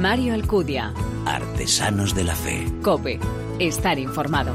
Mario 0.00 0.34
Alcudia. 0.34 0.92
Artesanos 1.24 2.14
de 2.14 2.24
la 2.24 2.34
Fe. 2.34 2.66
Cope. 2.82 3.20
Estar 3.58 3.98
informado. 3.98 4.54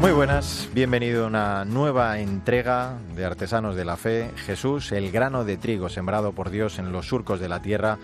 Muy 0.00 0.12
buenas, 0.12 0.68
bienvenido 0.74 1.24
a 1.24 1.28
una 1.28 1.64
nueva 1.64 2.18
entrega 2.18 2.98
de 3.16 3.24
Artesanos 3.24 3.74
de 3.74 3.86
la 3.86 3.96
Fe. 3.96 4.30
Jesús, 4.36 4.92
el 4.92 5.10
grano 5.10 5.44
de 5.44 5.56
trigo 5.56 5.88
sembrado 5.88 6.32
por 6.32 6.50
Dios 6.50 6.78
en 6.78 6.92
los 6.92 7.06
surcos 7.06 7.40
de 7.40 7.48
la 7.48 7.62
tierra, 7.62 7.98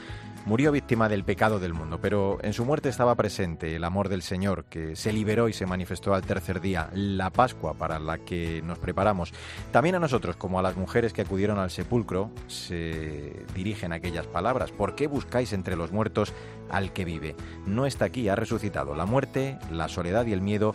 Murió 0.47 0.73
víctima 0.73 1.09
del 1.09 1.23
pecado 1.23 1.61
del 1.61 1.75
mundo, 1.75 2.01
pero 2.01 2.39
en 2.43 2.55
su 2.55 2.65
muerte 2.65 2.89
estaba 2.89 3.15
presente 3.15 3.77
el 3.77 3.85
amor 3.85 4.09
del 4.09 4.23
Señor, 4.23 4.65
que 4.65 4.97
se 4.97 5.13
liberó 5.13 5.49
y 5.49 5.53
se 5.53 5.67
manifestó 5.67 6.15
al 6.15 6.23
tercer 6.23 6.63
día, 6.63 6.89
la 6.95 7.31
Pascua 7.31 7.75
para 7.75 7.99
la 7.99 8.19
que 8.19 8.63
nos 8.63 8.79
preparamos. 8.79 9.33
También 9.71 9.97
a 9.97 10.01
nosotros, 10.01 10.37
como 10.37 10.59
a 10.59 10.63
las 10.63 10.77
mujeres 10.77 11.13
que 11.13 11.21
acudieron 11.23 11.59
al 11.59 11.71
sepulcro, 11.71 12.31
se 12.47 13.45
dirigen 13.55 13.93
aquellas 13.93 14.27
palabras. 14.27 14.73
¿Por 14.73 14.95
qué 14.95 15.07
buscáis 15.07 15.53
entre 15.53 15.77
los 15.77 15.93
muertos 15.93 16.33
al 16.71 16.93
que 16.93 17.05
vive? 17.05 17.37
No 17.67 17.85
está 17.85 18.07
aquí, 18.07 18.29
ha 18.29 18.35
resucitado. 18.35 18.95
La 18.95 19.05
muerte, 19.05 19.59
la 19.71 19.89
soledad 19.89 20.25
y 20.25 20.33
el 20.33 20.41
miedo 20.41 20.75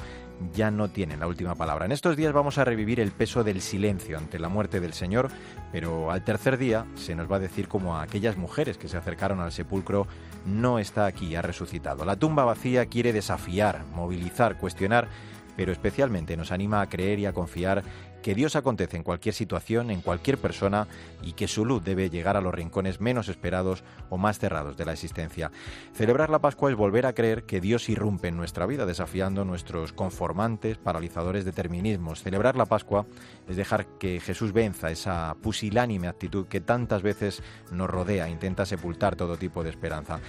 ya 0.54 0.72
no 0.72 0.90
tienen 0.90 1.20
la 1.20 1.28
última 1.28 1.56
palabra. 1.56 1.86
En 1.86 1.92
estos 1.92 2.16
días 2.16 2.34
vamos 2.34 2.58
a 2.58 2.66
revivir 2.66 3.00
el 3.00 3.12
peso 3.12 3.44
del 3.44 3.62
silencio 3.62 4.18
ante 4.18 4.40
la 4.40 4.50
muerte 4.50 4.80
del 4.80 4.94
Señor, 4.94 5.30
pero 5.72 6.12
al 6.12 6.24
tercer 6.24 6.58
día 6.58 6.86
se 6.96 7.16
nos 7.16 7.32
va 7.32 7.38
a 7.38 7.40
decir 7.40 7.68
como 7.68 7.96
a 7.96 8.04
aquellas 8.04 8.38
mujeres 8.38 8.78
que 8.78 8.88
se 8.88 8.98
acercaron 8.98 9.40
al 9.40 9.52
sepulcro, 9.52 10.08
no 10.46 10.80
está 10.80 11.06
aquí, 11.06 11.36
ha 11.36 11.42
resucitado. 11.42 12.06
La 12.06 12.18
tumba 12.18 12.46
vacía 12.46 12.86
quiere 12.86 13.14
desafiar, 13.14 13.84
movilizar, 13.94 14.58
cuestionar, 14.58 15.08
pero 15.56 15.72
especialmente 15.72 16.38
nos 16.38 16.52
anima 16.52 16.82
a 16.82 16.90
creer 16.90 17.20
y 17.20 17.26
a 17.26 17.34
confiar 17.34 17.84
que 18.26 18.34
Dios 18.34 18.56
acontece 18.56 18.98
en 18.98 19.04
cualquier 19.04 19.36
situación, 19.36 19.92
en 19.92 20.02
cualquier 20.02 20.40
persona 20.40 20.88
y 21.22 21.34
que 21.34 21.48
su 21.48 21.64
luz 21.64 21.84
debe 21.84 22.10
llegar 22.10 22.36
a 22.36 22.42
los 22.42 22.56
rincones 22.56 23.00
menos 23.00 23.30
esperados 23.30 23.84
o 24.10 24.18
más 24.18 24.40
cerrados 24.40 24.76
de 24.78 24.84
la 24.84 24.94
existencia. 24.94 25.52
Celebrar 25.94 26.32
la 26.32 26.40
Pascua 26.40 26.72
es 26.72 26.76
volver 26.76 27.06
a 27.06 27.14
creer 27.14 27.44
que 27.44 27.62
Dios 27.62 27.88
irrumpe 27.88 28.30
en 28.30 28.36
nuestra 28.36 28.66
vida, 28.66 28.88
desafiando 28.88 29.46
nuestros 29.46 29.94
conformantes, 29.94 30.80
paralizadores 30.80 31.46
determinismos. 31.46 32.24
Celebrar 32.24 32.56
la 32.58 32.66
Pascua 32.66 33.06
es 33.48 33.58
dejar 33.58 33.86
que 34.00 34.20
Jesús 34.20 34.54
venza 34.54 34.90
esa 34.90 35.36
pusilánime 35.44 36.08
actitud 36.08 36.48
que 36.48 36.62
tantas 36.62 37.04
veces 37.04 37.44
nos 37.72 37.92
rodea, 37.92 38.28
intenta 38.28 38.66
sepultar 38.66 39.16
todo 39.16 39.38
tipo 39.38 39.64
de 39.64 39.70
esperanza. 39.70 40.20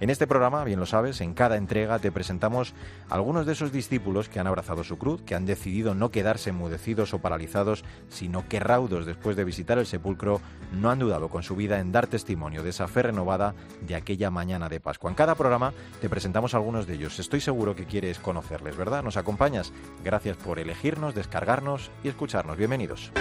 En 0.00 0.10
este 0.10 0.26
programa, 0.26 0.64
bien 0.64 0.80
lo 0.80 0.86
sabes, 0.86 1.20
en 1.20 1.34
cada 1.34 1.56
entrega 1.56 1.98
te 1.98 2.10
presentamos 2.10 2.74
algunos 3.08 3.46
de 3.46 3.52
esos 3.52 3.72
discípulos 3.72 4.28
que 4.28 4.40
han 4.40 4.46
abrazado 4.46 4.84
su 4.84 4.98
cruz, 4.98 5.22
que 5.22 5.34
han 5.34 5.46
decidido 5.46 5.94
no 5.94 6.10
quedarse 6.10 6.50
enmudecidos 6.50 7.14
o 7.14 7.20
paralizados, 7.20 7.84
sino 8.08 8.48
que 8.48 8.60
raudos 8.60 9.06
después 9.06 9.36
de 9.36 9.44
visitar 9.44 9.78
el 9.78 9.86
sepulcro, 9.86 10.40
no 10.72 10.90
han 10.90 10.98
dudado 10.98 11.28
con 11.28 11.42
su 11.42 11.56
vida 11.56 11.78
en 11.78 11.92
dar 11.92 12.06
testimonio 12.06 12.62
de 12.62 12.70
esa 12.70 12.88
fe 12.88 13.02
renovada 13.02 13.54
de 13.82 13.94
aquella 13.94 14.30
mañana 14.30 14.68
de 14.68 14.80
Pascua. 14.80 15.10
En 15.10 15.16
cada 15.16 15.36
programa 15.36 15.72
te 16.00 16.08
presentamos 16.08 16.54
algunos 16.54 16.86
de 16.86 16.94
ellos. 16.94 17.18
Estoy 17.18 17.40
seguro 17.40 17.76
que 17.76 17.86
quieres 17.86 18.18
conocerles, 18.18 18.76
¿verdad? 18.76 19.02
¿Nos 19.02 19.16
acompañas? 19.16 19.72
Gracias 20.02 20.36
por 20.36 20.58
elegirnos, 20.58 21.14
descargarnos 21.14 21.90
y 22.02 22.08
escucharnos. 22.08 22.56
Bienvenidos. 22.56 23.12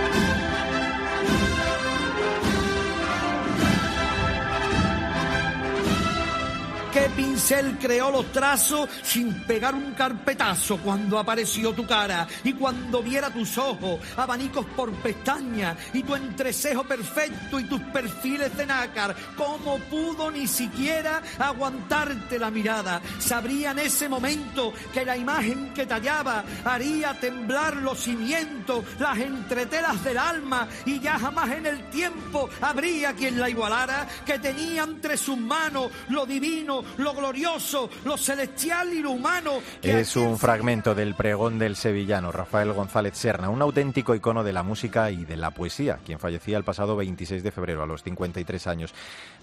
Qué 7.16 7.33
pincel 7.44 7.77
creó 7.77 8.09
los 8.09 8.31
trazos 8.31 8.89
sin 9.03 9.33
pegar 9.44 9.75
un 9.75 9.94
carpetazo 9.94 10.77
cuando 10.77 11.19
apareció 11.19 11.73
tu 11.73 11.86
cara 11.86 12.25
y 12.41 12.53
cuando 12.53 13.03
viera 13.03 13.30
tus 13.31 13.58
ojos, 13.58 13.99
abanicos 14.16 14.66
por 14.77 14.89
pestañas 14.94 15.77
y 15.94 16.03
tu 16.03 16.16
entrecejo 16.16 16.86
perfecto 16.86 17.59
y 17.59 17.66
tus 17.66 17.81
perfiles 17.81 18.55
de 18.55 18.66
nácar, 18.66 19.14
cómo 19.36 19.77
pudo 19.89 20.31
ni 20.31 20.47
siquiera 20.47 21.21
aguantarte 21.38 22.39
la 22.39 22.49
mirada. 22.49 23.02
Sabría 23.20 23.71
en 23.71 23.80
ese 23.80 24.08
momento 24.08 24.71
que 24.93 25.03
la 25.03 25.17
imagen 25.17 25.73
que 25.73 25.86
tallaba 25.86 26.45
haría 26.64 27.14
temblar 27.20 27.76
los 27.76 27.99
cimientos, 27.99 28.86
las 28.99 29.17
entretelas 29.17 30.02
del 30.05 30.17
alma 30.17 30.70
y 30.86 31.02
ya 31.02 31.20
jamás 31.20 31.52
en 31.52 31.65
el 31.65 31.89
tiempo 31.89 32.49
habría 32.61 33.14
quien 33.14 33.37
la 33.37 33.49
igualara, 33.49 34.08
que 34.26 34.39
tenía 34.39 34.83
entre 34.83 35.17
sus 35.17 35.37
manos 35.37 35.92
lo 36.08 36.26
divino, 36.26 36.86
lo 36.95 37.14
glorioso, 37.14 37.33
lo 38.05 38.17
celestial 38.17 38.94
y 38.94 39.02
lo 39.02 39.11
humano. 39.11 39.60
Es 39.82 40.16
un 40.16 40.38
fragmento 40.38 40.94
del 40.94 41.16
pregón 41.16 41.58
del 41.58 41.76
sevillano 41.76 42.32
Rafael 42.32 42.71
González 42.73 43.17
Serna, 43.17 43.49
un 43.49 43.61
auténtico 43.61 44.14
icono 44.16 44.44
de 44.44 44.54
la 44.54 44.64
música 44.64 45.10
y 45.11 45.26
de 45.26 45.38
la 45.38 45.52
poesía, 45.52 45.99
quien 46.05 46.20
fallecía 46.20 46.58
el 46.58 46.64
pasado 46.64 46.95
26 46.95 47.44
de 47.44 47.52
febrero 47.52 47.83
a 47.83 47.88
los 47.88 48.04
53 48.04 48.67
años. 48.67 48.94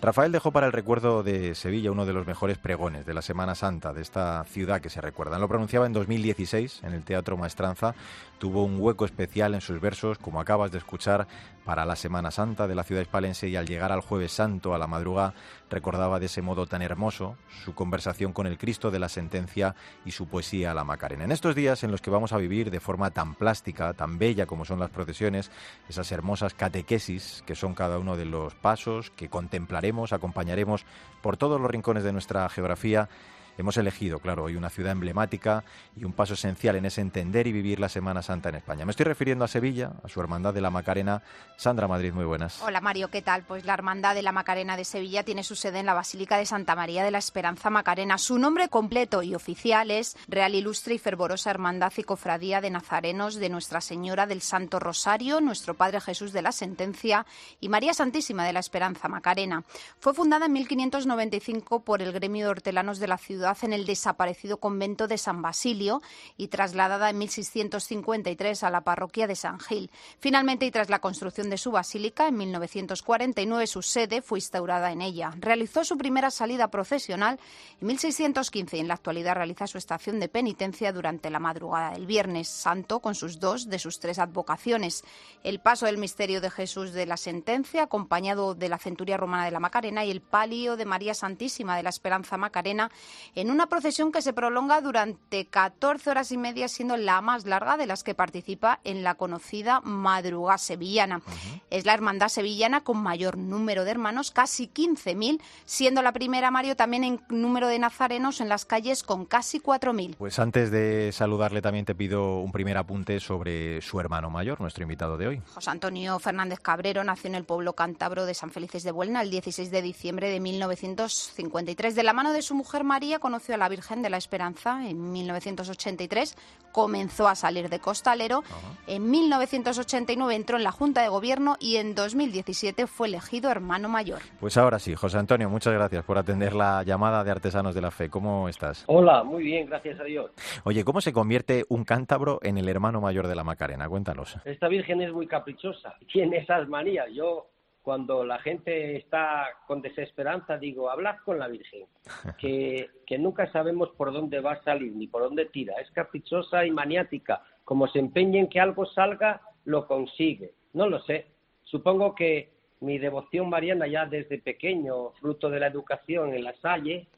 Rafael 0.00 0.32
dejó 0.32 0.52
para 0.52 0.66
el 0.66 0.72
recuerdo 0.72 1.22
de 1.22 1.54
Sevilla 1.54 1.90
uno 1.90 2.06
de 2.06 2.12
los 2.12 2.26
mejores 2.26 2.58
pregones 2.58 3.06
de 3.06 3.14
la 3.14 3.22
Semana 3.22 3.54
Santa 3.54 3.92
de 3.92 4.02
esta 4.02 4.44
ciudad 4.44 4.80
que 4.80 4.90
se 4.90 5.00
recuerda. 5.00 5.38
Lo 5.38 5.48
pronunciaba 5.48 5.86
en 5.86 5.92
2016 5.92 6.80
en 6.84 6.92
el 6.92 7.02
Teatro 7.02 7.36
Maestranza. 7.36 7.94
Tuvo 8.40 8.64
un 8.64 8.80
hueco 8.80 9.04
especial 9.04 9.52
en 9.52 9.60
sus 9.60 9.82
versos, 9.82 10.16
como 10.16 10.40
acabas 10.40 10.72
de 10.72 10.78
escuchar, 10.78 11.28
para 11.66 11.84
la 11.84 11.94
Semana 11.94 12.30
Santa 12.30 12.66
de 12.66 12.74
la 12.74 12.84
ciudad 12.84 13.02
hispalense 13.02 13.48
y 13.48 13.54
al 13.54 13.66
llegar 13.66 13.92
al 13.92 14.00
jueves 14.00 14.32
santo 14.32 14.74
a 14.74 14.78
la 14.78 14.86
madrugada 14.86 15.34
recordaba 15.68 16.18
de 16.18 16.24
ese 16.24 16.40
modo 16.40 16.66
tan 16.66 16.80
hermoso 16.80 17.36
su 17.62 17.74
conversación 17.74 18.32
con 18.32 18.46
el 18.46 18.56
Cristo 18.56 18.90
de 18.90 18.98
la 18.98 19.10
sentencia 19.10 19.76
y 20.06 20.12
su 20.12 20.26
poesía 20.26 20.70
a 20.70 20.74
la 20.74 20.84
Macarena. 20.84 21.24
En 21.24 21.32
estos 21.32 21.54
días 21.54 21.84
en 21.84 21.90
los 21.90 22.00
que 22.00 22.08
vamos 22.08 22.32
a 22.32 22.38
vivir 22.38 22.70
de 22.70 22.80
forma 22.80 23.10
tan 23.10 23.34
plástica, 23.34 23.92
tan 23.92 24.18
bella 24.18 24.46
como 24.46 24.64
son 24.64 24.80
las 24.80 24.88
procesiones, 24.88 25.50
esas 25.90 26.10
hermosas 26.10 26.54
catequesis 26.54 27.44
que 27.46 27.54
son 27.54 27.74
cada 27.74 27.98
uno 27.98 28.16
de 28.16 28.24
los 28.24 28.54
pasos 28.54 29.10
que 29.10 29.28
contemplaremos, 29.28 30.14
acompañaremos 30.14 30.86
por 31.20 31.36
todos 31.36 31.60
los 31.60 31.70
rincones 31.70 32.04
de 32.04 32.12
nuestra 32.14 32.48
geografía, 32.48 33.10
Hemos 33.58 33.76
elegido, 33.76 34.18
claro, 34.20 34.44
hoy 34.44 34.56
una 34.56 34.70
ciudad 34.70 34.92
emblemática 34.92 35.64
y 35.96 36.04
un 36.04 36.12
paso 36.12 36.34
esencial 36.34 36.76
en 36.76 36.86
ese 36.86 37.00
entender 37.00 37.46
y 37.46 37.52
vivir 37.52 37.78
la 37.78 37.88
Semana 37.88 38.22
Santa 38.22 38.48
en 38.48 38.54
España. 38.54 38.84
Me 38.84 38.90
estoy 38.90 39.04
refiriendo 39.04 39.44
a 39.44 39.48
Sevilla, 39.48 39.92
a 40.02 40.08
su 40.08 40.20
Hermandad 40.20 40.54
de 40.54 40.60
la 40.60 40.70
Macarena. 40.70 41.22
Sandra 41.56 41.88
Madrid, 41.88 42.12
muy 42.12 42.24
buenas. 42.24 42.62
Hola 42.62 42.80
Mario, 42.80 43.08
¿qué 43.08 43.20
tal? 43.20 43.42
Pues 43.42 43.64
la 43.64 43.74
Hermandad 43.74 44.14
de 44.14 44.22
la 44.22 44.32
Macarena 44.32 44.76
de 44.76 44.84
Sevilla 44.84 45.24
tiene 45.24 45.42
su 45.42 45.56
sede 45.56 45.80
en 45.80 45.86
la 45.86 45.94
Basílica 45.94 46.38
de 46.38 46.46
Santa 46.46 46.74
María 46.74 47.04
de 47.04 47.10
la 47.10 47.18
Esperanza 47.18 47.70
Macarena. 47.70 48.16
Su 48.18 48.38
nombre 48.38 48.68
completo 48.68 49.22
y 49.22 49.34
oficial 49.34 49.90
es 49.90 50.16
Real 50.28 50.54
Ilustre 50.54 50.94
y 50.94 50.98
Fervorosa 50.98 51.50
Hermandad 51.50 51.92
y 51.96 52.02
Cofradía 52.02 52.60
de 52.60 52.70
Nazarenos 52.70 53.34
de 53.34 53.48
Nuestra 53.48 53.80
Señora 53.80 54.26
del 54.26 54.40
Santo 54.40 54.78
Rosario, 54.78 55.40
Nuestro 55.40 55.74
Padre 55.74 56.00
Jesús 56.00 56.32
de 56.32 56.42
la 56.42 56.52
Sentencia 56.52 57.26
y 57.60 57.68
María 57.68 57.92
Santísima 57.92 58.44
de 58.44 58.52
la 58.52 58.60
Esperanza 58.60 59.08
Macarena. 59.08 59.64
Fue 59.98 60.14
fundada 60.14 60.46
en 60.46 60.52
1595 60.52 61.80
por 61.80 62.00
el 62.00 62.12
gremio 62.12 62.46
de 62.46 62.50
hortelanos 62.50 62.98
de 62.98 63.08
la 63.08 63.18
ciudad 63.18 63.39
en 63.62 63.72
el 63.72 63.86
desaparecido 63.86 64.58
convento 64.58 65.08
de 65.08 65.16
San 65.16 65.40
Basilio 65.40 66.02
y 66.36 66.48
trasladada 66.48 67.08
en 67.08 67.18
1653 67.18 68.62
a 68.62 68.70
la 68.70 68.82
parroquia 68.82 69.26
de 69.26 69.34
San 69.34 69.58
Gil. 69.58 69.90
Finalmente, 70.18 70.66
y 70.66 70.70
tras 70.70 70.90
la 70.90 70.98
construcción 70.98 71.48
de 71.48 71.56
su 71.56 71.70
basílica 71.70 72.28
en 72.28 72.36
1949, 72.36 73.66
su 73.66 73.82
sede 73.82 74.20
fue 74.20 74.38
instaurada 74.38 74.92
en 74.92 75.00
ella. 75.00 75.32
Realizó 75.38 75.84
su 75.84 75.96
primera 75.96 76.30
salida 76.30 76.68
procesional 76.68 77.40
en 77.80 77.86
1615 77.86 78.76
y 78.76 78.80
en 78.80 78.88
la 78.88 78.94
actualidad 78.94 79.36
realiza 79.36 79.66
su 79.66 79.78
estación 79.78 80.20
de 80.20 80.28
penitencia 80.28 80.92
durante 80.92 81.30
la 81.30 81.38
madrugada 81.38 81.92
del 81.92 82.06
Viernes 82.06 82.48
Santo 82.48 83.00
con 83.00 83.14
sus 83.14 83.40
dos 83.40 83.70
de 83.70 83.78
sus 83.78 84.00
tres 84.00 84.18
advocaciones. 84.18 85.02
El 85.44 85.60
paso 85.60 85.86
del 85.86 85.96
misterio 85.96 86.42
de 86.42 86.50
Jesús 86.50 86.92
de 86.92 87.06
la 87.06 87.16
sentencia, 87.16 87.84
acompañado 87.84 88.54
de 88.54 88.68
la 88.68 88.78
centuria 88.78 89.16
romana 89.16 89.46
de 89.46 89.50
la 89.50 89.60
Macarena 89.60 90.04
y 90.04 90.10
el 90.10 90.20
palio 90.20 90.76
de 90.76 90.84
María 90.84 91.14
Santísima 91.14 91.76
de 91.76 91.82
la 91.82 91.90
Esperanza 91.90 92.36
Macarena 92.36 92.90
en 93.34 93.50
una 93.50 93.66
procesión 93.66 94.12
que 94.12 94.22
se 94.22 94.32
prolonga 94.32 94.80
durante 94.80 95.46
14 95.46 96.10
horas 96.10 96.32
y 96.32 96.36
media, 96.36 96.68
siendo 96.68 96.96
la 96.96 97.20
más 97.20 97.44
larga 97.44 97.76
de 97.76 97.86
las 97.86 98.02
que 98.02 98.14
participa 98.14 98.80
en 98.84 99.02
la 99.02 99.14
conocida 99.14 99.80
madrugada 99.80 100.58
sevillana. 100.58 101.22
Es 101.70 101.84
la 101.84 101.94
hermandad 101.94 102.28
sevillana 102.28 102.82
con 102.82 102.98
mayor 102.98 103.36
número 103.36 103.84
de 103.84 103.90
hermanos, 103.90 104.30
casi 104.30 104.68
15.000, 104.68 105.40
siendo 105.64 106.02
la 106.02 106.12
primera, 106.12 106.50
Mario, 106.50 106.76
también 106.76 107.04
en 107.04 107.20
número 107.28 107.68
de 107.68 107.78
nazarenos 107.78 108.40
en 108.40 108.48
las 108.48 108.64
calles 108.64 109.02
con 109.02 109.24
casi 109.24 109.60
4.000. 109.60 110.16
Pues 110.16 110.38
antes 110.38 110.70
de 110.70 111.10
saludarle 111.12 111.62
también 111.62 111.84
te 111.84 111.94
pido 111.94 112.38
un 112.38 112.52
primer 112.52 112.76
apunte 112.76 113.20
sobre 113.20 113.80
su 113.80 114.00
hermano 114.00 114.30
mayor, 114.30 114.60
nuestro 114.60 114.82
invitado 114.82 115.16
de 115.16 115.28
hoy. 115.28 115.42
José 115.54 115.70
Antonio 115.70 116.18
Fernández 116.18 116.60
Cabrero 116.60 117.04
nació 117.04 117.28
en 117.28 117.36
el 117.36 117.44
pueblo 117.44 117.74
cántabro 117.74 118.26
de 118.26 118.34
San 118.34 118.50
Felices 118.50 118.82
de 118.82 118.90
Buelna 118.90 119.22
el 119.22 119.30
16 119.30 119.70
de 119.70 119.82
diciembre 119.82 120.28
de 120.30 120.40
1953. 120.40 121.94
De 121.94 122.02
la 122.02 122.12
mano 122.12 122.32
de 122.32 122.42
su 122.42 122.54
mujer 122.54 122.84
María 122.84 123.19
conoció 123.20 123.54
a 123.54 123.58
la 123.58 123.68
Virgen 123.68 124.02
de 124.02 124.10
la 124.10 124.16
Esperanza 124.16 124.88
en 124.88 125.12
1983, 125.12 126.36
comenzó 126.72 127.28
a 127.28 127.34
salir 127.34 127.68
de 127.68 127.78
costalero, 127.78 128.42
en 128.86 129.10
1989 129.10 130.34
entró 130.34 130.56
en 130.56 130.64
la 130.64 130.72
Junta 130.72 131.02
de 131.02 131.08
Gobierno 131.08 131.56
y 131.60 131.76
en 131.76 131.94
2017 131.94 132.86
fue 132.86 133.08
elegido 133.08 133.50
hermano 133.50 133.88
mayor. 133.88 134.20
Pues 134.40 134.56
ahora 134.56 134.78
sí, 134.78 134.94
José 134.94 135.18
Antonio, 135.18 135.48
muchas 135.48 135.74
gracias 135.74 136.04
por 136.04 136.18
atender 136.18 136.54
la 136.54 136.82
llamada 136.82 137.22
de 137.22 137.30
Artesanos 137.30 137.74
de 137.74 137.80
la 137.80 137.90
Fe. 137.90 138.08
¿Cómo 138.08 138.48
estás? 138.48 138.84
Hola, 138.86 139.22
muy 139.22 139.44
bien, 139.44 139.66
gracias 139.66 140.00
a 140.00 140.04
Dios. 140.04 140.30
Oye, 140.64 140.84
¿cómo 140.84 141.00
se 141.00 141.12
convierte 141.12 141.64
un 141.68 141.84
cántabro 141.84 142.40
en 142.42 142.58
el 142.58 142.68
hermano 142.68 143.00
mayor 143.00 143.26
de 143.28 143.34
la 143.34 143.44
Macarena? 143.44 143.88
Cuéntanos. 143.88 144.36
Esta 144.44 144.68
Virgen 144.68 145.02
es 145.02 145.12
muy 145.12 145.26
caprichosa, 145.26 145.94
tiene 146.12 146.38
esas 146.38 146.68
manías. 146.68 147.06
Yo 147.12 147.46
cuando 147.82 148.24
la 148.24 148.38
gente 148.38 148.96
está 148.96 149.46
con 149.66 149.80
desesperanza, 149.82 150.58
digo, 150.58 150.90
hablad 150.90 151.16
con 151.24 151.38
la 151.38 151.48
Virgen, 151.48 151.86
que, 152.38 152.90
que 153.06 153.18
nunca 153.18 153.50
sabemos 153.52 153.90
por 153.90 154.12
dónde 154.12 154.40
va 154.40 154.52
a 154.52 154.62
salir 154.62 154.92
ni 154.92 155.06
por 155.06 155.22
dónde 155.22 155.46
tira. 155.46 155.74
Es 155.80 155.90
caprichosa 155.90 156.64
y 156.64 156.70
maniática. 156.70 157.42
Como 157.64 157.88
se 157.88 157.98
empeña 157.98 158.40
en 158.40 158.48
que 158.48 158.60
algo 158.60 158.86
salga, 158.86 159.40
lo 159.64 159.86
consigue. 159.86 160.54
No 160.72 160.88
lo 160.88 161.00
sé. 161.02 161.26
Supongo 161.62 162.14
que 162.14 162.50
mi 162.80 162.98
devoción 162.98 163.48
mariana 163.48 163.86
ya 163.86 164.06
desde 164.06 164.38
pequeño, 164.38 165.10
fruto 165.20 165.50
de 165.50 165.60
la 165.60 165.66
educación 165.66 166.34
en 166.34 166.44
la 166.44 166.54
Salle, 166.60 167.08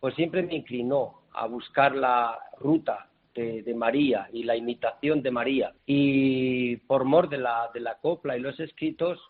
pues 0.00 0.14
siempre 0.14 0.42
me 0.42 0.54
inclinó 0.54 1.22
a 1.32 1.46
buscar 1.46 1.94
la 1.94 2.38
ruta 2.58 3.08
de, 3.34 3.62
de, 3.62 3.74
María 3.74 4.28
y 4.32 4.42
la 4.42 4.56
imitación 4.56 5.22
de 5.22 5.30
María. 5.30 5.72
Y 5.86 6.76
por 6.78 7.04
mor 7.04 7.28
de 7.28 7.38
la, 7.38 7.70
de 7.72 7.80
la 7.80 7.98
copla 7.98 8.36
y 8.36 8.40
los 8.40 8.58
escritos, 8.58 9.20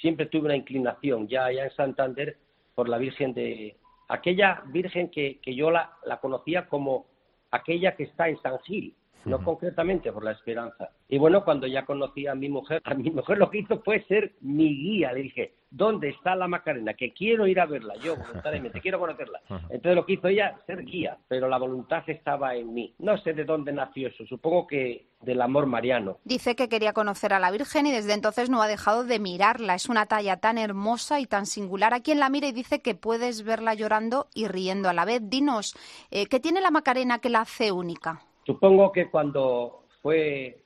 siempre 0.00 0.26
tuve 0.26 0.46
una 0.46 0.56
inclinación, 0.56 1.28
ya, 1.28 1.50
ya 1.52 1.64
en 1.64 1.70
Santander, 1.70 2.36
por 2.74 2.88
la 2.88 2.98
Virgen 2.98 3.34
de... 3.34 3.76
Aquella 4.08 4.62
Virgen 4.66 5.10
que, 5.10 5.38
que 5.40 5.54
yo 5.54 5.70
la, 5.70 5.92
la 6.04 6.18
conocía 6.18 6.66
como 6.66 7.06
aquella 7.50 7.94
que 7.94 8.04
está 8.04 8.28
en 8.28 8.40
San 8.40 8.58
Gil, 8.60 8.94
no 9.24 9.42
concretamente 9.42 10.12
por 10.12 10.24
la 10.24 10.32
esperanza. 10.32 10.90
Y 11.08 11.18
bueno, 11.18 11.44
cuando 11.44 11.66
ya 11.66 11.84
conocí 11.84 12.26
a 12.26 12.34
mi 12.34 12.48
mujer, 12.48 12.82
a 12.84 12.94
mi 12.94 13.10
mujer 13.10 13.38
lo 13.38 13.50
que 13.50 13.58
hizo 13.58 13.80
fue 13.82 14.04
ser 14.04 14.32
mi 14.40 14.68
guía. 14.68 15.12
Le 15.12 15.22
dije, 15.22 15.54
¿dónde 15.70 16.10
está 16.10 16.34
la 16.34 16.48
Macarena? 16.48 16.94
Que 16.94 17.12
quiero 17.12 17.46
ir 17.46 17.60
a 17.60 17.66
verla, 17.66 17.94
yo 17.96 18.16
voluntariamente, 18.16 18.80
quiero 18.82 18.98
conocerla. 18.98 19.40
Entonces 19.48 19.94
lo 19.94 20.04
que 20.04 20.14
hizo 20.14 20.28
ella, 20.28 20.58
ser 20.66 20.84
guía, 20.84 21.18
pero 21.28 21.48
la 21.48 21.58
voluntad 21.58 22.02
estaba 22.06 22.54
en 22.54 22.72
mí. 22.72 22.94
No 22.98 23.16
sé 23.18 23.32
de 23.32 23.44
dónde 23.44 23.72
nació 23.72 24.08
eso, 24.08 24.24
supongo 24.26 24.66
que 24.66 25.06
del 25.22 25.40
amor 25.42 25.66
mariano. 25.66 26.18
Dice 26.24 26.54
que 26.54 26.68
quería 26.68 26.92
conocer 26.92 27.32
a 27.32 27.40
la 27.40 27.50
Virgen 27.50 27.86
y 27.86 27.90
desde 27.90 28.12
entonces 28.12 28.50
no 28.50 28.62
ha 28.62 28.68
dejado 28.68 29.04
de 29.04 29.18
mirarla. 29.18 29.74
Es 29.74 29.88
una 29.88 30.06
talla 30.06 30.36
tan 30.38 30.58
hermosa 30.58 31.20
y 31.20 31.26
tan 31.26 31.46
singular. 31.46 31.92
A 31.92 32.00
quien 32.00 32.20
la 32.20 32.28
mira 32.28 32.46
y 32.46 32.52
dice 32.52 32.80
que 32.80 32.94
puedes 32.94 33.42
verla 33.42 33.74
llorando 33.74 34.28
y 34.34 34.46
riendo 34.46 34.88
a 34.88 34.92
la 34.92 35.04
vez. 35.04 35.20
Dinos, 35.24 35.74
eh, 36.10 36.26
¿qué 36.26 36.38
tiene 36.38 36.60
la 36.60 36.70
Macarena 36.70 37.18
que 37.18 37.30
la 37.30 37.40
hace 37.40 37.72
única? 37.72 38.27
Supongo 38.48 38.92
que 38.92 39.10
cuando 39.10 39.84
fue 40.00 40.62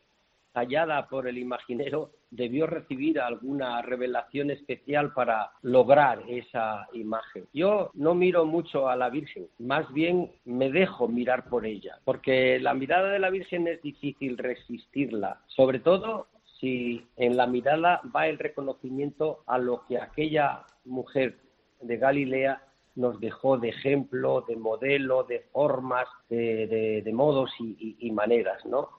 tallada 0.53 1.09
por 1.09 1.27
el 1.27 1.37
imaginero 1.37 2.13
debió 2.31 2.69
recibir 2.69 3.19
alguna 3.19 3.83
revelación 3.83 4.53
especial 4.53 5.13
para 5.13 5.51
lograr 5.63 6.23
esa 6.29 6.87
imagen. 6.93 7.49
Yo 7.53 7.91
no 7.95 8.15
miro 8.15 8.47
mucho 8.47 8.89
a 8.89 8.95
la 8.95 9.11
Virgen, 9.11 9.49
más 9.59 9.93
bien 9.93 10.31
me 10.45 10.71
dejo 10.71 11.09
mirar 11.09 11.49
por 11.49 11.67
ella, 11.67 11.99
porque 12.05 12.61
la 12.61 12.73
mirada 12.73 13.09
de 13.09 13.19
la 13.19 13.31
Virgen 13.31 13.67
es 13.67 13.83
difícil 13.83 14.39
resistirla, 14.39 15.41
sobre 15.49 15.81
todo 15.81 16.29
si 16.61 17.05
en 17.17 17.37
la 17.37 17.49
mirada 17.49 18.01
va 18.15 18.29
el 18.29 18.39
reconocimiento 18.39 19.43
a 19.49 19.59
lo 19.59 19.85
que 19.89 19.99
aquella 19.99 20.67
mujer 20.85 21.37
de 21.81 21.97
Galilea 21.97 22.63
nos 22.95 23.21
dejó 23.21 23.59
de 23.59 23.71
ejemplo, 23.71 24.45
de 24.47 24.57
modelo, 24.57 25.25
de 25.25 25.41
formas, 25.53 26.07
de, 26.29 27.03
de, 27.05 27.13
modos 27.13 27.51
y, 27.59 28.11
maneras, 28.13 28.65
¿no? 28.67 28.91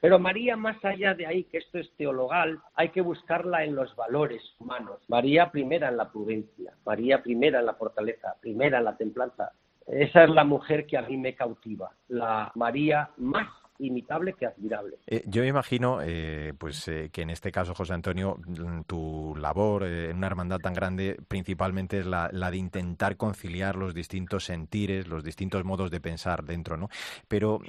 Pero 0.00 0.18
María, 0.18 0.56
más 0.56 0.82
allá 0.84 1.14
de 1.14 1.26
ahí, 1.26 1.44
que 1.44 1.58
esto 1.58 1.78
es 1.78 1.90
teologal, 1.96 2.60
hay 2.74 2.88
que 2.88 3.02
buscarla 3.02 3.64
en 3.64 3.74
los 3.74 3.94
valores 3.96 4.42
humanos. 4.58 4.98
María 5.08 5.50
primera 5.50 5.88
en 5.88 5.98
la 5.98 6.10
prudencia, 6.10 6.72
María 6.86 7.22
primera 7.22 7.60
en 7.60 7.66
la 7.66 7.74
fortaleza, 7.74 8.34
primera 8.40 8.78
en 8.78 8.84
la 8.84 8.96
templanza. 8.96 9.52
Esa 9.86 10.24
es 10.24 10.30
la 10.30 10.44
mujer 10.44 10.86
que 10.86 10.96
a 10.96 11.02
mí 11.02 11.16
me 11.16 11.34
cautiva, 11.34 11.90
la 12.08 12.50
María 12.54 13.10
más 13.18 13.48
imitable 13.80 14.34
que 14.34 14.46
admirable. 14.46 14.98
Eh, 15.06 15.22
yo 15.26 15.42
me 15.42 15.48
imagino, 15.48 16.00
eh, 16.02 16.52
pues 16.56 16.86
eh, 16.88 17.10
que 17.12 17.22
en 17.22 17.30
este 17.30 17.50
caso, 17.50 17.74
José 17.74 17.94
Antonio, 17.94 18.38
tu 18.86 19.34
labor 19.36 19.84
en 19.84 20.16
una 20.16 20.26
hermandad 20.26 20.58
tan 20.58 20.74
grande, 20.74 21.16
principalmente 21.28 21.98
es 22.00 22.06
la, 22.06 22.28
la, 22.32 22.50
de 22.50 22.58
intentar 22.58 23.16
conciliar 23.16 23.76
los 23.76 23.94
distintos 23.94 24.44
sentires, 24.44 25.08
los 25.08 25.24
distintos 25.24 25.64
modos 25.64 25.90
de 25.90 26.00
pensar 26.00 26.44
dentro, 26.44 26.76
¿no? 26.76 26.88
Pero 27.28 27.60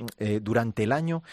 durante 0.42 0.84
el 0.84 0.92
año, 0.92 1.24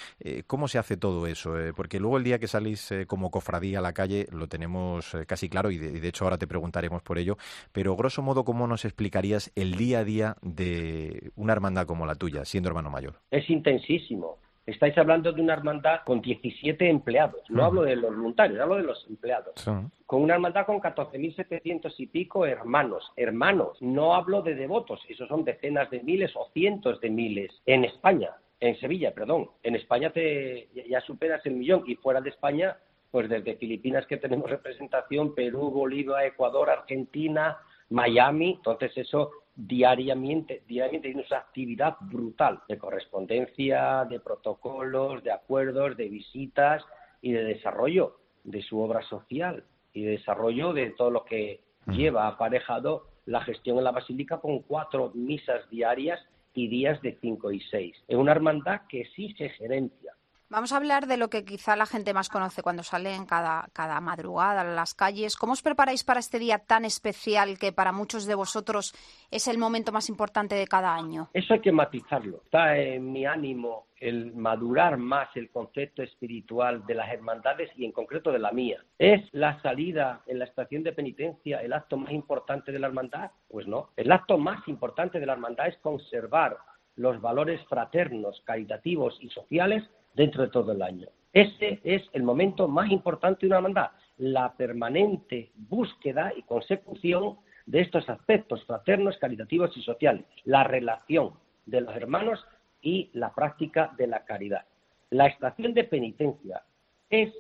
¿cómo 0.46 0.68
se 0.68 0.78
hace 0.78 0.96
todo 0.96 1.26
eso? 1.26 1.54
porque 1.74 2.00
luego 2.00 2.18
el 2.18 2.24
día 2.24 2.38
que 2.38 2.46
salís 2.46 2.90
como 3.06 3.30
cofradía 3.30 3.78
a 3.78 3.82
la 3.82 3.92
calle 3.92 4.26
lo 4.32 4.48
tenemos 4.48 5.16
casi 5.26 5.48
claro 5.48 5.70
y 5.70 5.78
de, 5.78 5.88
y 5.88 6.00
de 6.00 6.08
hecho 6.08 6.24
ahora 6.24 6.38
te 6.38 6.46
preguntaremos 6.46 7.02
por 7.02 7.18
ello. 7.18 7.36
Pero 7.72 7.96
grosso 7.96 8.22
modo, 8.22 8.44
¿cómo 8.44 8.66
nos 8.66 8.84
explicarías 8.84 9.50
el 9.54 9.76
día 9.76 10.00
a 10.00 10.04
día 10.04 10.36
de 10.42 11.30
una 11.36 11.52
hermandad 11.52 11.86
como 11.86 12.06
la 12.06 12.14
tuya, 12.14 12.44
siendo 12.44 12.68
hermano 12.68 12.90
mayor? 12.90 13.20
Es 13.30 13.48
intensísimo 13.50 14.38
estáis 14.70 14.96
hablando 14.98 15.32
de 15.32 15.40
una 15.40 15.54
hermandad 15.54 16.00
con 16.04 16.20
17 16.20 16.88
empleados. 16.88 17.42
No 17.48 17.62
uh 17.62 17.64
-huh. 17.64 17.66
hablo 17.66 17.82
de 17.82 17.96
los 17.96 18.14
voluntarios, 18.14 18.60
hablo 18.60 18.76
de 18.76 18.82
los 18.82 19.06
empleados. 19.08 19.54
Sí. 19.56 19.70
Con 20.06 20.22
una 20.22 20.34
hermandad 20.34 20.66
con 20.66 20.80
14.700 20.80 21.94
y 21.98 22.06
pico 22.06 22.44
hermanos. 22.44 23.10
Hermanos, 23.16 23.80
no 23.80 24.14
hablo 24.14 24.42
de 24.42 24.54
devotos, 24.54 25.00
esos 25.08 25.28
son 25.28 25.44
decenas 25.44 25.90
de 25.90 26.02
miles 26.02 26.32
o 26.36 26.50
cientos 26.52 27.00
de 27.00 27.10
miles 27.10 27.50
en 27.66 27.84
España, 27.84 28.30
en 28.60 28.78
Sevilla, 28.78 29.12
perdón. 29.14 29.50
En 29.62 29.74
España 29.74 30.10
te, 30.10 30.68
ya 30.88 31.00
superas 31.00 31.44
el 31.46 31.54
millón 31.54 31.84
y 31.86 31.94
fuera 31.96 32.20
de 32.20 32.30
España, 32.30 32.76
pues 33.10 33.28
desde 33.28 33.56
Filipinas 33.56 34.06
que 34.06 34.18
tenemos 34.18 34.50
representación, 34.50 35.34
Perú, 35.34 35.70
Bolivia, 35.70 36.26
Ecuador, 36.26 36.68
Argentina, 36.68 37.56
Miami, 37.90 38.54
entonces 38.56 38.92
eso 38.96 39.30
diariamente, 39.58 40.62
diariamente 40.68 41.08
hay 41.08 41.14
una 41.14 41.38
actividad 41.38 41.96
brutal 42.00 42.60
de 42.68 42.78
correspondencia, 42.78 44.04
de 44.04 44.20
protocolos, 44.20 45.24
de 45.24 45.32
acuerdos, 45.32 45.96
de 45.96 46.08
visitas 46.08 46.84
y 47.20 47.32
de 47.32 47.42
desarrollo 47.42 48.18
de 48.44 48.62
su 48.62 48.78
obra 48.78 49.02
social 49.02 49.64
y 49.92 50.04
de 50.04 50.12
desarrollo 50.12 50.72
de 50.72 50.90
todo 50.90 51.10
lo 51.10 51.24
que 51.24 51.60
lleva 51.88 52.28
aparejado 52.28 53.08
la 53.26 53.40
gestión 53.40 53.78
en 53.78 53.84
la 53.84 53.90
basílica 53.90 54.38
con 54.38 54.60
cuatro 54.60 55.10
misas 55.14 55.68
diarias 55.70 56.20
y 56.54 56.68
días 56.68 57.02
de 57.02 57.18
cinco 57.20 57.50
y 57.50 57.60
seis. 57.62 57.96
Es 58.06 58.16
una 58.16 58.32
hermandad 58.32 58.82
que 58.88 59.00
exige 59.00 59.48
gerencia, 59.50 60.12
Vamos 60.50 60.72
a 60.72 60.78
hablar 60.78 61.06
de 61.06 61.18
lo 61.18 61.28
que 61.28 61.44
quizá 61.44 61.76
la 61.76 61.84
gente 61.84 62.14
más 62.14 62.30
conoce 62.30 62.62
cuando 62.62 62.82
salen 62.82 63.26
cada, 63.26 63.68
cada 63.74 64.00
madrugada 64.00 64.62
a 64.62 64.64
las 64.64 64.94
calles. 64.94 65.36
¿Cómo 65.36 65.52
os 65.52 65.60
preparáis 65.60 66.04
para 66.04 66.20
este 66.20 66.38
día 66.38 66.58
tan 66.58 66.86
especial 66.86 67.58
que 67.58 67.70
para 67.70 67.92
muchos 67.92 68.24
de 68.24 68.34
vosotros 68.34 68.94
es 69.30 69.46
el 69.46 69.58
momento 69.58 69.92
más 69.92 70.08
importante 70.08 70.54
de 70.54 70.66
cada 70.66 70.94
año? 70.94 71.28
Eso 71.34 71.52
hay 71.52 71.60
que 71.60 71.70
matizarlo. 71.70 72.40
Está 72.44 72.78
en 72.78 73.12
mi 73.12 73.26
ánimo 73.26 73.88
el 74.00 74.32
madurar 74.34 74.96
más 74.96 75.28
el 75.34 75.50
concepto 75.50 76.02
espiritual 76.02 76.86
de 76.86 76.94
las 76.94 77.12
hermandades 77.12 77.70
y 77.76 77.84
en 77.84 77.92
concreto 77.92 78.32
de 78.32 78.38
la 78.38 78.50
mía. 78.50 78.82
¿Es 78.98 79.28
la 79.32 79.60
salida 79.60 80.22
en 80.26 80.38
la 80.38 80.46
estación 80.46 80.82
de 80.82 80.94
penitencia 80.94 81.60
el 81.60 81.74
acto 81.74 81.98
más 81.98 82.12
importante 82.12 82.72
de 82.72 82.78
la 82.78 82.86
hermandad? 82.86 83.32
Pues 83.48 83.66
no. 83.66 83.90
El 83.98 84.10
acto 84.10 84.38
más 84.38 84.66
importante 84.66 85.20
de 85.20 85.26
la 85.26 85.34
hermandad 85.34 85.68
es 85.68 85.76
conservar 85.78 86.56
los 86.96 87.20
valores 87.20 87.60
fraternos, 87.68 88.40
caritativos 88.46 89.18
y 89.20 89.28
sociales 89.28 89.84
dentro 90.18 90.42
de 90.42 90.50
todo 90.50 90.72
el 90.72 90.82
año. 90.82 91.06
Ese 91.32 91.80
es 91.84 92.02
el 92.12 92.24
momento 92.24 92.66
más 92.66 92.90
importante 92.90 93.40
de 93.42 93.46
una 93.46 93.58
hermandad, 93.58 93.90
la 94.16 94.52
permanente 94.54 95.52
búsqueda 95.54 96.32
y 96.36 96.42
consecución 96.42 97.38
de 97.66 97.82
estos 97.82 98.08
aspectos 98.10 98.64
fraternos, 98.64 99.16
caritativos 99.18 99.76
y 99.76 99.82
sociales, 99.82 100.24
la 100.44 100.64
relación 100.64 101.34
de 101.66 101.82
los 101.82 101.94
hermanos 101.94 102.44
y 102.82 103.10
la 103.12 103.32
práctica 103.32 103.94
de 103.96 104.08
la 104.08 104.24
caridad. 104.24 104.64
La 105.10 105.26
estación 105.26 105.72
de 105.72 105.84
penitencia 105.84 106.62
es 107.08 107.32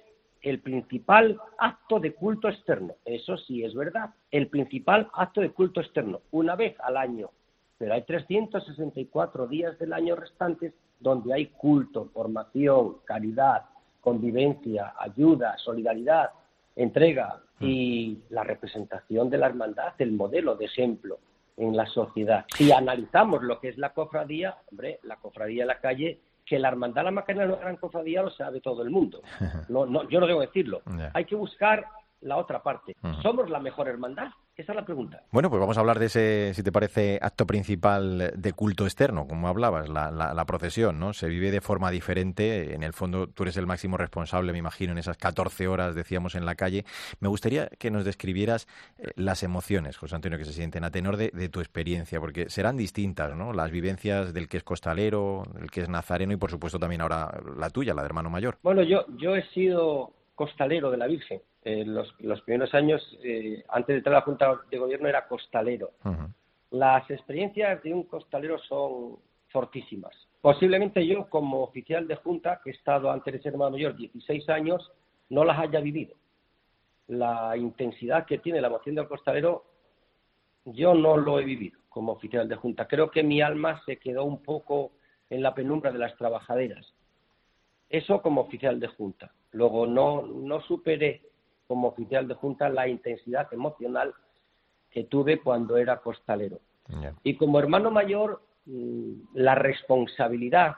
el 0.42 0.60
principal 0.60 1.40
acto 1.58 1.98
de 1.98 2.14
culto 2.14 2.48
externo, 2.48 2.94
eso 3.04 3.36
sí 3.38 3.64
es 3.64 3.74
verdad, 3.74 4.10
el 4.30 4.46
principal 4.46 5.10
acto 5.14 5.40
de 5.40 5.50
culto 5.50 5.80
externo, 5.80 6.20
una 6.30 6.54
vez 6.54 6.76
al 6.80 6.96
año, 6.96 7.30
pero 7.76 7.94
hay 7.94 8.02
364 8.02 9.48
días 9.48 9.76
del 9.80 9.92
año 9.92 10.14
restantes 10.14 10.74
donde 11.00 11.32
hay 11.34 11.46
culto, 11.46 12.08
formación, 12.12 12.98
caridad, 13.04 13.64
convivencia, 14.00 14.94
ayuda, 14.98 15.56
solidaridad, 15.58 16.30
entrega 16.76 17.40
y 17.60 18.18
la 18.30 18.44
representación 18.44 19.28
de 19.30 19.38
la 19.38 19.46
hermandad, 19.46 19.94
el 19.98 20.12
modelo 20.12 20.54
de 20.56 20.66
ejemplo 20.66 21.18
en 21.56 21.76
la 21.76 21.86
sociedad. 21.86 22.46
Si 22.56 22.70
analizamos 22.70 23.42
lo 23.42 23.58
que 23.60 23.68
es 23.68 23.78
la 23.78 23.92
cofradía, 23.92 24.56
hombre, 24.70 25.00
la 25.02 25.16
cofradía 25.16 25.64
de 25.64 25.66
la 25.66 25.80
calle, 25.80 26.20
que 26.46 26.58
la 26.58 26.68
hermandad 26.68 27.04
la 27.04 27.10
Macarena 27.10 27.44
no 27.44 27.52
es 27.52 27.56
una 27.58 27.64
gran 27.66 27.76
cofradía 27.76 28.22
lo 28.22 28.30
sabe 28.30 28.60
todo 28.60 28.82
el 28.82 28.90
mundo. 28.90 29.20
No, 29.68 29.84
no, 29.84 30.08
yo 30.08 30.20
no 30.20 30.26
debo 30.26 30.40
decirlo. 30.40 30.80
Hay 31.12 31.24
que 31.24 31.34
buscar 31.34 31.84
la 32.22 32.36
otra 32.36 32.62
parte. 32.62 32.96
¿Somos 33.22 33.50
la 33.50 33.60
mejor 33.60 33.88
hermandad? 33.88 34.28
Esa 34.58 34.72
es 34.72 34.76
la 34.76 34.84
pregunta. 34.84 35.22
Bueno, 35.30 35.50
pues 35.50 35.60
vamos 35.60 35.76
a 35.76 35.80
hablar 35.80 36.00
de 36.00 36.06
ese, 36.06 36.52
si 36.52 36.64
te 36.64 36.72
parece, 36.72 37.20
acto 37.22 37.46
principal 37.46 38.32
de 38.34 38.52
culto 38.52 38.86
externo, 38.86 39.28
como 39.28 39.46
hablabas, 39.46 39.88
la, 39.88 40.10
la, 40.10 40.44
procesión, 40.46 40.98
¿no? 40.98 41.12
Se 41.12 41.28
vive 41.28 41.52
de 41.52 41.60
forma 41.60 41.92
diferente. 41.92 42.74
En 42.74 42.82
el 42.82 42.92
fondo, 42.92 43.28
tú 43.28 43.44
eres 43.44 43.56
el 43.56 43.68
máximo 43.68 43.96
responsable, 43.96 44.50
me 44.50 44.58
imagino, 44.58 44.90
en 44.90 44.98
esas 44.98 45.16
14 45.16 45.68
horas, 45.68 45.94
decíamos, 45.94 46.34
en 46.34 46.44
la 46.44 46.56
calle. 46.56 46.84
Me 47.20 47.28
gustaría 47.28 47.68
que 47.78 47.92
nos 47.92 48.04
describieras 48.04 48.66
eh, 48.98 49.12
las 49.14 49.44
emociones, 49.44 49.96
José 49.96 50.16
Antonio, 50.16 50.38
que 50.38 50.44
se 50.44 50.52
sienten 50.52 50.82
a 50.82 50.90
tenor 50.90 51.18
de, 51.18 51.30
de, 51.32 51.48
tu 51.48 51.60
experiencia, 51.60 52.18
porque 52.18 52.50
serán 52.50 52.76
distintas, 52.76 53.36
¿no? 53.36 53.52
Las 53.52 53.70
vivencias 53.70 54.34
del 54.34 54.48
que 54.48 54.56
es 54.56 54.64
costalero, 54.64 55.44
el 55.62 55.70
que 55.70 55.82
es 55.82 55.88
nazareno 55.88 56.32
y, 56.32 56.36
por 56.36 56.50
supuesto, 56.50 56.80
también 56.80 57.00
ahora 57.00 57.30
la 57.56 57.70
tuya, 57.70 57.94
la 57.94 58.02
de 58.02 58.06
hermano 58.06 58.28
mayor. 58.28 58.58
Bueno, 58.64 58.82
yo, 58.82 59.06
yo 59.18 59.36
he 59.36 59.48
sido 59.50 60.17
costalero 60.38 60.88
de 60.92 60.96
la 60.96 61.08
Virgen. 61.08 61.42
los, 61.64 62.14
los, 62.20 62.40
primeros 62.42 62.72
años, 62.72 63.02
eh, 63.24 63.64
antes 63.68 63.88
de 63.88 63.96
entrar 63.96 64.14
a 64.14 64.18
la 64.20 64.24
Junta 64.24 64.60
de 64.70 64.78
Gobierno, 64.78 65.08
era 65.08 65.26
costalero. 65.26 65.90
Las 66.70 67.10
experiencias 67.10 67.82
de 67.82 67.92
un 67.92 68.04
costalero 68.04 68.56
son 68.60 69.18
fortísimas. 69.48 70.14
Posiblemente 70.40 71.04
yo, 71.04 71.28
como 71.28 71.64
oficial 71.64 72.06
de 72.06 72.14
Junta, 72.14 72.60
que 72.62 72.70
he 72.70 72.72
estado 72.72 73.10
antes 73.10 73.34
de 73.34 73.42
ser 73.42 73.52
hermano 73.52 73.72
mayor 73.72 73.96
16 73.96 74.48
años, 74.50 74.92
no 75.30 75.44
las 75.44 75.58
haya 75.58 75.80
vivido. 75.80 76.14
La 77.08 77.56
intensidad 77.56 78.24
que 78.24 78.38
tiene 78.38 78.60
la 78.60 78.68
emoción 78.68 78.94
del 78.94 79.08
costalero, 79.08 79.64
yo 80.66 80.94
no 80.94 81.16
lo 81.16 81.40
he 81.40 81.44
vivido 81.44 81.80
como 81.88 82.12
oficial 82.12 82.48
de 82.48 82.54
Junta. 82.54 82.86
Creo 82.86 83.10
que 83.10 83.24
mi 83.24 83.42
alma 83.42 83.82
se 83.84 83.96
quedó 83.96 84.24
un 84.24 84.40
poco 84.40 84.92
en 85.30 85.42
la 85.42 85.52
penumbra 85.52 85.90
de 85.90 85.98
las 85.98 86.16
trabajaderas. 86.16 86.86
Eso 87.88 88.22
como 88.22 88.42
oficial 88.42 88.78
de 88.78 88.86
Junta. 88.86 89.32
Luego 89.52 89.86
no, 89.86 90.22
no 90.22 90.60
superé 90.62 91.22
como 91.66 91.88
oficial 91.88 92.26
de 92.26 92.34
junta 92.34 92.68
la 92.68 92.88
intensidad 92.88 93.52
emocional 93.52 94.14
que 94.90 95.04
tuve 95.04 95.40
cuando 95.40 95.76
era 95.76 96.00
costalero. 96.00 96.60
Y 97.22 97.36
como 97.36 97.58
hermano 97.58 97.90
mayor, 97.90 98.40
mm, 98.64 99.12
la 99.34 99.54
responsabilidad 99.54 100.76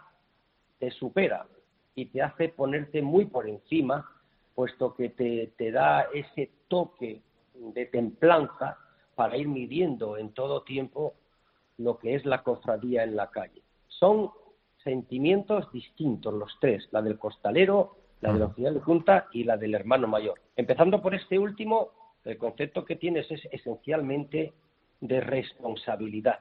te 0.80 0.90
supera 0.90 1.46
y 1.94 2.06
te 2.06 2.20
hace 2.22 2.48
ponerte 2.48 3.00
muy 3.00 3.26
por 3.26 3.48
encima, 3.48 4.10
puesto 4.54 4.94
que 4.94 5.10
te, 5.10 5.52
te 5.56 5.70
da 5.70 6.08
ese 6.12 6.50
toque 6.66 7.22
de 7.54 7.86
templanza 7.86 8.78
para 9.14 9.36
ir 9.36 9.46
midiendo 9.46 10.16
en 10.16 10.32
todo 10.32 10.62
tiempo 10.62 11.14
lo 11.78 11.98
que 11.98 12.14
es 12.14 12.24
la 12.24 12.42
cofradía 12.42 13.04
en 13.04 13.14
la 13.14 13.30
calle. 13.30 13.62
Son 13.86 14.30
sentimientos 14.82 15.70
distintos 15.72 16.34
los 16.34 16.52
tres, 16.60 16.88
la 16.90 17.02
del 17.02 17.18
costalero, 17.18 17.96
la 18.20 18.32
de 18.32 18.38
la 18.38 18.46
oficial 18.46 18.74
de 18.74 18.80
junta 18.80 19.28
y 19.32 19.44
la 19.44 19.56
del 19.56 19.74
hermano 19.74 20.06
mayor. 20.06 20.40
Empezando 20.56 21.00
por 21.00 21.14
este 21.14 21.38
último, 21.38 21.90
el 22.24 22.36
concepto 22.36 22.84
que 22.84 22.96
tienes 22.96 23.30
es 23.30 23.40
esencialmente 23.50 24.52
de 25.00 25.20
responsabilidad, 25.20 26.40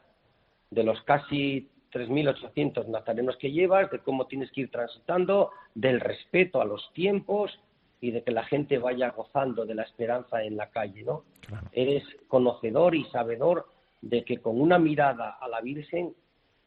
de 0.69 0.83
los 0.83 1.01
casi 1.03 1.69
3.800 1.91 2.88
nazarenos 2.88 3.38
que 3.38 3.51
llevas, 3.51 3.89
de 3.89 4.00
cómo 4.00 4.27
tienes 4.27 4.51
que 4.51 4.62
ir 4.62 4.71
transitando, 4.71 5.51
del 5.74 6.00
respeto 6.00 6.62
a 6.62 6.65
los 6.65 6.91
tiempos 6.93 7.57
y 8.01 8.12
de 8.12 8.24
que 8.24 8.31
la 8.31 8.43
gente 8.43 8.77
vaya 8.77 9.09
gozando 9.12 9.65
de 9.65 9.75
la 9.75 9.83
esperanza 9.83 10.43
en 10.43 10.57
la 10.57 10.69
calle, 10.69 11.03
¿no? 11.03 11.24
Eres 11.71 12.03
conocedor 12.27 12.95
y 12.95 13.05
sabedor 13.05 13.67
de 14.01 14.24
que 14.24 14.38
con 14.38 14.62
una 14.62 14.79
mirada 14.79 15.38
a 15.41 15.48
la 15.48 15.62
Virgen 15.62 16.13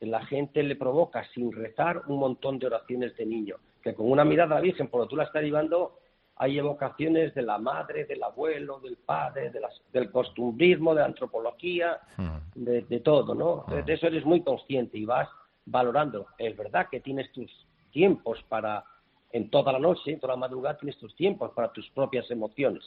la 0.01 0.25
gente 0.27 0.63
le 0.63 0.77
provoca 0.77 1.25
sin 1.33 1.53
rezar 1.53 2.03
un 2.09 2.19
montón 2.19 2.59
de 2.59 2.67
oraciones 2.67 3.17
de 3.17 3.25
niño 3.25 3.57
que 3.83 3.95
con 3.95 4.11
una 4.11 4.25
mirada 4.25 4.57
a 4.57 4.59
la 4.59 4.63
Virgen, 4.63 4.89
por 4.89 5.01
lo 5.01 5.07
que 5.07 5.11
tú 5.11 5.17
la 5.17 5.25
estás 5.25 5.43
llevando, 5.43 5.99
hay 6.37 6.59
evocaciones 6.59 7.35
de 7.35 7.43
la 7.43 7.59
madre, 7.59 8.05
del 8.05 8.23
abuelo, 8.23 8.81
del 8.81 8.97
padre, 8.97 9.51
de 9.51 9.61
del 9.93 10.11
costumbrismo, 10.11 10.95
de 10.95 11.01
la 11.01 11.07
antropología, 11.07 12.01
hmm. 12.17 12.37
de, 12.55 13.01
todo, 13.01 13.35
¿no? 13.35 13.65
Hmm. 13.67 13.85
De 13.85 13.93
eso 13.93 14.07
eres 14.07 14.25
muy 14.25 14.43
consciente 14.43 14.99
y 14.99 15.05
vas 15.05 15.29
valorando. 15.67 16.27
Es 16.39 16.57
verdad 16.57 16.89
que 16.91 17.01
tienes 17.01 17.31
tus 17.33 17.51
tiempos 17.93 18.43
para, 18.49 18.85
en 19.31 19.51
toda 19.51 19.73
la 19.73 19.79
noche, 19.79 20.13
en 20.13 20.21
toda 20.21 20.35
la 20.35 20.41
madrugada, 20.41 20.79
tienes 20.79 20.99
tus 20.99 21.15
tiempos 21.15 21.53
para 21.53 21.71
tus 21.73 21.89
propias 21.91 22.31
emociones, 22.31 22.83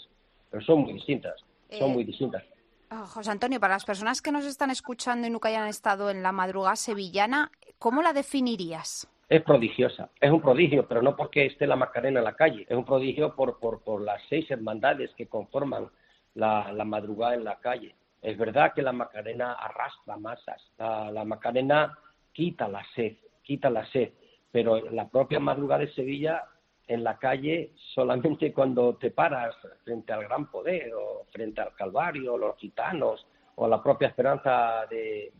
pero 0.50 0.64
son 0.64 0.82
muy 0.82 0.94
distintas, 0.94 1.40
son 1.70 1.92
muy 1.92 2.04
eh, 2.04 2.08
distintas. 2.08 2.44
Ah, 2.90 3.06
José 3.08 3.32
Antonio, 3.32 3.60
para 3.60 3.76
las 3.76 3.86
personas 3.86 4.22
que 4.22 4.32
nos 4.32 4.46
están 4.46 4.70
escuchando 4.70 5.28
y 5.28 5.30
nunca 5.30 5.50
hayan 5.50 5.68
estado 5.68 6.10
en 6.10 6.24
la 6.24 6.32
madrugada 6.32 6.76
sevillana, 6.76 7.52
¿cómo 7.80 8.02
la 8.02 8.14
definirías? 8.14 9.08
Es 9.28 9.42
prodigiosa. 9.42 10.10
Es 10.20 10.32
un 10.32 10.42
prodigio, 10.42 10.88
pero 10.88 11.02
no 11.02 11.16
porque 11.16 11.46
esté 11.46 11.66
la 11.66 11.76
Macarena 11.76 12.20
en 12.20 12.26
la 12.26 12.36
calle. 12.36 12.66
Es 12.70 12.78
un 12.78 12.86
prodigio 12.86 13.36
por, 13.36 13.60
por, 13.60 13.84
por 13.84 14.02
las 14.02 14.22
seis 14.30 14.50
hermandades 14.52 15.12
que 15.16 15.28
conforman 15.28 15.90
la, 16.36 16.72
madrugada 16.86 17.34
en 17.34 17.44
la 17.44 17.60
calle. 17.60 17.96
Es 18.22 18.38
verdad 18.38 18.74
que 18.74 18.82
la 18.82 18.92
Macarena 18.92 19.54
arrastra 19.54 20.18
masas. 20.18 20.62
La, 20.78 21.24
Macarena 21.26 21.98
quita 22.34 22.68
la 22.68 22.84
sed, 22.96 23.16
quita 23.42 23.70
la 23.70 23.86
sed. 23.88 24.12
Pero 24.52 24.80
la 24.92 25.10
propia 25.10 25.40
madrugada 25.40 25.82
de 25.82 25.94
Sevilla 25.94 26.46
en 26.88 27.04
la 27.04 27.18
calle 27.18 27.72
solamente 27.96 28.54
cuando 28.54 28.96
te 28.96 29.10
paras 29.10 29.56
frente 29.84 30.14
al 30.14 30.24
gran 30.24 30.52
poder 30.52 30.94
o 30.94 31.26
frente 31.32 31.62
al 31.62 31.74
Calvario, 31.74 32.38
los 32.38 32.56
gitanos 32.58 33.26
o 33.56 33.68
la 33.68 33.82
propia 33.82 34.10
esperanza 34.10 34.86
de, 34.90 35.34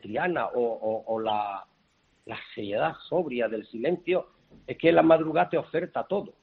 Triana 0.00 0.48
o 0.54 1.20
la 1.20 1.66
la 2.26 2.38
seriedad 2.54 2.94
sobria 3.08 3.48
del 3.48 3.66
silencio, 3.66 4.28
es 4.66 4.78
que 4.78 4.92
la 4.92 5.02
madrugada 5.02 5.50
te 5.50 5.58
oferta 5.58 6.04
todo, 6.04 6.34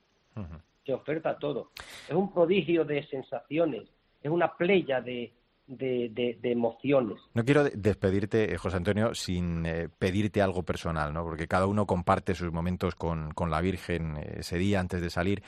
te 0.84 0.94
oferta 0.94 1.38
todo. 1.38 1.72
Es 2.08 2.14
un 2.14 2.34
prodigio 2.34 2.86
de 2.86 3.06
sensaciones, 3.08 3.84
es 4.22 4.32
una 4.32 4.56
playa 4.56 5.02
de, 5.02 5.34
de, 5.72 6.38
emociones. 6.44 7.18
No 7.34 7.46
quiero 7.46 7.64
despedirte, 7.64 8.54
eh, 8.54 8.58
José 8.58 8.78
Antonio, 8.78 9.16
sin 9.16 9.66
eh, 9.66 9.88
pedirte 9.98 10.42
algo 10.42 10.64
personal, 10.64 11.14
¿no? 11.14 11.24
porque 11.24 11.48
cada 11.48 11.66
uno 11.66 11.86
comparte 11.86 12.36
sus 12.36 12.52
momentos 12.52 12.96
con, 12.96 13.32
con, 13.34 13.50
la 13.50 13.62
Virgen 13.62 14.18
eh, 14.18 14.36
ese 14.40 14.58
día 14.58 14.80
antes 14.80 15.02
de 15.02 15.10
salir. 15.10 15.44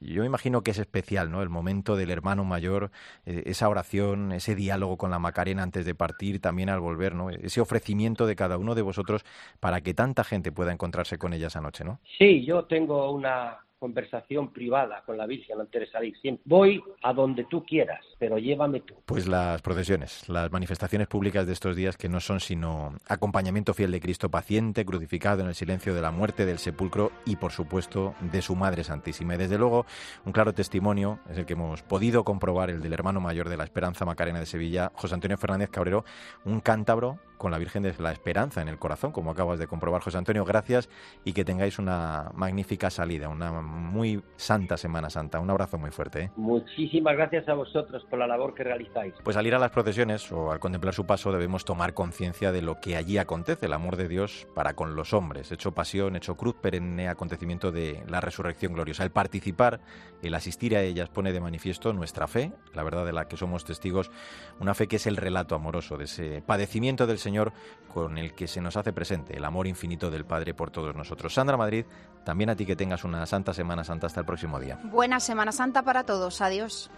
Yo 0.00 0.22
me 0.22 0.26
imagino 0.26 0.62
que 0.62 0.72
es 0.72 0.78
especial 0.78 1.30
¿no? 1.30 1.42
el 1.42 1.48
momento 1.48 1.96
del 1.96 2.10
hermano 2.10 2.44
mayor, 2.44 2.90
esa 3.24 3.68
oración, 3.68 4.32
ese 4.32 4.54
diálogo 4.54 4.96
con 4.96 5.10
la 5.10 5.18
Macarena 5.18 5.62
antes 5.62 5.86
de 5.86 5.94
partir, 5.94 6.40
también 6.40 6.70
al 6.70 6.80
volver, 6.80 7.14
¿no? 7.14 7.30
ese 7.30 7.60
ofrecimiento 7.60 8.26
de 8.26 8.36
cada 8.36 8.58
uno 8.58 8.74
de 8.74 8.82
vosotros 8.82 9.24
para 9.60 9.80
que 9.80 9.94
tanta 9.94 10.24
gente 10.24 10.52
pueda 10.52 10.72
encontrarse 10.72 11.18
con 11.18 11.32
ella 11.32 11.48
esa 11.48 11.60
noche. 11.60 11.84
¿no? 11.84 12.00
Sí, 12.18 12.44
yo 12.44 12.64
tengo 12.64 13.12
una 13.12 13.58
conversación 13.78 14.52
privada 14.52 15.02
con 15.04 15.16
la 15.16 15.26
Virgen 15.26 15.60
antes 15.60 15.80
de 15.80 15.86
salir. 15.86 16.14
Voy 16.44 16.82
a 17.02 17.12
donde 17.12 17.44
tú 17.44 17.64
quieras, 17.64 18.04
pero 18.18 18.38
llévame 18.38 18.80
tú. 18.80 18.94
Pues 19.06 19.28
las 19.28 19.62
procesiones, 19.62 20.28
las 20.28 20.50
manifestaciones 20.50 21.06
públicas 21.06 21.46
de 21.46 21.52
estos 21.52 21.76
días 21.76 21.96
que 21.96 22.08
no 22.08 22.20
son 22.20 22.40
sino 22.40 22.94
acompañamiento 23.06 23.74
fiel 23.74 23.92
de 23.92 24.00
Cristo 24.00 24.30
paciente, 24.30 24.84
crucificado 24.84 25.42
en 25.42 25.48
el 25.48 25.54
silencio 25.54 25.94
de 25.94 26.02
la 26.02 26.10
muerte, 26.10 26.46
del 26.46 26.58
sepulcro 26.58 27.12
y 27.24 27.36
por 27.36 27.52
supuesto 27.52 28.14
de 28.32 28.42
su 28.42 28.56
Madre 28.56 28.84
Santísima. 28.84 29.34
Y 29.34 29.38
desde 29.38 29.58
luego 29.58 29.86
un 30.24 30.32
claro 30.32 30.52
testimonio 30.52 31.20
es 31.30 31.38
el 31.38 31.46
que 31.46 31.52
hemos 31.52 31.82
podido 31.82 32.24
comprobar, 32.24 32.70
el 32.70 32.80
del 32.80 32.92
hermano 32.92 33.20
mayor 33.20 33.48
de 33.48 33.56
la 33.56 33.64
Esperanza 33.64 34.04
Macarena 34.04 34.40
de 34.40 34.46
Sevilla, 34.46 34.92
José 34.94 35.14
Antonio 35.14 35.38
Fernández 35.38 35.70
Cabrero, 35.70 36.04
un 36.44 36.60
cántabro 36.60 37.18
con 37.38 37.50
la 37.50 37.58
Virgen 37.58 37.82
de 37.82 37.94
la 37.98 38.12
Esperanza 38.12 38.60
en 38.60 38.68
el 38.68 38.78
corazón, 38.78 39.12
como 39.12 39.30
acabas 39.30 39.58
de 39.58 39.66
comprobar, 39.66 40.02
José 40.02 40.18
Antonio. 40.18 40.44
Gracias 40.44 40.88
y 41.24 41.32
que 41.32 41.44
tengáis 41.44 41.78
una 41.78 42.30
magnífica 42.34 42.90
salida, 42.90 43.28
una 43.28 43.62
muy 43.62 44.22
santa 44.36 44.76
Semana 44.76 45.08
Santa. 45.08 45.40
Un 45.40 45.50
abrazo 45.50 45.78
muy 45.78 45.90
fuerte. 45.90 46.20
¿eh? 46.24 46.30
Muchísimas 46.36 47.16
gracias 47.16 47.48
a 47.48 47.54
vosotros 47.54 48.04
por 48.10 48.18
la 48.18 48.26
labor 48.26 48.54
que 48.54 48.64
realizáis. 48.64 49.14
Pues 49.22 49.36
al 49.36 49.46
ir 49.46 49.54
a 49.54 49.58
las 49.58 49.70
procesiones 49.70 50.30
o 50.32 50.52
al 50.52 50.58
contemplar 50.58 50.92
su 50.92 51.06
paso 51.06 51.32
debemos 51.32 51.64
tomar 51.64 51.94
conciencia 51.94 52.52
de 52.52 52.62
lo 52.62 52.80
que 52.80 52.96
allí 52.96 53.18
acontece, 53.18 53.66
el 53.66 53.72
amor 53.72 53.96
de 53.96 54.08
Dios 54.08 54.46
para 54.54 54.74
con 54.74 54.96
los 54.96 55.14
hombres, 55.14 55.52
hecho 55.52 55.72
pasión, 55.72 56.16
hecho 56.16 56.36
cruz, 56.36 56.56
perenne 56.60 57.08
acontecimiento 57.08 57.72
de 57.72 58.02
la 58.08 58.20
resurrección 58.20 58.72
gloriosa. 58.72 59.04
El 59.04 59.10
participar, 59.10 59.80
el 60.22 60.34
asistir 60.34 60.76
a 60.76 60.82
ellas 60.82 61.08
pone 61.08 61.32
de 61.32 61.40
manifiesto 61.40 61.92
nuestra 61.92 62.26
fe, 62.26 62.52
la 62.74 62.82
verdad 62.82 63.06
de 63.06 63.12
la 63.12 63.28
que 63.28 63.36
somos 63.36 63.64
testigos, 63.64 64.10
una 64.58 64.74
fe 64.74 64.88
que 64.88 64.96
es 64.96 65.06
el 65.06 65.16
relato 65.16 65.54
amoroso 65.54 65.96
de 65.96 66.04
ese 66.04 66.42
padecimiento 66.42 67.06
del 67.06 67.18
Señor 67.18 67.27
Señor 67.28 67.52
con 67.92 68.16
el 68.16 68.32
que 68.32 68.48
se 68.48 68.62
nos 68.62 68.76
hace 68.78 68.94
presente 68.94 69.36
el 69.36 69.44
amor 69.44 69.66
infinito 69.66 70.10
del 70.10 70.24
Padre 70.24 70.54
por 70.54 70.70
todos 70.70 70.94
nosotros. 70.96 71.34
Sandra 71.34 71.58
Madrid, 71.58 71.84
también 72.24 72.48
a 72.48 72.56
ti 72.56 72.64
que 72.64 72.74
tengas 72.74 73.04
una 73.04 73.26
santa 73.26 73.52
Semana 73.52 73.84
Santa 73.84 74.06
hasta 74.06 74.20
el 74.20 74.26
próximo 74.26 74.58
día. 74.58 74.78
Buena 74.84 75.20
Semana 75.20 75.52
Santa 75.52 75.82
para 75.82 76.04
todos. 76.04 76.40
Adiós. 76.40 76.90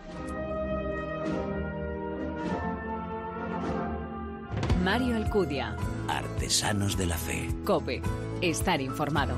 Mario 4.84 5.16
Alcudia. 5.16 5.75
Artesanos 6.08 6.96
de 6.96 7.06
la 7.06 7.16
Fe. 7.16 7.49
Cope. 7.64 8.00
Estar 8.40 8.80
informado. 8.80 9.34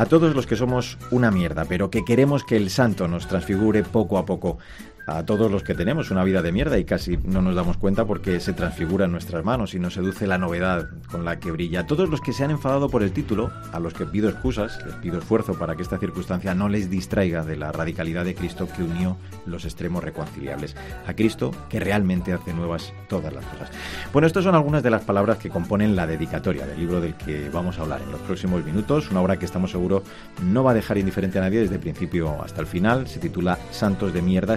A 0.00 0.06
todos 0.06 0.34
los 0.34 0.46
que 0.46 0.56
somos 0.56 0.96
una 1.10 1.30
mierda, 1.30 1.66
pero 1.66 1.90
que 1.90 2.06
queremos 2.06 2.42
que 2.42 2.56
el 2.56 2.70
santo 2.70 3.06
nos 3.06 3.28
transfigure 3.28 3.82
poco 3.82 4.16
a 4.16 4.24
poco. 4.24 4.56
A 5.06 5.24
todos 5.24 5.50
los 5.50 5.62
que 5.62 5.74
tenemos 5.74 6.10
una 6.10 6.24
vida 6.24 6.42
de 6.42 6.52
mierda 6.52 6.78
y 6.78 6.84
casi 6.84 7.16
no 7.16 7.42
nos 7.42 7.54
damos 7.54 7.76
cuenta 7.76 8.04
porque 8.04 8.40
se 8.40 8.52
transfigura 8.52 9.06
en 9.06 9.12
nuestras 9.12 9.44
manos 9.44 9.74
y 9.74 9.78
nos 9.78 9.94
seduce 9.94 10.26
la 10.26 10.38
novedad 10.38 10.88
con 11.10 11.24
la 11.24 11.38
que 11.40 11.50
brilla. 11.50 11.80
A 11.80 11.86
todos 11.86 12.08
los 12.08 12.20
que 12.20 12.32
se 12.32 12.44
han 12.44 12.50
enfadado 12.50 12.88
por 12.88 13.02
el 13.02 13.12
título, 13.12 13.50
a 13.72 13.80
los 13.80 13.94
que 13.94 14.06
pido 14.06 14.28
excusas, 14.28 14.78
les 14.86 14.94
pido 14.96 15.18
esfuerzo 15.18 15.54
para 15.54 15.76
que 15.76 15.82
esta 15.82 15.98
circunstancia 15.98 16.54
no 16.54 16.68
les 16.68 16.90
distraiga 16.90 17.44
de 17.44 17.56
la 17.56 17.72
radicalidad 17.72 18.24
de 18.24 18.34
Cristo 18.34 18.68
que 18.74 18.82
unió 18.82 19.16
los 19.46 19.64
extremos 19.64 20.04
reconciliables. 20.04 20.76
A 21.06 21.14
Cristo 21.14 21.50
que 21.68 21.80
realmente 21.80 22.32
hace 22.32 22.52
nuevas 22.52 22.92
todas 23.08 23.32
las 23.32 23.44
cosas. 23.46 23.70
Bueno, 24.12 24.26
estas 24.26 24.44
son 24.44 24.54
algunas 24.54 24.82
de 24.82 24.90
las 24.90 25.02
palabras 25.02 25.38
que 25.38 25.50
componen 25.50 25.96
la 25.96 26.06
dedicatoria 26.06 26.66
del 26.66 26.78
libro 26.78 27.00
del 27.00 27.14
que 27.14 27.48
vamos 27.50 27.78
a 27.78 27.82
hablar 27.82 28.00
en 28.02 28.12
los 28.12 28.20
próximos 28.20 28.64
minutos. 28.64 29.10
Una 29.10 29.20
obra 29.20 29.38
que 29.38 29.44
estamos 29.44 29.70
seguros 29.70 30.02
no 30.42 30.64
va 30.64 30.72
a 30.72 30.74
dejar 30.74 30.98
indiferente 30.98 31.38
a 31.38 31.42
nadie 31.42 31.60
desde 31.60 31.76
el 31.76 31.80
principio 31.80 32.42
hasta 32.42 32.60
el 32.60 32.66
final. 32.66 33.06
Se 33.06 33.18
titula 33.18 33.58
Santos 33.70 34.12
de 34.12 34.22
Mierda, 34.22 34.54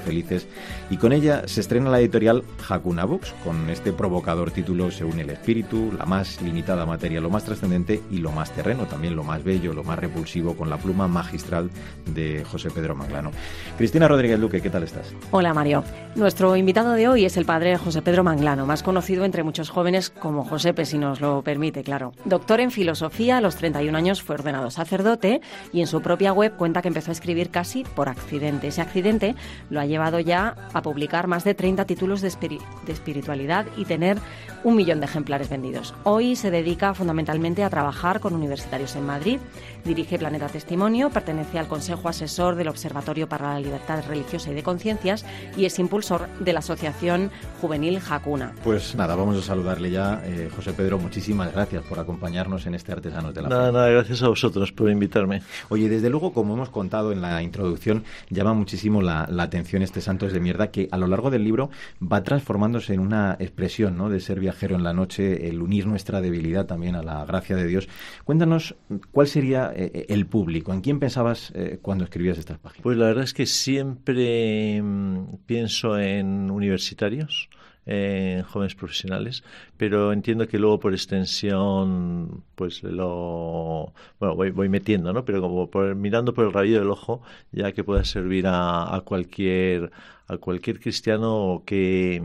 felices. 0.00 0.46
Y 0.90 0.96
con 0.96 1.12
ella 1.12 1.42
se 1.46 1.60
estrena 1.60 1.90
la 1.90 2.00
editorial 2.00 2.42
Hakuna 2.68 3.04
Books. 3.04 3.34
Con 3.44 3.70
este 3.70 3.92
provocador 3.92 4.50
título 4.50 4.90
se 4.90 5.04
une 5.04 5.22
el 5.22 5.30
espíritu, 5.30 5.92
la 5.96 6.06
más 6.06 6.40
limitada 6.42 6.86
materia, 6.86 7.20
lo 7.20 7.30
más 7.30 7.44
trascendente 7.44 8.00
y 8.10 8.18
lo 8.18 8.30
más 8.30 8.50
terreno, 8.52 8.86
también 8.86 9.16
lo 9.16 9.24
más 9.24 9.42
bello, 9.44 9.72
lo 9.72 9.84
más 9.84 9.98
repulsivo, 9.98 10.56
con 10.56 10.70
la 10.70 10.76
pluma 10.76 11.08
magistral 11.08 11.70
de 12.06 12.44
José 12.44 12.70
Pedro 12.70 12.94
Manglano. 12.94 13.30
Cristina 13.76 14.08
Rodríguez 14.08 14.38
Luque, 14.38 14.60
¿qué 14.60 14.70
tal 14.70 14.82
estás? 14.82 15.14
Hola 15.30 15.54
Mario. 15.54 15.84
Nuestro 16.14 16.56
invitado 16.56 16.92
de 16.92 17.08
hoy 17.08 17.24
es 17.24 17.36
el 17.36 17.44
padre 17.44 17.76
José 17.76 18.02
Pedro 18.02 18.22
Manglano, 18.22 18.66
más 18.66 18.82
conocido 18.82 19.24
entre 19.24 19.42
muchos 19.42 19.70
jóvenes 19.70 20.10
como 20.10 20.44
Josepe, 20.44 20.84
si 20.84 20.98
nos 20.98 21.20
lo 21.20 21.42
permite, 21.42 21.82
claro. 21.82 22.12
Doctor 22.24 22.60
en 22.60 22.70
filosofía, 22.70 23.38
a 23.38 23.40
los 23.40 23.56
31 23.56 23.96
años 23.96 24.22
fue 24.22 24.36
ordenado 24.36 24.70
sacerdote 24.70 25.40
y 25.72 25.80
en 25.80 25.86
su 25.86 26.02
propia 26.02 26.32
web 26.32 26.54
cuenta 26.56 26.82
que 26.82 26.88
empezó 26.88 27.10
a 27.10 27.12
escribir 27.12 27.50
casi 27.50 27.84
por 27.84 28.08
accidente. 28.08 28.68
Ese 28.68 28.80
accidente 28.80 29.34
lo 29.70 29.80
ha 29.80 29.86
llevado 29.86 30.20
ya 30.20 30.54
a 30.72 30.82
publicar 30.82 31.26
más 31.26 31.44
de 31.44 31.54
30 31.54 31.84
títulos 31.84 32.20
de, 32.20 32.28
espiritualidad 32.88 33.66
y 33.76 33.84
tener 33.84 34.18
un 34.62 34.76
millón 34.76 35.00
de 35.00 35.06
ejemplares 35.06 35.48
vendidos. 35.48 35.94
Hoy 36.04 36.36
se 36.36 36.50
dedica 36.50 36.94
fundamentalmente 36.94 37.64
a 37.64 37.70
trabajar 37.70 38.20
con 38.20 38.34
universitarios 38.34 38.96
en 38.96 39.06
Madrid, 39.06 39.38
dirige 39.84 40.18
Planeta 40.18 40.48
Testimonio, 40.48 41.10
pertenece 41.10 41.58
al 41.58 41.68
Consejo 41.68 42.08
Asesor 42.08 42.54
del 42.54 42.68
Observatorio 42.68 43.28
para 43.28 43.54
la 43.54 43.60
Libertad 43.60 44.04
Religiosa 44.08 44.50
y 44.50 44.54
de 44.54 44.62
Conciencias 44.62 45.24
y 45.56 45.64
es 45.64 45.78
impulsor 45.78 46.28
de 46.40 46.52
la 46.52 46.60
Asociación 46.60 47.30
Juvenil 47.60 48.00
Jacuna. 48.00 48.52
Pues 48.62 48.94
nada, 48.94 49.14
vamos 49.14 49.36
a 49.36 49.42
saludarle 49.42 49.90
ya. 49.90 50.22
Eh, 50.24 50.50
José 50.54 50.72
Pedro, 50.72 50.98
muchísimas 50.98 51.52
gracias 51.52 51.82
por 51.84 51.98
acompañarnos 51.98 52.66
en 52.66 52.74
este 52.74 52.92
Artesanos 52.92 53.34
de 53.34 53.42
la 53.42 53.48
Nada, 53.48 53.72
nada, 53.72 53.88
gracias 53.88 54.22
a 54.22 54.28
vosotros 54.28 54.72
por 54.72 54.90
invitarme. 54.90 55.42
Oye, 55.68 55.88
desde 55.88 56.10
luego, 56.10 56.32
como 56.32 56.54
hemos 56.54 56.70
contado 56.70 57.12
en 57.12 57.20
la 57.20 57.42
introducción, 57.42 58.04
llama 58.30 58.54
muchísimo 58.54 59.02
la, 59.02 59.26
la 59.30 59.44
atención 59.44 59.82
este 59.82 60.00
Santos 60.00 60.32
de 60.32 60.40
Mierda 60.40 60.70
que 60.70 60.88
a 60.90 60.96
lo 60.96 61.06
largo 61.06 61.30
del 61.30 61.44
libro 61.44 61.70
va 62.00 62.22
transformándose 62.22 62.94
en 62.94 63.00
una 63.00 63.36
expresión 63.38 63.96
¿no? 63.96 64.08
de 64.08 64.20
ser 64.20 64.40
viajero 64.40 64.76
en 64.76 64.84
la 64.84 64.92
noche, 64.92 65.48
el 65.48 65.60
unir 65.62 65.86
nuestra 65.86 66.20
debilidad 66.20 66.66
también 66.66 66.94
a 66.94 67.02
la 67.02 67.24
gracia 67.24 67.56
de 67.56 67.66
Dios. 67.66 67.88
Cuéntanos 68.24 68.74
cuál 69.10 69.26
sería 69.26 69.73
eh, 69.76 70.06
el 70.08 70.26
público, 70.26 70.72
¿en 70.72 70.80
quién 70.80 71.00
pensabas 71.00 71.52
eh, 71.54 71.78
cuando 71.82 72.04
escribías 72.04 72.38
estas 72.38 72.58
páginas? 72.58 72.82
Pues 72.82 72.96
la 72.96 73.06
verdad 73.06 73.24
es 73.24 73.34
que 73.34 73.46
siempre 73.46 74.80
mm, 74.80 75.38
pienso 75.46 75.98
en 75.98 76.50
universitarios, 76.50 77.48
en 77.86 78.42
jóvenes 78.44 78.74
profesionales, 78.74 79.42
pero 79.76 80.12
entiendo 80.12 80.46
que 80.46 80.58
luego 80.58 80.80
por 80.80 80.92
extensión, 80.94 82.44
pues 82.54 82.82
lo, 82.82 83.92
bueno, 84.20 84.36
voy, 84.36 84.50
voy 84.50 84.68
metiendo, 84.68 85.12
¿no? 85.12 85.24
Pero 85.24 85.40
como 85.42 85.68
por, 85.68 85.94
mirando 85.94 86.32
por 86.32 86.46
el 86.46 86.52
rabillo 86.52 86.78
del 86.78 86.90
ojo, 86.90 87.22
ya 87.52 87.72
que 87.72 87.84
pueda 87.84 88.04
servir 88.04 88.46
a 88.46 89.02
cualquier 89.04 89.90
a 90.26 90.38
cualquier 90.38 90.80
cristiano 90.80 91.62
que, 91.66 92.22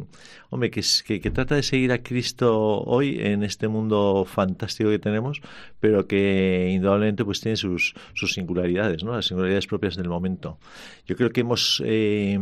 hombre, 0.50 0.72
que, 0.72 0.82
que, 1.20 1.32
trata 1.32 1.56
de 1.56 1.64
seguir 1.64 1.92
a 1.92 2.02
Cristo 2.02 2.82
hoy 2.84 3.20
en 3.20 3.44
este 3.44 3.68
mundo 3.68 4.26
fantástico 4.26 4.90
que 4.90 5.00
tenemos, 5.00 5.42
pero 5.80 6.08
que 6.08 6.72
indudablemente 6.74 7.26
pues 7.26 7.42
tiene 7.42 7.58
sus, 7.58 7.94
sus 8.14 8.34
singularidades, 8.34 9.04
¿no? 9.04 9.14
Las 9.16 9.26
singularidades 9.26 9.68
propias 9.68 9.96
del 9.98 10.08
momento. 10.08 10.60
Yo 11.06 11.16
creo 11.18 11.32
que 11.32 11.42
hemos, 11.42 11.84
eh, 11.86 12.40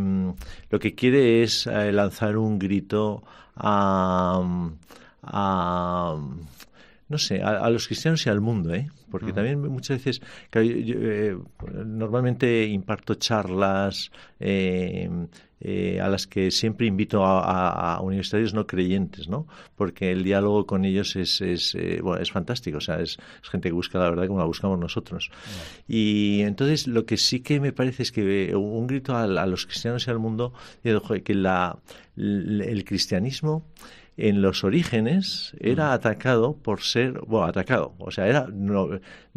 lo 0.69 0.79
que 0.79 0.93
quiere 0.93 1.41
es 1.43 1.65
eh, 1.65 1.91
lanzar 1.91 2.37
un 2.37 2.59
grito 2.59 3.23
a 3.55 4.43
no 7.09 7.17
sé, 7.17 7.41
a, 7.41 7.57
a, 7.59 7.69
los 7.69 7.87
cristianos 7.87 8.25
y 8.25 8.29
al 8.29 8.41
mundo, 8.41 8.73
¿eh? 8.73 8.89
Porque 9.09 9.27
uh 9.27 9.29
-huh. 9.29 9.35
también 9.35 9.61
muchas 9.61 9.97
veces, 9.97 10.21
claro, 10.49 10.67
yo, 10.67 10.77
yo, 10.77 10.95
eh, 11.01 11.37
normalmente 11.85 12.65
imparto 12.65 13.15
charlas 13.15 14.11
eh, 14.39 15.09
eh, 15.59 15.99
a 15.99 16.07
las 16.07 16.27
que 16.27 16.51
siempre 16.51 16.85
invito 16.85 17.25
a, 17.25 17.39
a, 17.39 17.95
a, 17.95 18.01
universitarios 18.01 18.53
no 18.53 18.67
creyentes, 18.67 19.27
¿no? 19.27 19.47
Porque 19.75 20.11
el 20.11 20.23
diálogo 20.23 20.67
con 20.67 20.85
ellos 20.85 21.15
es, 21.15 21.41
es 21.41 21.73
eh, 21.73 21.99
bueno, 22.03 22.21
es 22.21 22.31
fantástico, 22.31 22.77
o 22.77 22.81
sea, 22.81 22.99
es, 22.99 23.17
es, 23.41 23.49
gente 23.49 23.69
que 23.69 23.73
busca 23.73 23.97
la 23.97 24.09
verdad 24.09 24.27
como 24.27 24.39
la 24.39 24.45
buscamos 24.45 24.77
nosotros. 24.77 25.29
Uh 25.29 25.33
-huh. 25.33 25.83
Y 25.87 26.41
entonces 26.41 26.85
lo 26.87 27.05
que 27.05 27.17
sí 27.17 27.39
que 27.39 27.59
me 27.59 27.71
parece 27.71 28.03
es 28.03 28.11
que 28.11 28.55
un 28.55 28.85
grito 28.85 29.15
a, 29.15 29.23
a 29.23 29.45
los 29.47 29.65
cristianos 29.65 30.05
y 30.07 30.11
al 30.11 30.19
mundo, 30.19 30.53
que 30.83 31.33
la, 31.33 31.79
el 32.15 32.83
cristianismo 32.85 33.63
en 34.17 34.41
los 34.41 34.63
orígenes 34.63 35.55
era 35.59 35.93
atacado 35.93 36.57
por 36.57 36.81
ser, 36.81 37.19
bueno, 37.27 37.45
atacado, 37.45 37.93
o 37.99 38.11
sea, 38.11 38.27
era, 38.27 38.47
no, 38.51 38.89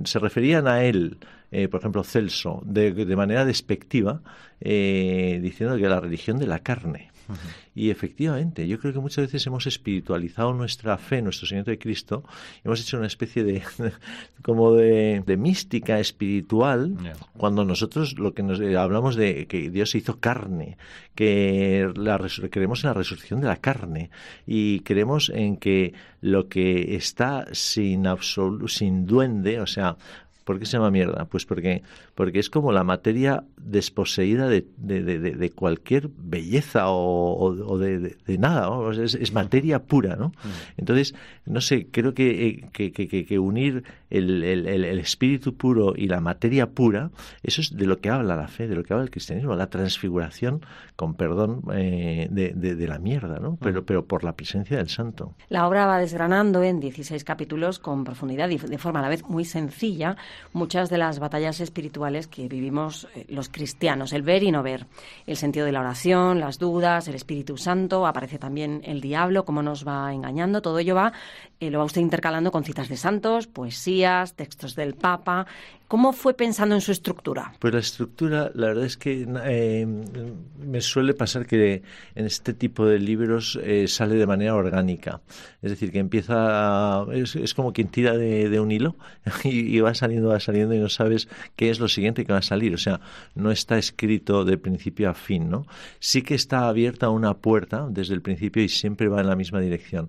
se 0.05 0.19
referían 0.19 0.66
a 0.66 0.85
él, 0.85 1.19
eh, 1.53 1.69
por 1.69 1.81
ejemplo, 1.81 2.03
Celso, 2.03 2.62
de, 2.64 2.93
de 2.93 3.16
manera 3.16 3.45
despectiva, 3.45 4.23
eh, 4.61 5.38
diciendo 5.43 5.77
que 5.77 5.83
era 5.83 5.97
la 5.97 6.01
religión 6.01 6.38
de 6.38 6.47
la 6.47 6.61
carne. 6.61 7.11
Uh 7.31 7.35
-huh. 7.35 7.71
Y 7.75 7.90
efectivamente, 7.90 8.66
yo 8.66 8.79
creo 8.79 8.93
que 8.93 8.99
muchas 8.99 9.27
veces 9.27 9.47
hemos 9.47 9.66
espiritualizado 9.66 10.53
nuestra 10.53 10.99
fe, 10.99 11.23
nuestro 11.23 11.47
seguimiento 11.47 11.71
de 11.71 11.79
Cristo, 11.79 12.25
y 12.57 12.69
hemos 12.69 12.81
hecho 12.81 12.99
una 12.99 13.07
especie 13.07 13.45
de 13.45 13.62
como 14.43 14.75
de, 14.75 15.23
de 15.25 15.37
mística 15.37 15.99
espiritual, 15.99 16.97
yeah. 17.03 17.14
cuando 17.37 17.64
nosotros 17.64 18.19
lo 18.19 18.35
que 18.35 18.43
nos 18.43 18.61
eh, 18.61 18.77
hablamos 18.77 19.16
de 19.16 19.47
que 19.47 19.71
Dios 19.71 19.90
se 19.90 19.99
hizo 19.99 20.19
carne, 20.21 20.77
que 21.14 21.93
la, 21.97 22.19
creemos 22.51 22.83
en 22.85 22.88
la 22.88 22.95
resurrección 22.95 23.40
de 23.40 23.49
la 23.49 23.57
carne 23.57 24.11
y 24.47 24.81
creemos 24.81 25.31
en 25.35 25.57
que 25.57 25.95
lo 26.21 26.49
que 26.49 26.97
está 26.97 27.47
sin 27.53 28.07
absolu, 28.07 28.69
sin 28.69 29.07
duende, 29.07 29.61
o 29.61 29.66
sea, 29.66 29.97
¿Por 30.44 30.59
qué 30.59 30.66
se 30.66 30.72
llama 30.72 30.90
mierda? 30.90 31.26
Pues 31.26 31.44
porque, 31.46 31.83
porque 32.14 32.38
es 32.38 32.50
como 32.50 32.72
la 32.72 32.85
materia 32.85 33.44
desposeída 33.57 34.48
de, 34.48 34.66
de, 34.76 35.03
de, 35.03 35.18
de 35.18 35.50
cualquier 35.50 36.09
belleza 36.16 36.90
o, 36.90 37.33
o, 37.35 37.72
o 37.72 37.79
de, 37.79 38.16
nada, 38.38 38.66
¿no? 38.66 38.90
es, 38.90 39.14
es, 39.14 39.33
materia 39.33 39.83
pura, 39.83 40.16
¿no? 40.16 40.33
Entonces, 40.76 41.14
no 41.46 41.61
sé, 41.61 41.88
creo 41.90 42.14
que, 42.14 42.68
que, 42.72 42.92
que, 42.92 43.09
que 43.09 43.38
unir 43.38 43.85
el, 44.11 44.42
el, 44.42 44.66
el, 44.66 44.98
espíritu 44.98 45.57
puro 45.57 45.94
y 45.96 46.09
la 46.09 46.20
materia 46.20 46.70
pura, 46.70 47.11
eso 47.42 47.61
es 47.61 47.76
de 47.76 47.87
lo 47.87 47.98
que 47.98 48.11
habla 48.11 48.37
la 48.37 48.48
fe, 48.48 48.66
de 48.66 48.74
lo 48.74 48.83
que 48.83 48.92
habla 48.92 49.05
el 49.05 49.11
cristianismo, 49.11 49.55
la 49.55 49.68
transfiguración, 49.68 50.64
con 50.96 51.14
perdón, 51.14 51.62
eh, 51.72 52.29
de, 52.31 52.88
la 52.88 52.98
mierda, 52.98 53.38
¿no? 53.38 53.57
Pero, 53.61 53.85
pero 53.85 54.05
por 54.05 54.24
la 54.24 54.33
presencia 54.33 54.79
del 54.79 54.88
santo. 54.88 55.35
La 55.48 55.68
obra 55.68 55.87
va 55.87 55.98
desgranando 55.98 56.62
en 56.62 56.81
16 56.81 57.22
capítulos 57.24 57.79
con 57.79 58.05
profundidad 58.05 58.48
y 58.50 58.59
de 58.59 58.79
forma 58.79 59.00
a 59.00 59.03
la 59.03 59.09
vez 59.09 59.24
muy 59.24 59.44
sencilla 59.44 60.16
muchas 60.53 60.90
de 60.90 60.98
las 60.98 61.18
batallas 61.18 61.61
espirituales 61.61 62.26
que 62.26 62.48
vivimos 62.48 63.09
eh, 63.14 63.26
los 63.29 63.48
cristianos, 63.48 64.12
el 64.12 64.22
ver 64.22 64.42
y 64.42 64.50
no 64.50 64.62
ver, 64.62 64.87
el 65.26 65.37
sentido 65.37 65.66
de 65.66 65.72
la 65.72 65.81
oración, 65.81 66.40
las 66.40 66.59
dudas, 66.59 67.09
el 67.09 67.14
Espíritu 67.14 67.57
Santo, 67.57 68.07
aparece 68.07 68.38
también 68.38 68.83
el 68.85 69.00
diablo, 69.00 69.44
cómo 69.44 69.62
nos 69.62 69.87
va 69.87 70.12
engañando, 70.12 70.62
todo 70.62 70.79
ello 70.79 70.94
va, 70.94 71.12
eh, 71.61 71.70
lo 71.70 71.79
va 71.79 71.85
usted 71.85 72.01
intercalando 72.01 72.51
con 72.51 72.64
citas 72.64 72.88
de 72.88 72.96
santos, 72.96 73.46
poesías, 73.46 74.35
textos 74.35 74.75
del 74.75 74.94
Papa. 74.94 75.46
¿Cómo 75.88 76.12
fue 76.12 76.35
pensando 76.35 76.77
en 76.77 76.81
su 76.81 76.92
estructura? 76.92 77.53
Pues 77.59 77.75
la 77.75 77.81
estructura, 77.81 78.53
la 78.55 78.68
verdad 78.68 78.85
es 78.85 78.96
que 78.96 79.27
eh, 79.44 79.85
me 79.85 80.81
suele 80.81 81.14
pasar 81.14 81.46
que 81.46 81.83
en 82.14 82.27
este 82.27 82.55
tipo 82.55 82.87
de 82.87 83.01
libros 83.01 83.59
eh, 83.61 83.88
sale 83.88 84.14
de 84.14 84.25
manera 84.25 84.55
orgánica. 84.55 85.20
Es 85.62 85.73
decir, 85.73 85.90
que 85.90 85.99
empieza, 85.99 87.05
es, 87.12 87.55
como 87.55 87.73
quien 87.73 87.88
tira 87.88 88.16
de, 88.16 88.49
de 88.49 88.61
un 88.61 88.70
hilo 88.70 88.94
y, 89.42 89.77
y, 89.77 89.81
va 89.81 89.92
saliendo, 89.94 90.29
va 90.29 90.38
saliendo 90.38 90.77
y 90.77 90.79
no 90.79 90.88
sabes 90.88 91.29
qué 91.57 91.70
es 91.70 91.81
lo 91.81 91.88
siguiente 91.88 92.25
que 92.25 92.33
va 92.33 92.38
a 92.38 92.42
salir. 92.42 92.73
O 92.73 92.79
sea, 92.79 93.01
no 93.35 93.51
está 93.51 93.77
escrito 93.77 94.44
de 94.44 94.59
principio 94.59 95.11
a 95.11 95.14
fin, 95.14 95.51
¿no? 95.51 95.66
Sí 95.99 96.23
que 96.23 96.37
está 96.37 96.68
abierta 96.68 97.11
una 97.11 97.35
puerta 97.35 97.88
desde 97.90 98.14
el 98.14 98.23
principio 98.23 98.62
y 98.62 98.68
siempre 98.68 99.09
va 99.09 99.23
en 99.23 99.27
la 99.27 99.35
misma 99.35 99.61
dirección. 99.61 100.09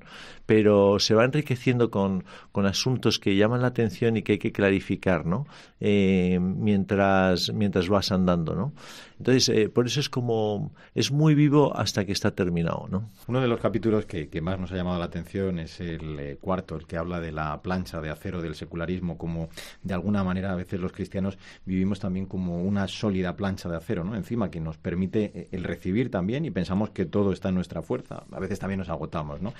Pero 0.51 0.99
se 0.99 1.13
va 1.13 1.23
enriqueciendo 1.23 1.89
con, 1.89 2.25
con 2.51 2.65
asuntos 2.65 3.19
que 3.19 3.37
llaman 3.37 3.61
la 3.61 3.67
atención 3.67 4.17
y 4.17 4.21
que 4.21 4.33
hay 4.33 4.37
que 4.37 4.51
clarificar, 4.51 5.25
¿no? 5.25 5.47
eh, 5.83 6.39
mientras, 6.39 7.51
mientras 7.51 7.89
vas 7.89 8.11
andando, 8.11 8.53
¿no? 8.53 8.71
Entonces, 9.17 9.49
eh, 9.49 9.69
por 9.69 9.87
eso 9.87 9.99
es 9.99 10.09
como, 10.09 10.71
es 10.95 11.11
muy 11.11 11.35
vivo 11.35 11.75
hasta 11.75 12.05
que 12.05 12.11
está 12.11 12.31
terminado, 12.31 12.87
¿no? 12.89 13.09
Uno 13.27 13.41
de 13.41 13.47
los 13.47 13.59
capítulos 13.59 14.05
que, 14.05 14.29
más 14.41 14.59
nos 14.59 14.71
ha 14.71 14.75
llamado 14.75 14.99
la 14.99 15.05
atención 15.05 15.59
es 15.59 15.79
el 15.79 16.19
eh, 16.19 16.37
cuarto, 16.39 16.75
el 16.75 16.85
que 16.85 16.97
habla 16.97 17.19
de 17.19 17.31
la 17.31 17.61
plancha 17.61 17.99
de 17.99 18.09
acero 18.09 18.41
del 18.41 18.55
secularismo, 18.55 19.17
como 19.17 19.49
de 19.83 19.93
alguna 19.93 20.23
manera 20.23 20.51
a 20.51 20.55
veces 20.55 20.79
los 20.79 20.91
cristianos 20.91 21.37
vivimos 21.65 21.99
también 21.99 22.27
como 22.27 22.61
una 22.61 22.87
sólida 22.87 23.35
plancha 23.35 23.67
de 23.69 23.77
acero, 23.77 24.03
¿no? 24.03 24.15
Encima 24.15 24.49
que 24.49 24.59
nos 24.59 24.77
permite 24.77 25.49
el 25.51 25.63
recibir 25.63 26.11
también 26.11 26.45
y 26.45 26.51
pensamos 26.51 26.91
que 26.91 27.05
todo 27.05 27.31
está 27.31 27.49
en 27.49 27.55
nuestra 27.55 27.81
fuerza. 27.81 28.23
A 28.31 28.39
veces 28.39 28.59
también 28.59 28.79
nos 28.79 28.89
agotamos, 28.89 29.41
¿no? 29.41 29.53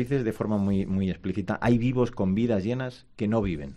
Dices 0.00 0.24
de 0.24 0.32
forma 0.32 0.56
muy, 0.58 0.86
muy 0.86 1.10
explícita. 1.10 1.58
Hay 1.62 1.78
vivos 1.78 2.10
con 2.10 2.34
vidas 2.34 2.64
llenas 2.64 3.06
que 3.16 3.28
no 3.28 3.40
viven. 3.42 3.76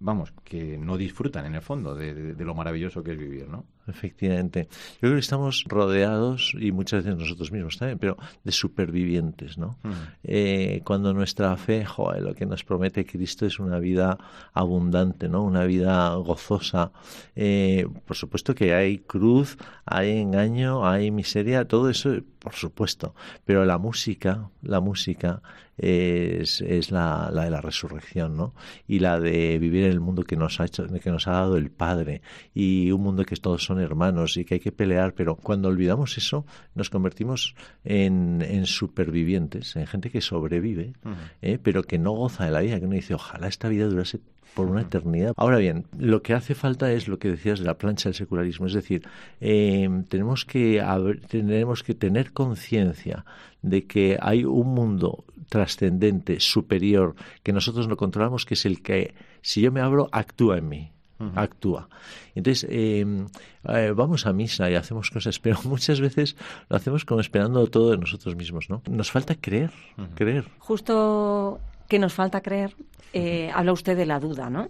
Vamos, 0.00 0.32
que 0.44 0.78
no 0.78 0.96
disfrutan 0.96 1.46
en 1.46 1.54
el 1.54 1.62
fondo 1.62 1.94
de, 1.94 2.34
de 2.34 2.44
lo 2.44 2.54
maravilloso 2.54 3.02
que 3.02 3.12
es 3.12 3.18
vivir, 3.18 3.48
¿no? 3.48 3.64
efectivamente. 3.88 4.68
Yo 4.94 5.00
creo 5.00 5.14
que 5.14 5.20
estamos 5.20 5.64
rodeados, 5.66 6.54
y 6.58 6.72
muchas 6.72 7.04
veces 7.04 7.18
nosotros 7.18 7.52
mismos 7.52 7.78
también, 7.78 7.98
pero 7.98 8.16
de 8.44 8.52
supervivientes, 8.52 9.58
¿no? 9.58 9.78
Mm. 9.82 9.92
Eh, 10.24 10.82
cuando 10.84 11.12
nuestra 11.12 11.56
fe, 11.56 11.84
joder, 11.84 12.22
lo 12.22 12.34
que 12.34 12.46
nos 12.46 12.64
promete 12.64 13.06
Cristo 13.06 13.46
es 13.46 13.58
una 13.58 13.78
vida 13.78 14.18
abundante, 14.52 15.28
¿no? 15.28 15.42
Una 15.42 15.64
vida 15.64 16.14
gozosa. 16.14 16.92
Eh, 17.34 17.86
por 18.04 18.16
supuesto 18.16 18.54
que 18.54 18.74
hay 18.74 18.98
cruz, 18.98 19.56
hay 19.84 20.18
engaño, 20.18 20.86
hay 20.86 21.10
miseria, 21.10 21.66
todo 21.66 21.90
eso, 21.90 22.16
por 22.38 22.54
supuesto. 22.54 23.14
Pero 23.44 23.64
la 23.64 23.78
música, 23.78 24.50
la 24.62 24.80
música 24.80 25.42
es, 25.78 26.60
es 26.60 26.90
la, 26.90 27.30
la, 27.32 27.44
de 27.44 27.50
la 27.50 27.60
resurrección, 27.60 28.36
¿no? 28.36 28.54
Y 28.86 29.00
la 29.00 29.20
de 29.20 29.58
vivir 29.58 29.84
en 29.84 29.92
el 29.92 30.00
mundo 30.00 30.24
que 30.24 30.36
nos 30.36 30.60
ha 30.60 30.64
hecho, 30.64 30.86
que 30.86 31.10
nos 31.10 31.26
ha 31.28 31.32
dado 31.32 31.56
el 31.56 31.70
Padre 31.70 32.22
y 32.54 32.90
un 32.90 33.02
mundo 33.02 33.24
que 33.24 33.36
todos 33.36 33.64
son 33.64 33.80
hermanos 33.80 34.36
y 34.36 34.44
que 34.44 34.54
hay 34.54 34.60
que 34.60 34.72
pelear, 34.72 35.14
pero 35.14 35.36
cuando 35.36 35.68
olvidamos 35.68 36.16
eso 36.18 36.46
nos 36.74 36.90
convertimos 36.90 37.54
en, 37.84 38.42
en 38.42 38.66
supervivientes, 38.66 39.76
en 39.76 39.86
gente 39.86 40.10
que 40.10 40.20
sobrevive, 40.20 40.94
¿eh? 41.42 41.58
pero 41.62 41.82
que 41.82 41.98
no 41.98 42.12
goza 42.12 42.44
de 42.44 42.50
la 42.50 42.60
vida, 42.60 42.78
que 42.78 42.86
uno 42.86 42.94
dice, 42.94 43.14
ojalá 43.14 43.48
esta 43.48 43.68
vida 43.68 43.86
durase 43.86 44.20
por 44.54 44.68
una 44.68 44.82
eternidad. 44.82 45.32
Ahora 45.36 45.58
bien, 45.58 45.86
lo 45.98 46.22
que 46.22 46.34
hace 46.34 46.54
falta 46.54 46.90
es 46.92 47.08
lo 47.08 47.18
que 47.18 47.28
decías 47.28 47.58
de 47.58 47.66
la 47.66 47.78
plancha 47.78 48.08
del 48.08 48.14
secularismo, 48.14 48.66
es 48.66 48.72
decir, 48.72 49.06
eh, 49.40 49.88
tenemos, 50.08 50.44
que 50.44 50.82
tenemos 51.28 51.82
que 51.82 51.94
tener 51.94 52.32
conciencia 52.32 53.24
de 53.62 53.86
que 53.86 54.18
hay 54.20 54.44
un 54.44 54.68
mundo 54.74 55.24
trascendente, 55.48 56.40
superior, 56.40 57.14
que 57.42 57.52
nosotros 57.52 57.88
no 57.88 57.96
controlamos, 57.96 58.44
que 58.46 58.54
es 58.54 58.66
el 58.66 58.82
que, 58.82 59.14
si 59.42 59.60
yo 59.60 59.72
me 59.72 59.80
abro, 59.80 60.08
actúa 60.12 60.58
en 60.58 60.68
mí. 60.68 60.92
actúa. 61.34 61.88
Entonces, 62.34 62.68
em, 62.70 63.26
eh, 63.68 63.92
vamos 63.96 64.26
a 64.26 64.34
misa 64.34 64.70
y 64.70 64.74
hacemos 64.74 65.10
cosas, 65.10 65.38
pero 65.44 65.58
muchas 65.64 65.98
veces 66.00 66.36
lo 66.68 66.76
hacemos 66.76 67.06
como 67.06 67.20
esperando 67.20 67.66
todo 67.68 67.92
de 67.92 67.96
nosotros 67.96 68.36
mismos, 68.36 68.68
¿no? 68.68 68.82
Nos 68.90 69.10
falta 69.10 69.34
creer, 69.34 69.70
creer. 70.14 70.44
Justo 70.58 71.58
que 71.88 71.98
nos 71.98 72.14
falta 72.14 72.40
creer, 72.40 72.74
eh, 73.12 73.50
habla 73.54 73.72
usted 73.72 73.96
de 73.96 74.04
la 74.04 74.20
duda, 74.20 74.50
¿no? 74.50 74.64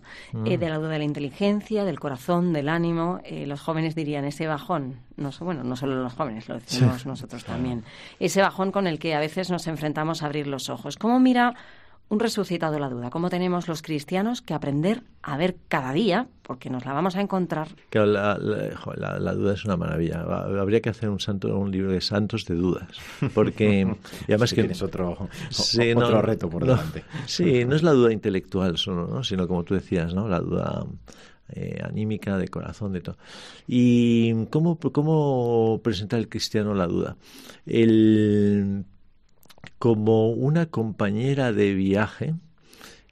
Eh, 0.45 0.57
mm. 0.57 0.61
de 0.61 0.69
la 0.69 0.77
duda 0.79 0.91
de 0.91 0.99
la 0.99 1.05
inteligencia, 1.05 1.85
del 1.85 1.99
corazón, 1.99 2.53
del 2.53 2.69
ánimo. 2.69 3.21
Eh, 3.25 3.47
los 3.47 3.61
jóvenes 3.61 3.95
dirían 3.95 4.25
ese 4.25 4.47
bajón, 4.47 5.01
no, 5.17 5.31
bueno, 5.41 5.65
no 5.65 5.75
solo 5.77 6.03
los 6.03 6.13
jóvenes, 6.13 6.49
lo 6.49 6.55
decimos 6.55 7.07
nosotros 7.07 7.45
también, 7.45 7.83
ese 8.21 8.43
bajón 8.43 8.71
con 8.71 8.87
el 8.87 8.99
que 8.99 9.15
a 9.15 9.21
veces 9.21 9.51
nos 9.51 9.67
enfrentamos 9.67 10.23
a 10.23 10.27
abrir 10.27 10.47
los 10.47 10.69
ojos. 10.69 10.97
¿Cómo 10.97 11.19
mira 11.19 11.55
un 12.09 12.21
resucitado 12.21 12.79
la 12.79 12.89
duda. 12.89 13.11
¿Cómo 13.11 13.31
tenemos 13.31 13.67
los 13.67 13.83
cristianos 13.83 14.41
que 14.41 14.55
aprender 14.55 15.03
a 15.23 15.37
ver 15.37 15.57
cada 15.69 15.93
día, 15.93 16.29
porque 16.43 16.71
nos 16.71 16.85
la 16.85 16.93
vamos 16.93 17.17
a 17.17 17.21
encontrar? 17.21 17.69
Claro, 17.91 18.07
la, 18.07 19.35
duda 19.35 19.55
es 19.55 19.65
una 19.65 19.77
maravilla. 19.77 20.21
Habría 20.21 20.81
que 20.81 20.91
hacer 20.91 21.09
un 21.09 21.19
santo, 21.19 21.59
un 21.59 21.73
libro 21.73 21.91
de 21.91 22.01
santos 22.01 22.45
de 22.45 22.55
dudas, 22.55 22.89
porque 23.35 23.87
y 24.21 24.25
además 24.33 24.51
que 24.53 24.63
tienes 24.63 24.83
otro, 24.83 25.29
otro 25.97 26.23
reto 26.23 26.49
por 26.49 26.65
delante. 26.65 27.05
sí, 27.27 27.65
no 27.65 27.75
es 27.75 27.83
la 27.83 27.93
duda 27.93 28.13
intelectual 28.13 28.79
solo, 28.79 29.25
sino 29.25 29.49
como 29.49 29.65
tú 29.65 29.75
decías, 29.75 30.15
¿no? 30.15 30.29
La 30.29 30.39
duda 30.39 30.87
eh, 31.49 31.81
anímica, 31.83 32.39
de 32.39 32.49
corazón, 32.49 32.93
de 32.93 33.01
todo. 33.01 33.17
¿Y 33.67 34.47
cómo, 34.47 34.79
cómo 34.79 35.81
presentar 35.83 36.21
el 36.21 36.29
cristiano 36.29 36.73
la 36.75 36.87
duda? 36.87 37.17
El 37.67 38.85
como 39.79 40.31
una 40.31 40.67
compañera 40.67 41.53
de 41.53 41.75
viaje 41.75 42.35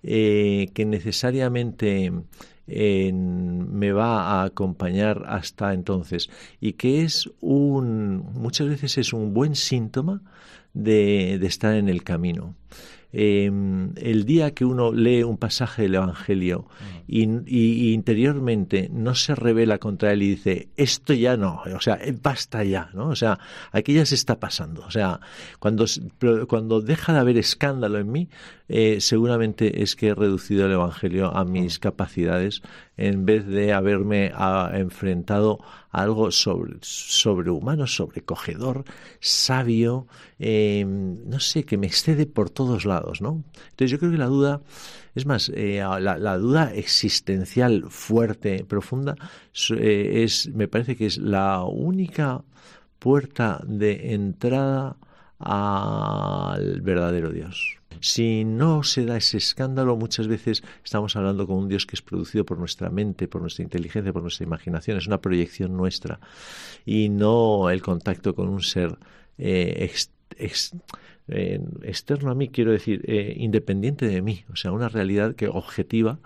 eh, 0.03 0.69
que 0.75 0.85
necesariamente 0.85 2.12
me 2.67 3.93
va 3.93 4.40
a 4.40 4.45
acompañar 4.45 5.25
hasta 5.27 5.75
entonces 5.75 6.31
y 6.61 6.73
que 6.75 7.03
es 7.03 7.31
un 7.40 8.25
muchas 8.33 8.69
veces 8.69 8.97
es 8.97 9.12
un 9.12 9.35
buen 9.35 9.55
síntoma 9.55 10.23
de, 10.73 11.38
de 11.38 11.47
estar 11.47 11.75
en 11.75 11.90
el 11.90 12.03
camino 12.03 12.55
Em, 13.16 13.92
el 13.94 14.24
día 14.24 14.55
que 14.55 14.64
uno 14.64 14.92
lee 14.92 15.22
un 15.22 15.37
pasaje 15.37 15.83
del 15.83 15.94
Evangelio 15.94 16.66
y, 17.07 17.92
interiormente 17.92 18.90
no 18.92 19.14
se 19.14 19.37
revela 19.37 19.79
contra 19.79 20.12
él 20.12 20.22
y 20.24 20.31
dice, 20.31 20.70
esto 20.77 21.12
ya 21.12 21.37
no, 21.37 21.62
o 21.77 21.81
sea, 21.81 21.94
eh, 22.03 22.12
basta 22.20 22.64
ya, 22.64 22.90
¿no? 22.92 23.11
O 23.11 23.14
sea, 23.14 23.38
aquí 23.70 23.94
ya 23.94 24.05
se 24.05 24.16
está 24.16 24.40
pasando. 24.40 24.83
O 24.85 24.90
sea, 24.90 25.20
cuando, 25.61 25.85
cuando 26.48 26.81
deja 26.81 27.12
de 27.12 27.20
haber 27.20 27.38
escándalo 27.38 28.00
en 28.00 28.11
mí, 28.11 28.29
eh, 28.68 29.00
seguramente 29.00 29.85
es 29.85 29.94
que 29.94 30.09
he 30.09 30.14
reducido 30.16 30.66
el 30.66 30.72
Evangelio 30.72 31.37
a 31.37 31.44
mis 31.44 31.79
capacidades 31.79 32.62
en 32.96 33.27
vez 33.27 33.46
de 33.46 33.72
haberme 33.72 34.33
ah, 34.35 34.72
enfrentado 34.74 35.61
a 35.62 35.84
algo 35.95 36.31
sobre, 36.33 36.77
sobrehumano, 36.83 37.87
sobrecogedor, 37.87 38.85
sabio, 39.21 40.07
em, 40.39 41.19
no 41.25 41.39
sé, 41.39 41.65
que 41.65 41.79
me 41.79 41.87
excede 41.87 42.27
por 42.27 42.51
todos 42.51 42.85
lados, 42.85 43.21
¿no? 43.21 43.45
Entonces 43.71 43.91
yo 43.93 43.99
creo 43.99 44.11
que 44.11 44.19
la 44.19 44.27
duda, 44.27 44.61
es 45.15 45.25
más, 45.25 45.51
eh, 45.55 45.83
la, 46.01 46.39
duda 46.39 46.75
existencial 46.75 47.85
fuerte, 47.91 48.65
profunda, 48.65 49.15
eh, 49.71 50.23
es, 50.25 50.49
me 50.49 50.67
parece 50.67 50.97
que 50.97 51.07
es 51.07 51.19
la 51.19 51.63
única 51.63 52.43
puerta 52.99 53.63
de 53.65 54.15
entrada 54.15 54.97
al 55.39 56.81
verdadero 56.81 57.31
Dios. 57.31 57.79
Si 58.05 58.45
no 58.45 58.83
se 58.83 59.07
da 59.07 59.17
ese 59.17 59.38
escándalo, 59.38 59.97
muchas 59.97 60.29
veces 60.29 60.62
estamos 60.85 61.17
hablando 61.17 61.47
con 61.47 61.57
un 61.57 61.69
Dios 61.69 61.87
que 61.87 61.97
es 61.97 62.03
producido 62.03 62.45
por 62.45 62.59
nuestra 62.59 62.90
mente, 62.90 63.29
por 63.29 63.40
nuestra 63.40 63.62
inteligencia, 63.62 64.12
por 64.12 64.21
nuestra 64.21 64.45
imaginación, 64.45 64.99
es 64.99 65.07
una 65.07 65.23
proyección 65.23 65.75
nuestra. 65.75 66.21
Y 66.85 67.09
no 67.09 67.71
el 67.71 67.81
contacto 67.81 68.35
con 68.35 68.51
un 68.51 68.61
ser 68.61 68.99
eh, 69.38 69.90
eh, 70.37 71.61
externo 71.83 72.31
a 72.31 72.35
mí, 72.35 72.51
quiero 72.51 72.73
decir, 72.73 73.01
eh, 73.07 73.37
independiente 73.38 74.07
de 74.07 74.21
mí, 74.21 74.45
o 74.53 74.57
sea, 74.57 74.73
una 74.73 74.90
realidad 74.90 75.35
que 75.35 75.49
objetiva 75.49 76.19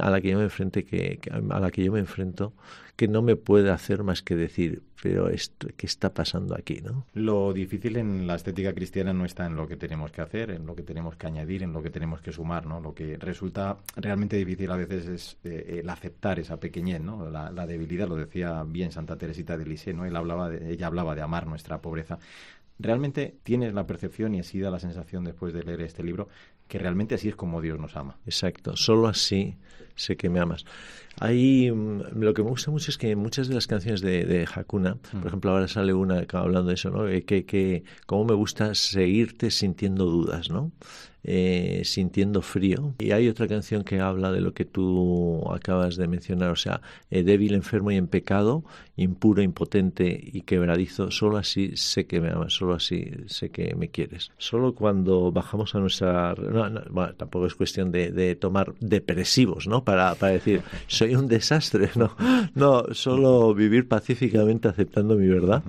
a 0.00 0.10
la 0.10 0.20
que 0.20 0.30
yo 0.30 0.38
me 0.38 0.44
enfrente, 0.44 0.84
que, 0.84 1.20
a 1.30 1.60
la 1.60 1.70
que 1.70 1.84
yo 1.84 1.92
me 1.92 2.00
enfrento 2.00 2.54
que 2.96 3.08
no 3.08 3.22
me 3.22 3.36
puede 3.36 3.70
hacer 3.70 4.04
más 4.04 4.22
que 4.22 4.36
decir, 4.36 4.82
pero 5.02 5.28
esto, 5.28 5.68
¿qué 5.76 5.86
está 5.86 6.14
pasando 6.14 6.54
aquí? 6.54 6.80
¿no? 6.80 7.06
Lo 7.12 7.52
difícil 7.52 7.96
en 7.96 8.26
la 8.26 8.36
estética 8.36 8.72
cristiana 8.72 9.12
no 9.12 9.24
está 9.24 9.46
en 9.46 9.56
lo 9.56 9.66
que 9.66 9.76
tenemos 9.76 10.12
que 10.12 10.22
hacer, 10.22 10.50
en 10.50 10.64
lo 10.64 10.76
que 10.76 10.82
tenemos 10.82 11.16
que 11.16 11.26
añadir, 11.26 11.62
en 11.64 11.72
lo 11.72 11.82
que 11.82 11.90
tenemos 11.90 12.20
que 12.20 12.32
sumar. 12.32 12.66
¿no? 12.66 12.80
Lo 12.80 12.94
que 12.94 13.16
resulta 13.16 13.78
realmente 13.96 14.36
difícil 14.36 14.70
a 14.70 14.76
veces 14.76 15.06
es 15.06 15.36
eh, 15.44 15.80
el 15.80 15.90
aceptar 15.90 16.38
esa 16.38 16.58
pequeñez, 16.60 17.00
¿no? 17.00 17.28
la, 17.28 17.66
debilidad, 17.66 18.08
lo 18.08 18.16
decía 18.16 18.62
bien 18.66 18.92
Santa 18.92 19.16
Teresita 19.16 19.56
de 19.56 19.66
Lisieux, 19.66 19.96
¿no? 19.96 20.04
Él 20.04 20.14
hablaba 20.14 20.50
de, 20.50 20.72
ella 20.72 20.86
hablaba 20.86 21.14
de 21.14 21.22
amar 21.22 21.46
nuestra 21.46 21.80
pobreza. 21.80 22.18
¿Realmente 22.78 23.36
tienes 23.42 23.72
la 23.72 23.86
percepción 23.86 24.34
y 24.34 24.40
así 24.40 24.60
da 24.60 24.70
la 24.70 24.80
sensación 24.80 25.24
después 25.24 25.54
de 25.54 25.62
leer 25.62 25.80
este 25.80 26.02
libro 26.02 26.28
que 26.68 26.78
realmente 26.78 27.14
así 27.14 27.28
es 27.28 27.36
como 27.36 27.60
Dios 27.60 27.78
nos 27.78 27.96
ama? 27.96 28.18
Exacto, 28.26 28.76
solo 28.76 29.08
así 29.08 29.56
sé 29.94 30.16
que 30.16 30.28
me 30.28 30.40
amas. 30.40 30.64
Ahí 31.20 31.70
mm, 31.70 32.20
lo 32.20 32.34
que 32.34 32.42
me 32.42 32.50
gusta 32.50 32.70
mucho 32.70 32.90
es 32.90 32.98
que 32.98 33.16
muchas 33.16 33.48
de 33.48 33.54
las 33.54 33.66
canciones 33.66 34.00
de, 34.00 34.24
de 34.24 34.46
Hakuna, 34.52 34.96
por 34.96 35.24
mm. 35.24 35.26
ejemplo, 35.26 35.50
ahora 35.50 35.68
sale 35.68 35.92
una 35.92 36.24
hablando 36.32 36.68
de 36.68 36.74
eso, 36.74 36.90
¿no? 36.90 37.04
Que, 37.26 37.44
que 37.44 37.84
cómo 38.06 38.24
me 38.24 38.34
gusta 38.34 38.74
seguirte 38.74 39.50
sintiendo 39.50 40.06
dudas, 40.06 40.50
¿no? 40.50 40.72
Eh, 41.26 41.80
sintiendo 41.86 42.42
frío. 42.42 42.94
Y 42.98 43.12
hay 43.12 43.28
otra 43.28 43.48
canción 43.48 43.82
que 43.82 43.98
habla 43.98 44.30
de 44.30 44.42
lo 44.42 44.52
que 44.52 44.66
tú 44.66 45.42
acabas 45.50 45.96
de 45.96 46.06
mencionar, 46.06 46.50
o 46.50 46.56
sea, 46.56 46.82
eh, 47.10 47.22
débil, 47.22 47.54
enfermo 47.54 47.90
y 47.90 47.96
en 47.96 48.08
pecado, 48.08 48.62
impuro, 48.96 49.40
impotente 49.40 50.20
y 50.22 50.42
quebradizo, 50.42 51.10
solo 51.10 51.38
así 51.38 51.78
sé 51.78 52.06
que 52.06 52.20
me 52.20 52.28
amas, 52.28 52.52
solo 52.52 52.74
así 52.74 53.10
sé 53.24 53.48
que 53.48 53.74
me 53.74 53.88
quieres. 53.88 54.32
Solo 54.36 54.74
cuando 54.74 55.32
bajamos 55.32 55.74
a 55.74 55.80
nuestra... 55.80 56.34
bueno, 56.34 57.14
tampoco 57.14 57.46
es 57.46 57.54
cuestión 57.54 57.90
de, 57.90 58.12
de 58.12 58.36
tomar 58.36 58.74
depresivos, 58.80 59.66
¿no? 59.66 59.82
Para, 59.82 60.14
para 60.16 60.34
decir, 60.34 60.60
soy 61.04 61.16
un 61.16 61.28
desastre, 61.28 61.90
no, 61.96 62.16
no, 62.54 62.84
solo 62.92 63.54
vivir 63.54 63.88
pacíficamente 63.88 64.68
aceptando 64.68 65.16
mi 65.16 65.28
verdad 65.28 65.62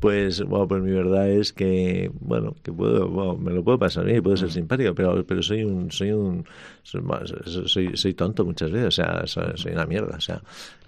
pues, 0.00 0.42
bueno, 0.42 0.66
pues 0.66 0.82
mi 0.82 0.92
verdad 0.92 1.28
es 1.28 1.52
que, 1.52 2.10
bueno, 2.20 2.56
que 2.62 2.72
puedo, 2.72 3.36
me 3.36 3.52
lo 3.52 3.62
puedo 3.62 3.78
pasar 3.78 4.06
bien 4.06 4.16
y 4.16 4.20
puedo 4.22 4.36
ser 4.36 4.48
mm. 4.48 4.52
simpático, 4.52 4.94
pero, 4.94 5.24
pero 5.26 5.42
soy 5.42 5.62
un, 5.62 5.92
soy 5.92 6.10
un, 6.12 6.44
soy, 6.82 7.96
soy, 7.96 8.14
tonto 8.14 8.46
muchas 8.46 8.70
veces, 8.70 8.86
o 8.86 8.90
sea, 8.90 9.26
soy, 9.26 9.72
una 9.72 9.84
mierda, 9.84 10.16
o 10.16 10.20
sea, 10.20 10.40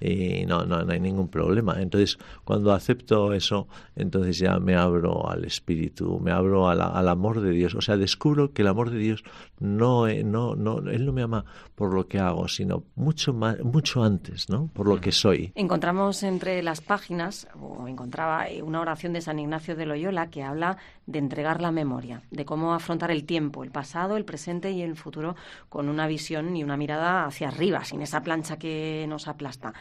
y 0.03 0.45
no, 0.47 0.67
no, 0.67 0.83
no 0.83 0.93
hay 0.93 1.01
ningún 1.01 1.29
problema. 1.29 1.81
Entonces, 1.81 2.19
cuando 2.45 2.73
acepto 2.73 3.33
eso, 3.33 3.69
entonces 3.95 4.39
ya 4.39 4.59
me 4.59 4.75
abro 4.75 5.31
al 5.31 5.45
espíritu, 5.45 6.19
me 6.21 6.33
abro 6.33 6.69
al 6.69 7.09
amor 7.09 7.41
de 7.41 7.51
Dios, 7.51 7.75
o 7.75 7.81
sea, 7.81 7.97
descubro 7.97 8.53
que 8.53 8.63
el 8.63 8.69
amor 8.69 8.91
de 8.91 8.99
Dios 8.99 9.25
no, 9.61 10.09
no, 10.09 10.57
no, 10.57 10.79
Él 10.91 11.07
no 11.07 11.13
me 11.13 11.23
ama 11.23 11.45
por 11.75 11.95
lo 11.95 12.09
que 12.09 12.19
hago, 12.19 12.49
sino 12.49 12.85
mucho 12.97 13.33
más, 13.33 13.61
mucho 13.61 14.03
antes, 14.03 14.49
¿no? 14.49 14.69
Por 14.73 14.89
lo 14.89 15.01
que 15.01 15.13
soy. 15.13 15.53
Encontramos 15.55 16.23
entre 16.23 16.63
las 16.63 16.81
páginas, 16.81 17.47
o 17.61 17.87
encontraba 17.87 18.47
una 18.63 18.81
oración 18.81 19.13
de 19.13 19.21
San 19.21 19.39
Ignacio 19.39 19.77
de 19.77 19.87
Loyola 19.87 20.31
que 20.31 20.43
habla 20.43 20.79
de 21.07 21.19
entregar 21.19 21.61
la 21.61 21.71
memoria, 21.71 22.23
de 22.31 22.45
cómo 22.45 22.75
afrontar 22.75 23.11
el 23.11 23.25
tiempo, 23.25 23.65
el 23.65 23.71
pasado, 23.71 24.17
el 24.17 24.25
presente 24.25 24.71
y 24.71 24.83
el 24.83 24.97
futuro 24.97 25.37
con 25.69 25.89
una 25.89 26.07
visión 26.07 26.57
y 26.57 26.65
una 26.65 26.77
mirada 26.77 27.27
hacia 27.27 27.49
arriba, 27.49 27.85
sin 27.85 28.03
esa 28.03 28.23
plancha 28.23 28.59
que 28.59 29.07
nos 29.09 29.29
aplasta. 29.29 29.73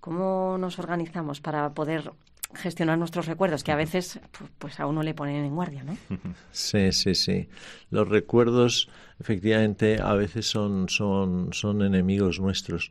¿Cómo 0.00 0.56
nos 0.58 0.78
organizamos 0.78 1.40
para 1.40 1.70
poder 1.70 2.12
gestionar 2.54 2.98
nuestros 2.98 3.26
recuerdos, 3.26 3.62
que 3.62 3.72
a 3.72 3.76
veces 3.76 4.20
pues 4.58 4.80
a 4.80 4.86
uno 4.86 5.02
le 5.02 5.14
ponen 5.14 5.44
en 5.44 5.54
guardia, 5.54 5.84
¿no? 5.84 5.96
Sí, 6.50 6.92
sí, 6.92 7.14
sí. 7.14 7.48
Los 7.90 8.08
recuerdos 8.08 8.88
efectivamente 9.20 9.98
a 10.00 10.14
veces 10.14 10.46
son, 10.46 10.88
son, 10.88 11.52
son 11.52 11.82
enemigos 11.82 12.40
nuestros. 12.40 12.90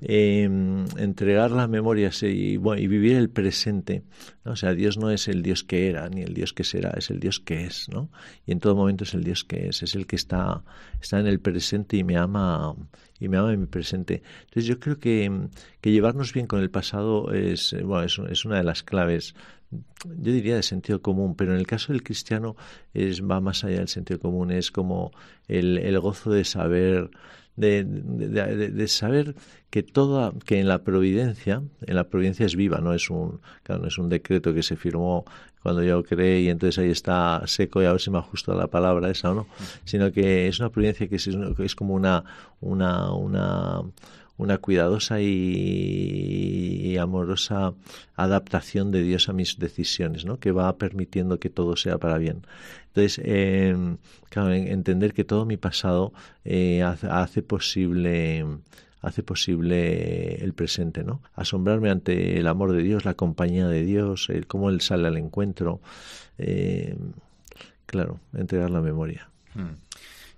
Em, 0.00 0.84
entregar 0.96 1.50
la 1.50 1.66
memoria 1.66 2.10
y, 2.22 2.56
bueno, 2.56 2.80
y 2.80 2.86
vivir 2.86 3.16
el 3.16 3.28
presente. 3.28 4.04
O 4.44 4.56
sea, 4.56 4.72
Dios 4.74 4.96
no 4.96 5.10
es 5.10 5.26
el 5.28 5.42
Dios 5.42 5.64
que 5.64 5.88
era 5.88 6.08
ni 6.08 6.22
el 6.22 6.32
Dios 6.32 6.52
que 6.52 6.64
será, 6.64 6.90
es 6.96 7.10
el 7.10 7.18
Dios 7.18 7.40
que 7.40 7.64
es, 7.64 7.88
¿no? 7.88 8.10
Y 8.46 8.52
en 8.52 8.60
todo 8.60 8.76
momento 8.76 9.04
es 9.04 9.14
el 9.14 9.24
Dios 9.24 9.44
que 9.44 9.68
es, 9.68 9.82
es 9.82 9.94
el 9.94 10.06
que 10.06 10.16
está, 10.16 10.62
está 11.00 11.18
en 11.18 11.26
el 11.26 11.40
presente 11.40 11.96
y 11.96 12.04
me 12.04 12.16
ama 12.16 12.76
y 13.18 13.28
me 13.28 13.36
ama 13.38 13.52
en 13.52 13.60
mi 13.60 13.66
presente. 13.66 14.22
Entonces 14.40 14.66
yo 14.66 14.78
creo 14.78 14.98
que, 14.98 15.48
que 15.80 15.90
llevarnos 15.90 16.32
bien 16.32 16.46
con 16.46 16.60
el 16.60 16.70
pasado 16.70 17.32
es, 17.32 17.74
bueno, 17.82 18.04
es, 18.04 18.18
es 18.30 18.44
una 18.44 18.58
de 18.58 18.64
las 18.64 18.82
claves 18.82 19.34
yo 20.04 20.32
diría 20.32 20.56
de 20.56 20.62
sentido 20.62 21.02
común, 21.02 21.34
pero 21.34 21.52
en 21.52 21.58
el 21.58 21.66
caso 21.66 21.92
del 21.92 22.02
cristiano 22.02 22.56
es, 22.92 23.22
va 23.22 23.40
más 23.40 23.64
allá 23.64 23.78
del 23.78 23.88
sentido 23.88 24.20
común, 24.20 24.50
es 24.50 24.70
como 24.70 25.12
el, 25.48 25.78
el 25.78 25.98
gozo 26.00 26.30
de 26.30 26.44
saber, 26.44 27.10
de, 27.56 27.84
de, 27.84 28.88
saber 28.88 29.34
que 29.70 29.82
toda, 29.82 30.32
que 30.44 30.60
en 30.60 30.68
la 30.68 30.82
providencia, 30.84 31.62
en 31.86 31.96
la 31.96 32.04
providencia 32.08 32.46
es 32.46 32.56
viva, 32.56 32.78
no 32.78 32.94
es 32.94 33.10
un, 33.10 33.40
claro, 33.62 33.82
no 33.82 33.88
es 33.88 33.98
un 33.98 34.08
decreto 34.08 34.52
que 34.54 34.62
se 34.62 34.76
firmó 34.76 35.24
cuando 35.62 35.82
yo 35.82 36.02
creé 36.04 36.42
y 36.42 36.50
entonces 36.50 36.78
ahí 36.78 36.90
está 36.90 37.42
seco 37.46 37.80
y 37.82 37.86
a 37.86 37.92
ver 37.92 38.00
si 38.00 38.10
me 38.10 38.18
ajusto 38.18 38.52
a 38.52 38.54
la 38.54 38.66
palabra 38.66 39.10
esa 39.10 39.30
o 39.30 39.34
no, 39.34 39.46
sino 39.84 40.12
que 40.12 40.46
es 40.48 40.60
una 40.60 40.70
providencia 40.70 41.08
que 41.08 41.16
es, 41.16 41.26
es 41.26 41.74
como 41.74 41.94
una, 41.94 42.24
una 42.60 43.80
una 44.36 44.58
cuidadosa 44.58 45.20
y, 45.20 46.96
amorosa 46.98 47.74
adaptación 48.14 48.92
de 48.92 49.02
Dios 49.02 49.28
a 49.28 49.32
mis 49.32 49.58
decisiones, 49.58 50.24
¿no? 50.24 50.38
que 50.38 50.52
va 50.52 50.76
permitiendo 50.78 51.38
que 51.38 51.50
todo 51.50 51.76
sea 51.76 51.98
para 51.98 52.18
bien. 52.18 52.42
Entonces, 52.88 53.20
em, 53.24 53.96
entender 54.34 55.12
que 55.12 55.24
todo 55.24 55.44
mi 55.44 55.56
pasado 55.56 56.12
eh, 56.44 56.82
hace, 56.82 57.42
posible 57.42 58.44
hace 59.02 59.22
posible 59.22 60.36
el 60.42 60.54
presente, 60.54 61.04
¿no? 61.04 61.20
Asombrarme 61.34 61.90
ante 61.90 62.38
el 62.38 62.46
amor 62.46 62.72
de 62.72 62.82
Dios, 62.82 63.04
la 63.04 63.14
compañía 63.14 63.68
de 63.68 63.84
Dios, 63.84 64.30
el 64.30 64.46
cómo 64.46 64.70
Él 64.70 64.80
sale 64.80 65.08
al 65.08 65.18
encuentro. 65.18 65.80
Eh, 66.38 66.96
claro, 67.86 68.18
entregar 68.32 68.70
la 68.70 68.80
memoria. 68.80 69.28
Hmm. 69.54 69.74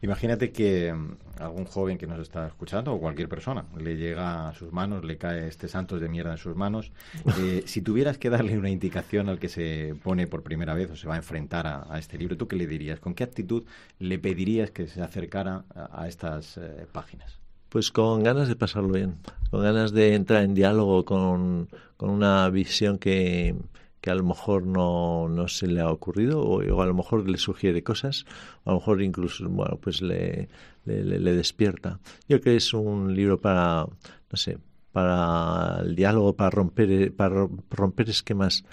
Imagínate 0.02 0.52
que 0.52 0.92
mm, 0.92 1.16
algún 1.40 1.64
joven 1.64 1.98
que 1.98 2.06
nos 2.06 2.20
está 2.20 2.46
escuchando 2.46 2.92
o 2.92 3.00
cualquier 3.00 3.28
persona 3.28 3.64
le 3.78 3.96
llega 3.96 4.48
a 4.48 4.54
sus 4.54 4.72
manos, 4.72 5.04
le 5.04 5.16
cae 5.16 5.48
este 5.48 5.68
santos 5.68 6.00
de 6.00 6.08
mierda 6.08 6.32
en 6.32 6.38
sus 6.38 6.56
manos. 6.56 6.92
Eh, 7.38 7.64
si 7.66 7.82
tuvieras 7.82 8.16
que 8.18 8.30
darle 8.30 8.56
una 8.56 8.70
indicación 8.70 9.28
al 9.28 9.38
que 9.38 9.48
se 9.48 9.94
pone 10.02 10.26
por 10.26 10.42
primera 10.42 10.74
vez 10.74 10.90
o 10.90 10.96
se 10.96 11.06
va 11.06 11.14
a 11.14 11.16
enfrentar 11.18 11.66
a, 11.66 11.98
este 11.98 12.16
libro, 12.16 12.36
¿tú 12.36 12.48
qué 12.48 12.56
le 12.56 12.66
dirías? 12.66 12.98
¿Con 12.98 13.14
qué 13.14 13.24
actitud 13.24 13.64
le 13.98 14.18
pedirías 14.18 14.70
que 14.70 14.86
se 14.86 15.02
acercara 15.02 15.64
a, 15.74 16.08
estas 16.08 16.56
eh, 16.56 16.86
páginas? 16.90 17.38
Pues 17.68 17.90
con 17.90 18.22
ganas 18.22 18.48
de 18.48 18.56
pasarlo 18.56 18.88
bien, 18.88 19.16
con 19.50 19.62
ganas 19.62 19.92
de 19.92 20.14
entrar 20.14 20.44
en 20.44 20.54
diálogo 20.54 21.04
con 21.04 21.68
una 21.98 22.48
visión 22.48 22.96
que, 22.98 23.54
que 24.06 24.12
a 24.12 24.14
lo 24.14 24.22
mejor 24.22 24.64
no, 24.64 25.28
no 25.28 25.48
se 25.48 25.66
le 25.66 25.80
ha 25.80 25.90
ocurrido 25.90 26.40
o, 26.40 26.80
a 26.80 26.86
lo 26.86 26.94
mejor 26.94 27.28
le 27.28 27.38
sugiere 27.38 27.82
cosas, 27.82 28.24
o 28.62 28.70
a 28.70 28.72
lo 28.74 28.78
mejor 28.78 29.02
incluso, 29.02 29.48
bueno, 29.48 29.78
pues 29.82 30.00
le, 30.00 30.48
le, 30.84 31.32
despierta. 31.34 31.98
Yo 32.28 32.40
creo 32.40 32.52
que 32.52 32.56
es 32.56 32.72
un 32.72 33.16
libro 33.16 33.40
para, 33.40 33.84
no 33.84 34.36
sé, 34.36 34.58
para 34.92 35.80
el 35.80 35.96
diálogo, 35.96 36.36
para 36.36 36.50
romper, 36.50 37.16
para 37.16 37.48
romper 37.68 38.08
esquemas 38.08 38.64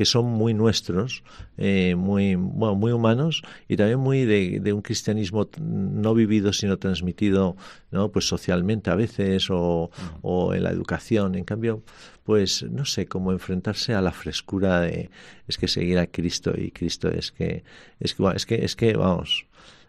que 0.00 0.06
son 0.06 0.24
muy 0.24 0.54
nuestros, 0.54 1.22
eh, 1.58 1.94
muy, 1.94 2.34
bueno, 2.34 2.74
muy 2.74 2.90
humanos 2.90 3.42
y 3.68 3.76
también 3.76 3.98
muy 3.98 4.24
de, 4.24 4.72
un 4.72 4.80
cristianismo 4.80 5.50
no 5.60 6.14
vivido 6.14 6.54
sino 6.54 6.78
transmitido 6.78 7.54
¿no? 7.90 8.10
pues 8.10 8.26
socialmente 8.26 8.88
a 8.88 8.94
veces 8.94 9.50
o, 9.50 9.90
o, 10.22 10.54
en 10.54 10.62
la 10.62 10.70
educación. 10.70 11.34
En 11.34 11.44
cambio, 11.44 11.82
pues 12.24 12.62
no 12.62 12.86
sé 12.86 13.08
cómo 13.08 13.30
enfrentarse 13.30 13.92
a 13.92 14.00
la 14.00 14.12
frescura 14.12 14.80
de 14.80 15.10
es 15.46 15.58
que 15.58 15.68
seguir 15.68 15.98
a 15.98 16.06
Cristo 16.06 16.54
y 16.56 16.70
Cristo 16.70 17.10
es 17.10 17.30
que 17.30 17.62
es 17.98 18.14
que 18.14 18.22
es 18.34 18.46
que, 18.46 18.64
es 18.64 18.76
que 18.76 18.94
vamos 18.94 19.44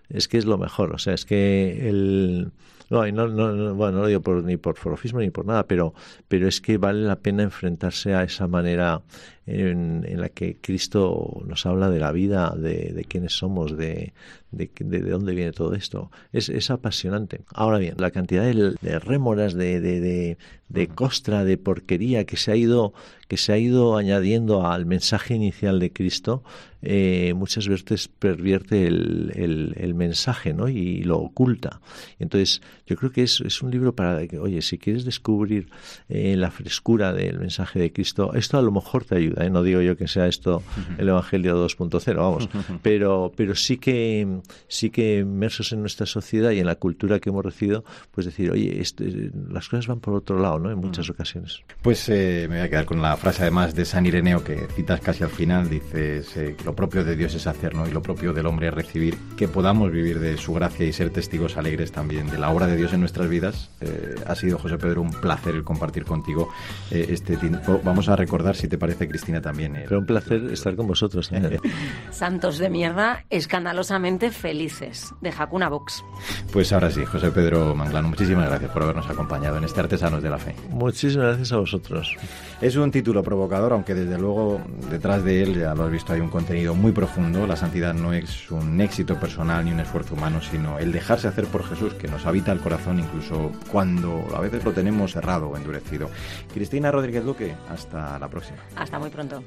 es 0.09 0.27
que 0.27 0.39
es 0.39 0.43
lo 0.43 0.57
mejor 0.57 0.93
o 0.93 0.97
sea 0.97 1.13
es 1.13 1.23
que 1.23 1.87
el 1.87 2.51
no, 2.91 3.09
no, 3.09 3.27
no, 3.29 3.73
bueno, 3.73 3.93
no 3.93 4.01
lo 4.01 4.07
digo 4.07 4.21
por, 4.21 4.43
ni 4.43 4.57
por 4.57 4.75
forofismo 4.75 5.21
ni 5.21 5.29
por 5.29 5.45
nada, 5.45 5.65
pero, 5.65 5.93
pero 6.27 6.49
es 6.49 6.59
que 6.59 6.77
vale 6.77 7.03
la 7.03 7.15
pena 7.15 7.41
enfrentarse 7.41 8.13
a 8.13 8.23
esa 8.23 8.47
manera 8.47 9.01
en, 9.51 10.05
en 10.07 10.21
la 10.21 10.29
que 10.29 10.57
Cristo 10.61 11.41
nos 11.45 11.65
habla 11.65 11.89
de 11.89 11.99
la 11.99 12.11
vida, 12.11 12.55
de, 12.57 12.93
de 12.93 13.05
quiénes 13.05 13.33
somos, 13.33 13.75
de, 13.77 14.13
de, 14.51 14.69
de, 14.79 15.01
dónde 15.01 15.33
viene 15.33 15.51
todo 15.51 15.73
esto. 15.73 16.11
Es, 16.31 16.49
es 16.49 16.69
apasionante. 16.71 17.41
Ahora 17.53 17.77
bien, 17.77 17.95
la 17.97 18.11
cantidad 18.11 18.43
de, 18.43 18.75
de 18.81 18.99
rémoras, 18.99 19.53
de, 19.53 19.79
de, 19.79 20.37
de, 20.69 20.87
costra, 20.87 21.43
de 21.43 21.57
porquería 21.57 22.25
que 22.25 22.37
se 22.37 22.51
ha 22.51 22.55
ido 22.55 22.93
que 23.31 23.37
se 23.37 23.53
ha 23.53 23.57
ido 23.57 23.95
añadiendo 23.95 24.67
al 24.67 24.85
mensaje 24.85 25.35
inicial 25.35 25.79
de 25.79 25.93
Cristo, 25.93 26.43
eh, 26.81 27.33
muchas 27.33 27.69
veces 27.69 28.09
pervierte 28.09 28.85
el, 28.85 29.31
el, 29.35 29.73
el, 29.77 29.93
mensaje 29.93 30.53
¿no? 30.53 30.67
y 30.67 31.03
lo 31.03 31.17
oculta. 31.19 31.79
Entonces, 32.19 32.61
yo 32.85 32.97
creo 32.97 33.13
que 33.13 33.23
es, 33.23 33.39
es 33.39 33.61
un 33.61 33.71
libro 33.71 33.95
para 33.95 34.27
que, 34.27 34.37
oye, 34.37 34.61
si 34.61 34.77
quieres 34.77 35.05
descubrir 35.05 35.69
eh, 36.09 36.35
la 36.35 36.51
frescura 36.51 37.13
del 37.13 37.39
mensaje 37.39 37.79
de 37.79 37.93
Cristo, 37.93 38.33
esto 38.33 38.57
a 38.57 38.61
lo 38.61 38.73
mejor 38.73 39.05
te 39.05 39.15
ayuda. 39.15 39.40
¿Eh? 39.43 39.49
No 39.49 39.63
digo 39.63 39.81
yo 39.81 39.97
que 39.97 40.07
sea 40.07 40.27
esto 40.27 40.63
el 40.97 41.09
Evangelio 41.09 41.63
2.0, 41.65 42.15
vamos, 42.15 42.49
pero, 42.81 43.31
pero 43.35 43.55
sí 43.55 43.77
que 43.77 44.41
sí 44.67 44.89
que 44.89 45.19
inmersos 45.19 45.71
en 45.71 45.81
nuestra 45.81 46.05
sociedad 46.05 46.51
y 46.51 46.59
en 46.59 46.65
la 46.65 46.75
cultura 46.75 47.19
que 47.19 47.29
hemos 47.29 47.43
recibido, 47.43 47.83
pues 48.11 48.25
decir, 48.25 48.51
oye, 48.51 48.81
este, 48.81 49.31
las 49.49 49.67
cosas 49.69 49.87
van 49.87 49.99
por 49.99 50.13
otro 50.13 50.39
lado, 50.39 50.59
¿no? 50.59 50.71
En 50.71 50.77
muchas 50.77 51.09
ocasiones. 51.09 51.61
Pues 51.81 52.09
me 52.09 52.47
voy 52.47 52.59
a 52.59 52.69
quedar 52.69 52.85
con 52.85 53.01
la 53.01 53.15
frase 53.17 53.43
además 53.43 53.75
de 53.75 53.85
San 53.85 54.05
Ireneo 54.05 54.43
que 54.43 54.67
citas 54.75 54.99
casi 55.01 55.23
al 55.23 55.29
final, 55.29 55.69
dices 55.69 56.29
que 56.33 56.55
lo 56.65 56.75
propio 56.75 57.03
de 57.03 57.15
Dios 57.15 57.33
es 57.35 57.47
hacer, 57.47 57.75
¿no? 57.75 57.87
Y 57.87 57.91
lo 57.91 58.01
propio 58.01 58.33
del 58.33 58.45
hombre 58.45 58.67
es 58.67 58.73
recibir, 58.73 59.17
que 59.37 59.47
podamos 59.47 59.91
vivir 59.91 60.19
de 60.19 60.37
su 60.37 60.53
gracia 60.53 60.85
y 60.85 60.93
ser 60.93 61.09
testigos 61.09 61.57
alegres 61.57 61.91
también 61.91 62.29
de 62.29 62.37
la 62.37 62.49
obra 62.49 62.67
de 62.67 62.77
Dios 62.77 62.93
en 62.93 62.99
nuestras 62.99 63.29
vidas. 63.29 63.69
Eh, 63.81 64.15
ha 64.25 64.35
sido, 64.35 64.57
José 64.57 64.77
Pedro, 64.77 65.01
un 65.01 65.11
placer 65.11 65.55
el 65.55 65.63
compartir 65.63 66.05
contigo 66.05 66.49
eh, 66.89 67.07
este 67.09 67.37
tiempo. 67.37 67.81
Vamos 67.83 68.09
a 68.09 68.15
recordar, 68.15 68.55
si 68.55 68.67
te 68.67 68.77
parece, 68.77 69.07
Cristina, 69.07 69.20
también. 69.41 69.73
Pero 69.87 69.99
un 69.99 70.05
placer 70.05 70.43
estar 70.51 70.75
con 70.75 70.87
vosotros. 70.87 71.31
Santos 72.11 72.57
de 72.57 72.69
mierda, 72.69 73.25
escandalosamente 73.29 74.31
felices, 74.31 75.13
de 75.21 75.29
Hakuna 75.29 75.69
Box. 75.69 76.03
Pues 76.51 76.73
ahora 76.73 76.91
sí, 76.91 77.05
José 77.05 77.31
Pedro 77.31 77.75
Manglano, 77.75 78.09
muchísimas 78.09 78.49
gracias 78.49 78.71
por 78.71 78.83
habernos 78.83 79.09
acompañado 79.09 79.57
en 79.57 79.63
este 79.63 79.79
Artesanos 79.79 80.23
de 80.23 80.29
la 80.29 80.37
Fe. 80.37 80.55
Muchísimas 80.69 81.27
gracias 81.27 81.51
a 81.51 81.57
vosotros. 81.57 82.15
Es 82.61 82.75
un 82.75 82.91
título 82.91 83.23
provocador, 83.23 83.73
aunque 83.73 83.93
desde 83.93 84.17
luego 84.17 84.61
detrás 84.89 85.23
de 85.23 85.43
él, 85.43 85.59
ya 85.59 85.73
lo 85.73 85.85
has 85.85 85.91
visto, 85.91 86.13
hay 86.13 86.19
un 86.19 86.29
contenido 86.29 86.75
muy 86.75 86.91
profundo. 86.91 87.47
La 87.47 87.55
santidad 87.55 87.93
no 87.93 88.13
es 88.13 88.49
un 88.51 88.81
éxito 88.81 89.19
personal 89.19 89.65
ni 89.65 89.71
un 89.71 89.79
esfuerzo 89.79 90.15
humano, 90.15 90.41
sino 90.41 90.79
el 90.79 90.91
dejarse 90.91 91.27
hacer 91.27 91.45
por 91.45 91.63
Jesús, 91.63 91.93
que 91.93 92.07
nos 92.07 92.25
habita 92.25 92.51
el 92.51 92.59
corazón 92.59 92.99
incluso 92.99 93.51
cuando 93.71 94.25
a 94.35 94.39
veces 94.39 94.63
lo 94.63 94.71
tenemos 94.71 95.13
cerrado 95.13 95.49
o 95.49 95.57
endurecido. 95.57 96.09
Cristina 96.53 96.91
Rodríguez 96.91 97.23
Luque, 97.23 97.55
hasta 97.69 98.17
la 98.19 98.27
próxima. 98.27 98.57
Hasta 98.75 98.99
muy 98.99 99.09
pronto. 99.11 99.43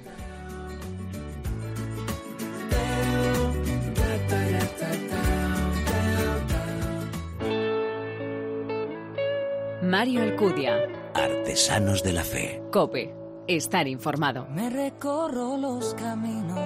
Mario 9.83 10.23
Alcudia. 10.23 10.89
Artesanos 11.15 12.03
de 12.03 12.13
la 12.13 12.25
Fe. 12.25 12.63
Cope. 12.73 13.15
estar 13.47 13.87
informado. 13.87 14.47
Me 14.49 14.71
recorro 14.71 15.59
los 15.59 15.95
caminos 15.95 16.59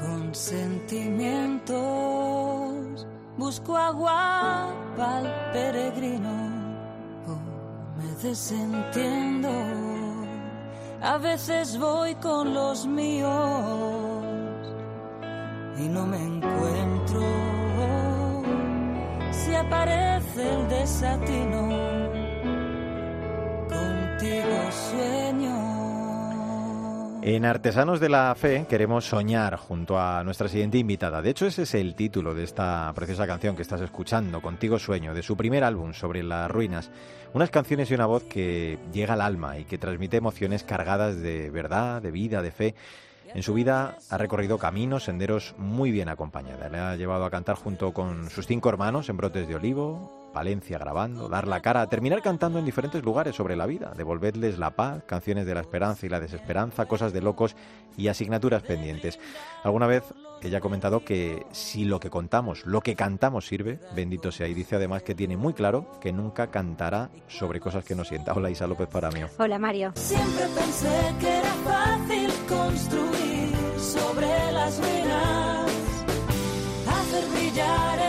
con 0.00 0.34
sentimientos. 0.34 3.06
Busco 3.36 3.76
agua 3.76 4.72
para 4.96 5.20
el 5.20 5.30
peregrino. 5.52 6.32
Oh, 7.28 7.38
me 7.96 8.12
desentiendo. 8.22 9.99
A 11.02 11.16
veces 11.16 11.78
voy 11.78 12.14
con 12.16 12.52
los 12.52 12.86
míos 12.86 13.30
y 15.78 15.88
no 15.88 16.04
me 16.06 16.18
encuentro. 16.18 17.22
Si 19.32 19.54
aparece 19.54 20.54
el 20.54 20.68
desatino 20.68 21.70
en 27.22 27.44
Artesanos 27.44 28.00
de 28.00 28.08
la 28.08 28.34
Fe 28.34 28.66
queremos 28.68 29.04
soñar 29.04 29.56
junto 29.56 29.98
a 29.98 30.24
nuestra 30.24 30.48
siguiente 30.48 30.78
invitada. 30.78 31.20
De 31.20 31.30
hecho, 31.30 31.46
ese 31.46 31.62
es 31.62 31.74
el 31.74 31.94
título 31.94 32.34
de 32.34 32.44
esta 32.44 32.90
preciosa 32.94 33.26
canción 33.26 33.56
que 33.56 33.62
estás 33.62 33.80
escuchando, 33.80 34.40
Contigo 34.40 34.78
Sueño, 34.78 35.14
de 35.14 35.22
su 35.22 35.36
primer 35.36 35.64
álbum 35.64 35.92
sobre 35.92 36.22
las 36.22 36.50
ruinas. 36.50 36.90
Unas 37.34 37.50
canciones 37.50 37.90
y 37.90 37.94
una 37.94 38.06
voz 38.06 38.24
que 38.24 38.78
llega 38.92 39.14
al 39.14 39.20
alma 39.20 39.58
y 39.58 39.64
que 39.64 39.78
transmite 39.78 40.16
emociones 40.16 40.64
cargadas 40.64 41.20
de 41.20 41.50
verdad, 41.50 42.00
de 42.00 42.10
vida, 42.10 42.42
de 42.42 42.50
fe. 42.50 42.74
En 43.34 43.42
su 43.42 43.54
vida 43.54 43.98
ha 44.08 44.18
recorrido 44.18 44.58
caminos, 44.58 45.04
senderos 45.04 45.54
muy 45.58 45.90
bien 45.90 46.08
acompañada. 46.08 46.68
Le 46.68 46.78
ha 46.78 46.96
llevado 46.96 47.24
a 47.24 47.30
cantar 47.30 47.56
junto 47.56 47.92
con 47.92 48.30
sus 48.30 48.46
cinco 48.46 48.70
hermanos 48.70 49.08
en 49.08 49.16
Brotes 49.16 49.46
de 49.46 49.54
Olivo, 49.54 50.19
Valencia 50.32 50.78
grabando, 50.78 51.28
dar 51.28 51.48
la 51.48 51.60
cara, 51.60 51.86
terminar 51.88 52.22
cantando 52.22 52.58
en 52.58 52.64
diferentes 52.64 53.02
lugares 53.02 53.34
sobre 53.34 53.56
la 53.56 53.66
vida, 53.66 53.92
devolverles 53.96 54.58
la 54.58 54.70
paz, 54.70 55.02
canciones 55.06 55.46
de 55.46 55.54
la 55.54 55.60
esperanza 55.60 56.06
y 56.06 56.08
la 56.08 56.20
desesperanza, 56.20 56.86
cosas 56.86 57.12
de 57.12 57.20
locos 57.20 57.56
y 57.96 58.08
asignaturas 58.08 58.62
pendientes. 58.62 59.18
Alguna 59.64 59.86
vez 59.86 60.04
ella 60.42 60.58
ha 60.58 60.60
comentado 60.60 61.04
que 61.04 61.44
si 61.52 61.84
lo 61.84 62.00
que 62.00 62.10
contamos, 62.10 62.64
lo 62.64 62.80
que 62.80 62.94
cantamos 62.94 63.46
sirve, 63.46 63.78
bendito 63.94 64.32
sea, 64.32 64.48
y 64.48 64.54
dice 64.54 64.76
además 64.76 65.02
que 65.02 65.14
tiene 65.14 65.36
muy 65.36 65.52
claro 65.52 65.86
que 66.00 66.12
nunca 66.12 66.46
cantará 66.48 67.10
sobre 67.28 67.60
cosas 67.60 67.84
que 67.84 67.94
no 67.94 68.04
sienta. 68.04 68.32
Hola 68.32 68.50
Isa 68.50 68.66
López 68.66 68.88
para 68.88 69.10
mí. 69.10 69.20
Hola 69.38 69.58
Mario. 69.58 69.92
Siempre 69.96 70.46
pensé 70.54 71.14
que 71.20 71.38
era 71.38 71.52
fácil 71.64 72.30
construir 72.48 73.50
sobre 73.78 74.52
las 74.52 74.78
ruinas, 74.78 75.70
hacer 76.86 77.28
brillar 77.30 77.99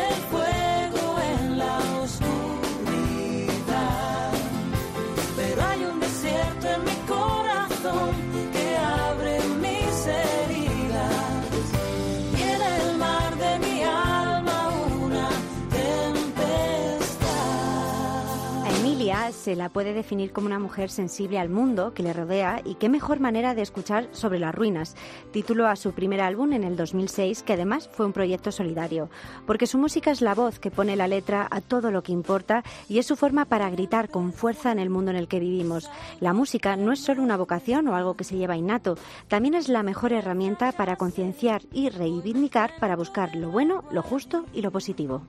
se 19.42 19.56
la 19.56 19.70
puede 19.70 19.94
definir 19.94 20.32
como 20.32 20.46
una 20.46 20.60
mujer 20.60 20.92
sensible 20.92 21.40
al 21.40 21.50
mundo 21.50 21.96
que 21.96 22.04
le 22.04 22.14
rodea 22.14 22.62
y 22.64 22.76
qué 22.76 22.90
mejor 22.90 23.20
manera 23.20 23.56
de 23.56 23.64
escuchar 23.64 24.08
sobre 24.12 24.38
las 24.38 24.54
ruinas, 24.54 24.96
título 25.32 25.66
a 25.68 25.76
su 25.76 25.94
primer 25.94 26.22
álbum 26.22 26.54
en 26.54 26.64
el 26.64 26.76
2006 26.76 27.42
que 27.42 27.54
además 27.54 27.90
fue 27.92 28.06
un 28.06 28.14
proyecto 28.14 28.52
solidario, 28.52 29.10
porque 29.48 29.66
su 29.66 29.80
música 29.80 30.12
es 30.12 30.22
la 30.22 30.36
voz 30.36 30.60
que 30.60 30.70
pone 30.70 30.96
la 30.96 31.08
letra 31.08 31.48
a 31.50 31.60
todo 31.60 31.90
lo 31.90 32.04
que 32.04 32.12
importa 32.12 32.64
y 32.88 33.00
es 33.00 33.08
su 33.08 33.16
forma 33.16 33.46
para 33.46 33.72
gritar 33.72 34.10
con 34.10 34.32
fuerza 34.32 34.72
en 34.72 34.78
el 34.78 34.92
mundo 34.92 35.10
en 35.10 35.18
el 35.18 35.28
que 35.28 35.40
vivimos. 35.40 35.90
La 36.20 36.34
música 36.34 36.76
no 36.76 36.92
es 36.92 37.00
solo 37.00 37.24
una 37.24 37.36
vocación 37.36 37.88
o 37.88 37.96
algo 37.96 38.14
que 38.14 38.24
se 38.24 38.38
lleva 38.38 38.58
innato, 38.58 38.96
también 39.28 39.56
es 39.56 39.70
la 39.70 39.82
mejor 39.82 40.14
herramienta 40.14 40.72
para 40.72 40.98
concienciar 40.98 41.64
y 41.74 41.90
reivindicar 41.90 42.74
para 42.80 42.96
buscar 42.96 43.36
lo 43.36 43.50
bueno, 43.50 43.86
lo 43.90 44.04
justo 44.04 44.46
y 44.54 44.62
lo 44.62 44.70
positivo. 44.70 45.24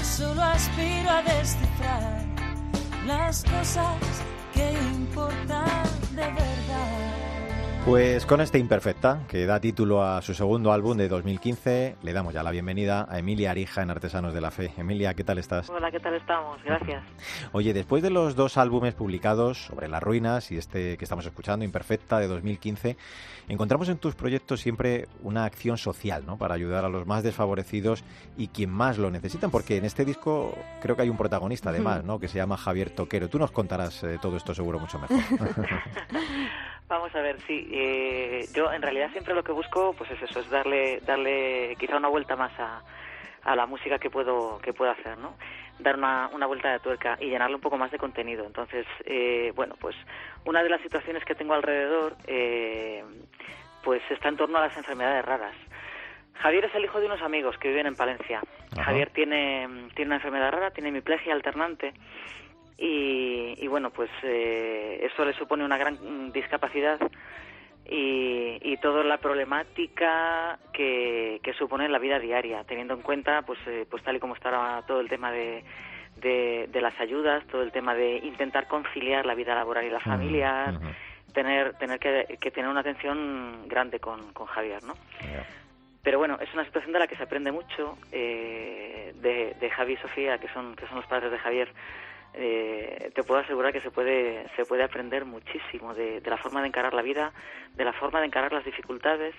Solo 0.03 0.43
aspiro 0.43 1.11
a 1.11 1.23
descifrar 1.23 2.25
las 3.07 3.45
cosas 3.45 3.97
que 4.55 4.73
importan 4.95 5.85
de 6.15 6.23
verdad. 6.23 6.50
Pues 7.85 8.27
con 8.27 8.43
esta 8.43 8.59
imperfecta, 8.59 9.23
que 9.27 9.47
da 9.47 9.59
título 9.59 10.03
a 10.03 10.21
su 10.21 10.35
segundo 10.35 10.71
álbum 10.71 10.99
de 10.99 11.09
2015, 11.09 11.97
le 12.03 12.13
damos 12.13 12.35
ya 12.35 12.43
la 12.43 12.51
bienvenida 12.51 13.07
a 13.09 13.19
Emilia 13.19 13.53
Arija 13.53 13.83
en 13.83 13.91
Artesanos 13.91 14.35
de 14.35 14.41
la 14.43 14.51
Fe. 14.51 14.71
Emilia, 14.77 15.15
¿qué 15.15 15.25
tal 15.25 15.39
estás? 15.39 15.71
Hola, 15.71 15.91
¿qué 15.91 15.99
tal 15.99 16.15
estamos? 16.15 16.63
Gracias. 16.63 17.03
Oye, 17.53 17.73
después 17.73 18.03
de 18.03 18.11
los 18.11 18.37
dos 18.37 18.59
álbumes 18.59 18.95
publicados 18.95 19.65
sobre 19.65 19.89
las 19.89 20.03
ruinas 20.03 20.53
y 20.53 20.59
este 20.59 20.99
que 20.99 21.05
estamos 21.05 21.25
escuchando, 21.25 21.65
Imperfecta, 21.65 22.19
de 22.19 22.29
2015, 22.29 22.99
encontramos 23.49 23.89
en 23.89 23.97
tus 23.97 24.15
proyectos 24.15 24.61
siempre 24.61 25.09
una 25.23 25.47
acción 25.47 25.79
social, 25.79 26.25
¿no? 26.27 26.37
Para 26.37 26.55
ayudar 26.55 26.85
a 26.85 26.91
los 26.91 27.07
más 27.07 27.23
desfavorecidos 27.23 28.05
y 28.37 28.49
quien 28.49 28.71
más 28.71 28.99
lo 28.99 29.11
necesitan, 29.11 29.51
porque 29.51 29.79
en 29.79 29.87
este 29.87 30.05
disco 30.05 30.55
creo 30.83 30.97
que 30.97 31.03
hay 31.03 31.09
un 31.09 31.17
protagonista 31.17 31.71
además, 31.71 32.05
¿no? 32.05 32.21
Que 32.21 32.29
se 32.29 32.37
llama 32.37 32.59
Javier 32.59 32.91
Toquero. 32.91 33.31
Tú 33.31 33.39
nos 33.39 33.51
contarás 33.51 34.05
eh, 34.05 34.19
todo 34.21 34.37
esto 34.37 34.55
seguro 34.55 34.79
mucho 34.79 34.99
mejor. 34.99 35.19
Vamos 36.91 37.15
a 37.15 37.21
ver, 37.21 37.41
sí. 37.43 37.69
Eh, 37.73 38.47
yo 38.53 38.73
en 38.73 38.83
realidad 38.83 39.13
siempre 39.13 39.33
lo 39.33 39.45
que 39.45 39.53
busco, 39.53 39.95
pues 39.97 40.11
es 40.11 40.21
eso, 40.23 40.41
es 40.41 40.51
darle, 40.51 40.99
darle 41.07 41.77
quizá 41.79 41.97
una 41.97 42.09
vuelta 42.09 42.35
más 42.35 42.51
a, 42.59 42.83
a 43.45 43.55
la 43.55 43.65
música 43.65 44.01
que 44.01 44.11
puedo, 44.11 44.59
que 44.59 44.73
puedo 44.73 44.91
hacer, 44.91 45.17
¿no? 45.19 45.37
Dar 45.79 45.97
una, 45.97 46.29
una 46.33 46.47
vuelta 46.47 46.73
de 46.73 46.81
tuerca 46.81 47.17
y 47.21 47.27
llenarle 47.27 47.55
un 47.55 47.61
poco 47.61 47.79
más 47.79 47.93
de 47.93 47.99
contenido. 47.99 48.45
Entonces, 48.45 48.87
eh, 49.05 49.53
bueno, 49.55 49.77
pues 49.81 49.95
una 50.45 50.65
de 50.65 50.69
las 50.69 50.81
situaciones 50.81 51.25
que 51.25 51.37
tengo 51.37 51.55
alrededor, 51.55 52.17
eh, 52.27 53.05
pues 53.85 54.03
está 54.11 54.29
en 54.29 54.37
torno 54.37 54.59
a 54.59 54.63
las 54.63 54.77
enfermedades 54.77 55.25
raras. 55.25 55.55
Javier 56.35 56.65
es 56.65 56.75
el 56.75 56.85
hijo 56.85 56.99
de 56.99 57.07
unos 57.07 57.23
amigos 57.23 57.57
que 57.59 57.69
viven 57.69 57.87
en 57.87 57.95
Palencia. 57.95 58.43
Javier 58.85 59.11
tiene, 59.11 59.89
tiene 59.95 60.09
una 60.09 60.17
enfermedad 60.17 60.51
rara, 60.51 60.73
tiene 60.73 60.89
hemiplegia 60.89 61.35
alternante 61.35 61.93
y, 62.83 63.67
bueno, 63.69 63.91
pues 63.91 64.11
eh, 64.23 65.07
eso 65.13 65.25
le 65.27 65.35
supone 65.35 65.67
una 65.67 65.77
gran 65.77 66.33
discapacidad 66.33 66.99
y, 67.85 68.59
y 68.63 68.77
toda 68.79 69.05
la 69.05 69.19
problemática 69.19 70.59
que, 70.73 71.41
que 71.43 71.53
supone 71.53 71.85
en 71.85 71.93
la 71.93 71.99
vida 71.99 72.19
diaria, 72.19 72.65
teniendo 72.65 72.95
en 72.95 73.03
cuenta, 73.03 73.43
pues, 73.43 73.59
eh, 73.67 73.85
pues 73.91 74.03
tal 74.03 74.17
y 74.17 74.19
como 74.19 74.35
está 74.35 74.83
todo 74.87 75.01
el 75.01 75.11
tema 75.11 75.31
de, 75.31 75.63
de, 76.17 76.81
las 76.81 76.99
ayudas, 76.99 77.47
todo 77.49 77.63
el 77.63 77.71
tema 77.71 77.95
de 77.95 78.17
intentar 78.17 78.67
conciliar 78.67 79.27
la 79.27 79.35
vida 79.35 79.55
laboral 79.55 79.85
y 79.85 79.91
la 79.91 80.01
familiar, 80.01 80.81
tener, 81.35 81.75
tener 81.75 81.99
que, 81.99 82.51
tener 82.51 82.71
una 82.71 82.81
atención 82.81 83.69
grande 83.69 84.01
con, 84.01 84.33
con 84.33 84.47
Javier, 84.47 84.83
¿no? 84.85 84.95
Pero 86.03 86.19
bueno, 86.19 86.39
es 86.41 86.51
una 86.55 86.65
situación 86.65 86.95
de 86.95 86.99
la 86.99 87.07
que 87.07 87.17
se 87.17 87.25
aprende 87.25 87.53
mucho 87.53 87.99
eh, 88.11 89.13
de, 89.17 89.55
de 89.61 89.71
Javi 89.71 89.93
y 89.93 89.97
Sofía, 89.99 90.39
que 90.39 90.49
son, 90.49 90.75
que 90.75 90.87
son 90.87 90.97
los 90.97 91.07
padres 91.07 91.31
de 91.31 91.39
Javier 91.39 91.69
eh, 92.35 93.11
te 93.15 93.25
puedo 93.25 93.41
asegurar 93.41 93.73
que 93.73 93.81
se 93.81 93.91
puede, 93.91 94.47
se 94.55 94.65
puede 94.65 94.85
aprender 94.85 95.25
muchísimo 95.25 95.95
de, 95.95 96.23
la 96.25 96.37
forma 96.37 96.61
de 96.61 96.69
encarar 96.69 96.95
la 96.95 97.03
vida, 97.03 97.33
de 97.75 97.85
la 97.85 97.93
forma 97.93 98.21
de 98.21 98.27
encarar 98.27 98.53
las 98.53 98.65
dificultades, 98.65 99.35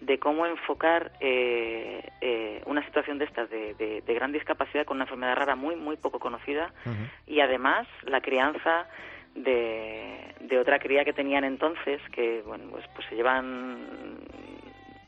de 0.00 0.18
cómo 0.18 0.46
enfocar 0.46 1.10
eh, 1.20 2.08
eh, 2.20 2.62
una 2.66 2.84
situación 2.84 3.18
de 3.18 3.24
estas, 3.24 3.50
de, 3.50 4.02
gran 4.06 4.30
discapacidad 4.30 4.84
con 4.84 4.98
una 4.98 5.04
enfermedad 5.04 5.34
rara 5.34 5.56
muy, 5.56 5.74
muy 5.74 5.96
poco 5.96 6.20
conocida 6.20 6.72
y 7.26 7.40
además 7.40 7.88
la 8.04 8.20
crianza 8.20 8.86
de, 9.34 10.58
otra 10.60 10.78
cría 10.78 11.04
que 11.04 11.12
tenían 11.12 11.44
entonces, 11.44 12.00
que 12.12 12.42
bueno, 12.46 12.64
pues, 12.70 12.84
pues 12.94 13.06
se 13.08 13.16
llevan 13.16 13.78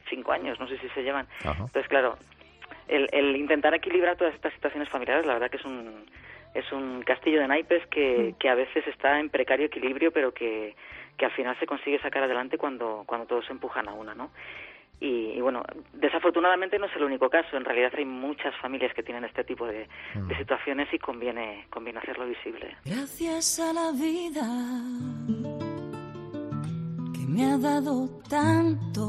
cinco 0.08 0.32
años, 0.32 0.58
no 0.58 0.66
sé 0.66 0.78
si 0.78 0.88
se 0.90 1.02
llevan. 1.02 1.26
Entonces, 1.44 1.88
claro, 1.88 2.16
el, 2.88 3.08
el 3.12 3.36
intentar 3.36 3.74
equilibrar 3.74 4.16
todas 4.16 4.34
estas 4.34 4.52
situaciones 4.54 4.88
familiares, 4.88 5.26
la 5.26 5.34
verdad 5.34 5.50
que 5.50 5.56
es 5.56 5.64
un 5.64 6.04
es 6.54 6.70
un 6.72 7.02
castillo 7.02 7.40
de 7.40 7.48
naipes 7.48 7.86
que, 7.86 8.32
mm. 8.32 8.38
que 8.38 8.48
a 8.48 8.54
veces 8.54 8.86
está 8.86 9.20
en 9.20 9.30
precario 9.30 9.66
equilibrio, 9.66 10.10
pero 10.10 10.32
que, 10.32 10.74
que 11.16 11.24
al 11.26 11.32
final 11.32 11.58
se 11.58 11.66
consigue 11.66 12.00
sacar 12.00 12.22
adelante 12.22 12.58
cuando, 12.58 13.04
cuando 13.06 13.26
todos 13.26 13.46
se 13.46 13.52
empujan 13.52 13.88
a 13.88 13.94
una, 13.94 14.14
¿no? 14.14 14.30
Y, 15.02 15.40
bueno, 15.40 15.62
desafortunadamente 15.94 16.78
no 16.78 16.84
es 16.84 16.94
el 16.94 17.04
único 17.04 17.30
caso. 17.30 17.56
En 17.56 17.64
realidad 17.64 17.90
hay 17.96 18.04
muchas 18.04 18.54
familias 18.56 18.92
que 18.92 19.02
tienen 19.02 19.24
este 19.24 19.44
tipo 19.44 19.66
de, 19.66 19.88
de 20.14 20.34
mm. 20.34 20.36
situaciones 20.36 20.92
y 20.92 20.98
conviene, 20.98 21.66
conviene 21.70 22.00
hacerlo 22.00 22.26
visible. 22.26 22.76
Gracias 22.84 23.58
a 23.60 23.72
la 23.72 23.92
vida 23.92 24.46
que 27.14 27.26
me 27.26 27.46
ha 27.46 27.56
dado 27.56 28.10
tanto, 28.28 29.08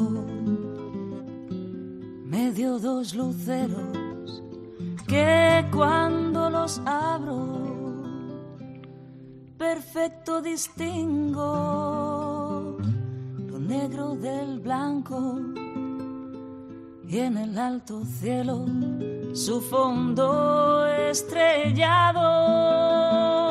me 2.26 2.52
dio 2.54 2.80
dos 2.80 3.14
luceros 3.14 4.02
que 5.10 5.41
los 6.62 6.80
abro 6.86 7.38
perfecto 9.58 10.42
distingo 10.44 11.42
lo 13.50 13.58
negro 13.58 14.16
del 14.16 14.60
blanco 14.60 15.40
y 17.08 17.18
en 17.18 17.38
el 17.38 17.58
alto 17.58 18.04
cielo 18.06 18.68
su 19.34 19.60
fondo 19.60 20.86
estrellado. 20.86 22.22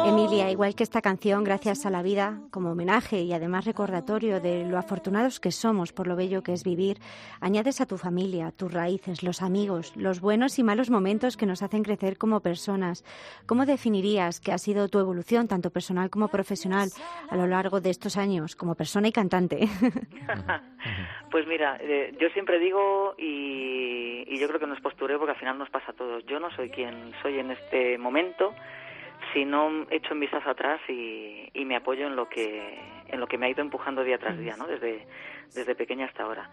Emilia, 0.04 0.50
igual 0.50 0.74
que 0.74 0.82
esta 0.82 1.02
canción, 1.02 1.44
gracias 1.44 1.84
a 1.84 1.90
la 1.90 2.02
vida, 2.02 2.38
como 2.50 2.72
homenaje 2.72 3.20
y 3.20 3.32
además 3.32 3.66
recordatorio 3.66 4.40
de 4.40 4.64
lo 4.64 4.78
afortunados 4.78 5.40
que 5.40 5.52
somos 5.52 5.92
por 5.92 6.06
lo 6.06 6.16
bello 6.16 6.42
que 6.42 6.52
es 6.52 6.64
vivir, 6.64 6.98
añades 7.40 7.80
a 7.80 7.86
tu 7.86 7.98
familia, 7.98 8.50
tus 8.50 8.72
raíces, 8.72 9.22
los 9.22 9.42
amigos, 9.42 9.94
los 9.96 10.20
buenos 10.20 10.58
y 10.58 10.62
malos 10.62 10.90
momentos 10.90 11.36
que 11.36 11.46
nos 11.46 11.62
hacen 11.62 11.82
crecer 11.82 12.16
como 12.16 12.40
personas. 12.40 13.04
¿Cómo 13.46 13.66
definirías 13.66 14.40
que 14.40 14.52
ha 14.52 14.58
sido 14.58 14.88
tu 14.88 14.98
evolución, 14.98 15.48
tanto 15.48 15.70
personal 15.70 16.08
como 16.08 16.28
profesional, 16.28 16.88
a 17.28 17.36
lo 17.36 17.46
largo 17.46 17.80
de 17.80 17.90
estos 17.90 18.16
años, 18.16 18.56
como 18.56 18.74
persona 18.74 19.08
y 19.08 19.12
cantante? 19.12 19.60
pues 21.30 21.46
mira, 21.46 21.76
eh, 21.80 22.16
yo 22.18 22.28
siempre 22.30 22.58
digo, 22.58 23.14
y, 23.18 24.24
y 24.26 24.38
yo 24.38 24.48
creo 24.48 24.60
que 24.60 24.66
no 24.66 24.74
es 24.74 24.80
postureo 24.80 25.18
porque 25.18 25.32
al 25.32 25.38
final 25.38 25.58
nos 25.58 25.70
pasa 25.70 25.92
a 25.92 25.94
todos, 25.94 26.24
yo 26.26 26.40
no 26.40 26.50
soy 26.52 26.70
quien 26.70 27.12
soy 27.22 27.38
en 27.38 27.50
este 27.50 27.98
momento 27.98 28.54
si 29.32 29.44
no 29.44 29.86
echo 29.90 30.12
en 30.12 30.20
vistas 30.20 30.46
atrás 30.46 30.80
y, 30.88 31.48
y, 31.52 31.64
me 31.64 31.76
apoyo 31.76 32.06
en 32.06 32.16
lo 32.16 32.28
que 32.28 32.78
en 33.08 33.20
lo 33.20 33.26
que 33.26 33.38
me 33.38 33.46
ha 33.46 33.50
ido 33.50 33.62
empujando 33.62 34.04
día 34.04 34.18
tras 34.18 34.38
día, 34.38 34.56
¿no? 34.56 34.66
Desde 34.66 35.06
desde 35.54 35.74
pequeña 35.74 36.06
hasta 36.06 36.22
ahora. 36.22 36.50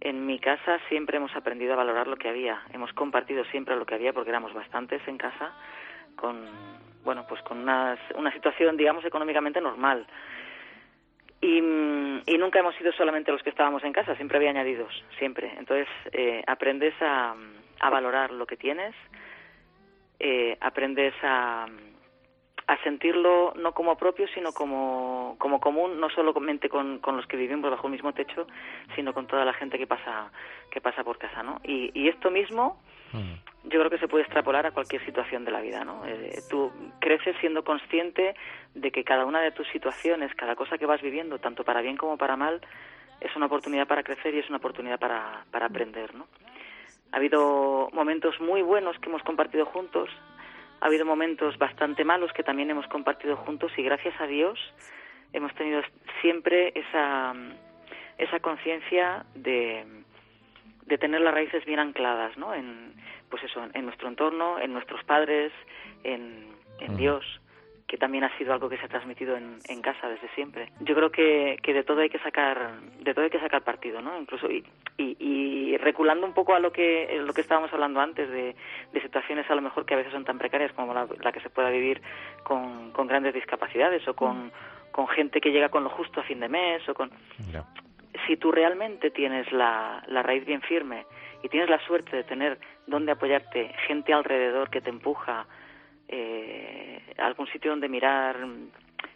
En 0.00 0.24
mi 0.26 0.38
casa 0.38 0.78
siempre 0.88 1.18
hemos 1.18 1.34
aprendido 1.36 1.74
a 1.74 1.76
valorar 1.76 2.06
lo 2.06 2.16
que 2.16 2.28
había, 2.28 2.62
hemos 2.72 2.92
compartido 2.94 3.44
siempre 3.46 3.76
lo 3.76 3.84
que 3.84 3.94
había 3.94 4.12
porque 4.12 4.30
éramos 4.30 4.54
bastantes 4.54 5.06
en 5.06 5.18
casa 5.18 5.52
con 6.16 6.46
bueno, 7.04 7.26
pues 7.26 7.40
con 7.42 7.58
una, 7.58 7.98
una 8.14 8.32
situación 8.32 8.76
digamos 8.76 9.04
económicamente 9.04 9.60
normal. 9.60 10.06
Y, 11.42 11.56
y, 11.56 12.38
nunca 12.38 12.58
hemos 12.58 12.74
sido 12.74 12.92
solamente 12.92 13.32
los 13.32 13.42
que 13.42 13.48
estábamos 13.48 13.82
en 13.84 13.94
casa, 13.94 14.14
siempre 14.16 14.36
había 14.36 14.50
añadidos, 14.50 14.92
siempre. 15.18 15.54
Entonces 15.56 15.88
eh, 16.12 16.44
aprendes 16.46 16.92
a, 17.00 17.34
a 17.80 17.90
valorar 17.90 18.30
lo 18.30 18.46
que 18.46 18.58
tienes, 18.58 18.94
eh, 20.18 20.58
aprendes 20.60 21.14
a, 21.22 21.66
a 22.70 22.80
sentirlo 22.84 23.52
no 23.56 23.72
como 23.72 23.96
propio, 23.96 24.28
sino 24.28 24.52
como, 24.52 25.34
como 25.38 25.58
común, 25.58 25.98
no 25.98 26.08
solamente 26.08 26.68
con, 26.68 27.00
con 27.00 27.16
los 27.16 27.26
que 27.26 27.36
vivimos 27.36 27.68
bajo 27.68 27.88
el 27.88 27.92
mismo 27.92 28.12
techo, 28.12 28.46
sino 28.94 29.12
con 29.12 29.26
toda 29.26 29.44
la 29.44 29.52
gente 29.52 29.76
que 29.76 29.88
pasa, 29.88 30.30
que 30.70 30.80
pasa 30.80 31.02
por 31.02 31.18
casa, 31.18 31.42
¿no? 31.42 31.60
Y, 31.64 31.90
y 32.00 32.08
esto 32.08 32.30
mismo 32.30 32.78
yo 33.64 33.80
creo 33.80 33.90
que 33.90 33.98
se 33.98 34.06
puede 34.06 34.22
extrapolar 34.22 34.66
a 34.66 34.70
cualquier 34.70 35.04
situación 35.04 35.44
de 35.44 35.50
la 35.50 35.60
vida, 35.60 35.84
¿no? 35.84 36.06
Eh, 36.06 36.42
tú 36.48 36.70
creces 37.00 37.34
siendo 37.40 37.64
consciente 37.64 38.36
de 38.76 38.92
que 38.92 39.02
cada 39.02 39.24
una 39.24 39.40
de 39.40 39.50
tus 39.50 39.66
situaciones, 39.70 40.32
cada 40.36 40.54
cosa 40.54 40.78
que 40.78 40.86
vas 40.86 41.02
viviendo, 41.02 41.40
tanto 41.40 41.64
para 41.64 41.80
bien 41.80 41.96
como 41.96 42.16
para 42.16 42.36
mal, 42.36 42.60
es 43.20 43.34
una 43.34 43.46
oportunidad 43.46 43.88
para 43.88 44.04
crecer 44.04 44.32
y 44.32 44.38
es 44.38 44.48
una 44.48 44.58
oportunidad 44.58 45.00
para, 45.00 45.44
para 45.50 45.66
aprender, 45.66 46.14
¿no? 46.14 46.28
Ha 47.10 47.16
habido 47.16 47.90
momentos 47.92 48.40
muy 48.40 48.62
buenos 48.62 48.96
que 49.00 49.08
hemos 49.08 49.24
compartido 49.24 49.66
juntos, 49.66 50.08
ha 50.80 50.86
habido 50.86 51.04
momentos 51.04 51.58
bastante 51.58 52.04
malos 52.04 52.32
que 52.32 52.42
también 52.42 52.70
hemos 52.70 52.86
compartido 52.88 53.36
juntos 53.36 53.72
y 53.76 53.82
gracias 53.82 54.18
a 54.20 54.26
Dios 54.26 54.58
hemos 55.32 55.54
tenido 55.54 55.82
siempre 56.20 56.72
esa, 56.74 57.34
esa 58.18 58.40
conciencia 58.40 59.24
de, 59.34 59.84
de 60.86 60.98
tener 60.98 61.20
las 61.20 61.34
raíces 61.34 61.64
bien 61.64 61.78
ancladas, 61.78 62.36
¿no? 62.36 62.54
En, 62.54 62.94
pues 63.28 63.44
eso, 63.44 63.62
en 63.72 63.84
nuestro 63.84 64.08
entorno, 64.08 64.58
en 64.58 64.72
nuestros 64.72 65.04
padres, 65.04 65.52
en, 66.02 66.48
en 66.80 66.96
Dios 66.96 67.24
que 67.90 67.98
también 67.98 68.22
ha 68.22 68.38
sido 68.38 68.52
algo 68.52 68.68
que 68.68 68.78
se 68.78 68.84
ha 68.84 68.88
transmitido 68.88 69.36
en, 69.36 69.58
en 69.66 69.82
casa 69.82 70.08
desde 70.08 70.28
siempre. 70.36 70.70
Yo 70.78 70.94
creo 70.94 71.10
que, 71.10 71.58
que, 71.60 71.74
de 71.74 71.82
todo 71.82 72.02
hay 72.02 72.08
que 72.08 72.20
sacar, 72.20 72.78
de 73.00 73.12
todo 73.12 73.24
hay 73.24 73.30
que 73.30 73.40
sacar 73.40 73.62
partido, 73.62 74.00
¿no? 74.00 74.16
Incluso 74.16 74.48
y, 74.48 74.64
y, 74.96 75.16
y 75.18 75.76
reculando 75.76 76.24
un 76.24 76.32
poco 76.32 76.54
a 76.54 76.60
lo 76.60 76.70
que 76.70 77.20
lo 77.26 77.34
que 77.34 77.40
estábamos 77.40 77.72
hablando 77.72 78.00
antes 78.00 78.30
de, 78.30 78.54
de 78.92 79.02
situaciones 79.02 79.50
a 79.50 79.56
lo 79.56 79.62
mejor 79.62 79.86
que 79.86 79.94
a 79.94 79.96
veces 79.96 80.12
son 80.12 80.24
tan 80.24 80.38
precarias 80.38 80.72
como 80.74 80.94
la, 80.94 81.08
la 81.20 81.32
que 81.32 81.40
se 81.40 81.50
pueda 81.50 81.68
vivir 81.68 82.00
con, 82.44 82.92
con 82.92 83.08
grandes 83.08 83.34
discapacidades 83.34 84.06
o 84.06 84.14
con, 84.14 84.52
con 84.92 85.08
gente 85.08 85.40
que 85.40 85.50
llega 85.50 85.68
con 85.68 85.82
lo 85.82 85.90
justo 85.90 86.20
a 86.20 86.22
fin 86.22 86.38
de 86.38 86.48
mes 86.48 86.88
o 86.88 86.94
con 86.94 87.10
si 88.28 88.36
tú 88.36 88.52
realmente 88.52 89.10
tienes 89.10 89.50
la, 89.50 90.04
la 90.06 90.22
raíz 90.22 90.46
bien 90.46 90.62
firme 90.62 91.06
y 91.42 91.48
tienes 91.48 91.68
la 91.68 91.84
suerte 91.86 92.14
de 92.14 92.22
tener 92.22 92.60
donde 92.86 93.10
apoyarte, 93.10 93.74
gente 93.88 94.12
alrededor 94.12 94.70
que 94.70 94.80
te 94.80 94.90
empuja, 94.90 95.46
eh, 96.12 97.00
algún 97.18 97.46
sitio 97.46 97.70
donde 97.70 97.88
mirar 97.88 98.36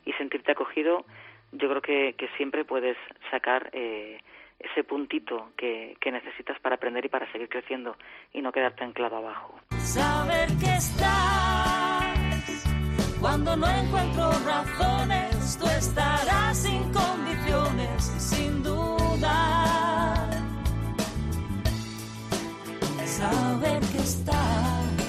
y 0.05 0.12
sentirte 0.12 0.53
acogido, 0.53 1.05
yo 1.53 1.68
creo 1.68 1.82
que, 1.82 2.28
siempre 2.36 2.64
puedes 2.64 2.97
sacar 3.30 3.70
eh, 3.72 4.20
ese 4.59 4.84
puntito 4.84 5.51
que, 5.57 5.97
que 6.01 6.12
necesitas 6.12 6.59
para 6.61 6.76
aprender 6.76 7.05
y 7.05 7.09
para 7.09 7.30
seguir 7.32 7.49
creciendo 7.49 7.97
y 8.32 8.40
no 8.40 8.53
quedarte 8.53 8.84
anclado 8.84 9.16
abajo. 9.16 9.59
Saber 9.78 10.49
que 10.59 10.74
estás 10.76 11.64
cuando 13.24 13.57
no 13.57 13.66
encuentro 13.66 14.30
razones, 14.45 15.59
tú 15.59 15.66
estarás 15.66 16.59
sin 16.59 16.92
condiciones, 16.92 18.05
sin 18.18 18.62
dudar. 18.62 20.30
Saber 23.07 23.80
que 23.80 23.99
estás 23.99 25.03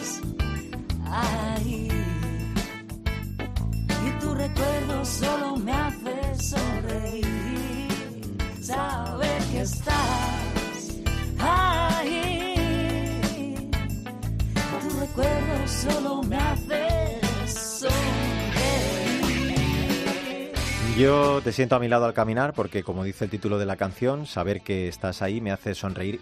ahí 1.16 1.88
y 4.08 4.12
tu 4.20 4.34
recuerdo 4.34 5.06
solo 5.06 5.56
me 5.58 5.72
hace 5.72 6.36
sonreír. 6.44 7.26
Saber 8.62 9.44
que 9.52 9.62
estás 9.62 11.04
ahí, 11.40 12.52
tu 14.82 15.00
recuerdo 15.00 15.68
solo 15.68 16.24
me 16.24 16.38
hace 16.38 17.20
sonreír. 17.48 18.16
Yo 20.98 21.42
te 21.44 21.52
siento 21.52 21.76
a 21.76 21.80
mi 21.80 21.88
lado 21.88 22.06
al 22.06 22.14
caminar 22.14 22.54
porque, 22.54 22.82
como 22.84 23.04
dice 23.04 23.26
el 23.26 23.32
título 23.32 23.60
de 23.60 23.66
la 23.66 23.76
canción, 23.76 24.26
saber 24.26 24.62
que 24.62 24.88
estás 24.88 25.22
ahí 25.22 25.42
me 25.42 25.52
hace 25.52 25.76
sonreír. 25.76 26.22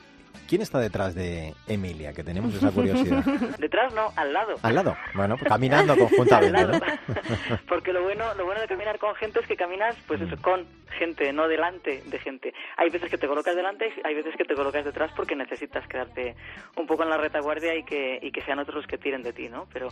¿Quién 0.54 0.62
está 0.62 0.78
detrás 0.78 1.16
de 1.16 1.56
Emilia? 1.68 2.14
Que 2.14 2.24
tenemos 2.24 2.54
esa 2.54 2.70
curiosidad. 2.76 3.26
Detrás 3.58 3.91
no, 3.95 4.10
al 4.16 4.32
lado. 4.32 4.54
Al 4.62 4.76
lado. 4.76 4.95
Bueno, 5.16 5.36
pues 5.36 5.49
caminando 5.49 5.97
conjuntamente, 5.97 6.56
Al 6.56 6.68
¿no? 6.68 6.74
lado. 6.74 6.86
Porque 7.68 7.91
lo 7.91 8.04
bueno, 8.04 8.36
lo 8.36 8.45
bueno 8.45 8.62
de 8.62 8.68
caminar 8.68 8.99
con 8.99 9.16
gente 9.16 9.39
es 9.39 9.47
que 9.47 9.56
caminas, 9.56 9.95
pues 10.06 10.22
eso, 10.22 10.38
con 10.43 10.68
gente, 10.99 11.34
no 11.34 11.47
delante 11.47 12.04
de 12.06 12.20
gente. 12.20 12.54
Hay 12.78 12.91
veces 12.91 13.10
que 13.10 13.18
te 13.18 13.28
colocas 13.28 13.56
delante 13.56 13.88
y 13.88 14.08
hay 14.08 14.14
veces 14.14 14.36
que 14.38 14.45
te 14.45 14.54
colocas 14.54 14.86
detrás 14.86 15.12
porque 15.16 15.36
necesitas 15.36 15.88
quedarte 15.88 16.36
un 16.78 16.86
poco 16.86 17.01
en 17.01 17.10
la 17.10 17.18
retaguardia 17.18 17.76
y 17.76 17.84
que, 17.84 18.20
y 18.22 18.32
que 18.32 18.43
sean 18.43 18.60
otros 18.60 18.76
los 18.76 18.86
que 18.86 18.99
tiren 18.99 19.24
de 19.24 19.34
ti, 19.34 19.49
¿no? 19.49 19.68
Pero 19.74 19.88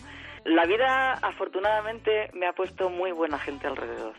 la 0.46 0.66
vida, 0.68 1.14
afortunadamente, 1.14 2.30
me 2.36 2.46
ha 2.46 2.54
puesto 2.54 2.92
muy 2.92 3.12
buena 3.12 3.40
gente 3.40 3.66
alrededor. 3.66 4.14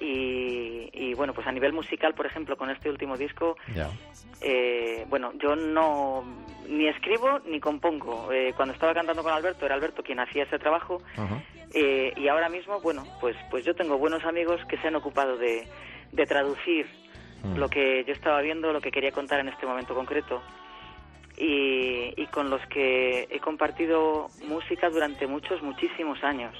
Y, 0.00 0.90
y 0.92 1.14
bueno, 1.14 1.32
pues 1.34 1.46
a 1.46 1.52
nivel 1.52 1.72
musical, 1.72 2.14
por 2.14 2.26
ejemplo, 2.26 2.56
con 2.56 2.70
este 2.70 2.88
último 2.88 3.16
disco, 3.16 3.56
eh, 4.40 5.04
bueno, 5.08 5.32
yo 5.42 5.56
no 5.56 6.24
ni 6.68 6.86
escribo 6.86 7.40
ni 7.46 7.58
compongo. 7.60 8.30
Eh, 8.32 8.52
cuando 8.56 8.74
estaba 8.74 8.94
cantando 8.94 9.22
con 9.22 9.32
Alberto, 9.32 9.66
era 9.66 9.74
Alberto 9.74 10.02
quien 10.02 10.20
hacía 10.20 10.44
ese 10.44 10.58
trabajo. 10.58 11.02
Eh, 11.74 12.12
y 12.16 12.28
ahora 12.28 12.48
mismo, 12.48 12.80
bueno, 12.80 13.04
pues, 13.20 13.36
pues 13.50 13.64
yo 13.64 13.74
tengo 13.74 13.98
buenos 13.98 14.24
amigos 14.24 14.60
que 14.68 14.78
se 14.78 14.88
han 14.88 14.96
ocupado 14.96 15.36
de, 15.36 15.66
de 16.12 16.26
traducir 16.26 16.86
Mm. 17.42 17.56
lo 17.56 17.68
que 17.68 18.04
yo 18.04 18.12
estaba 18.12 18.40
viendo, 18.40 18.72
lo 18.72 18.80
que 18.80 18.90
quería 18.90 19.12
contar 19.12 19.38
en 19.40 19.48
este 19.48 19.64
momento 19.64 19.94
concreto. 19.94 20.42
Y, 21.36 22.12
y 22.20 22.26
con 22.32 22.50
los 22.50 22.60
que 22.66 23.28
he 23.30 23.38
compartido 23.38 24.26
música 24.48 24.90
durante 24.90 25.26
muchos, 25.28 25.62
muchísimos 25.62 26.22
años. 26.24 26.52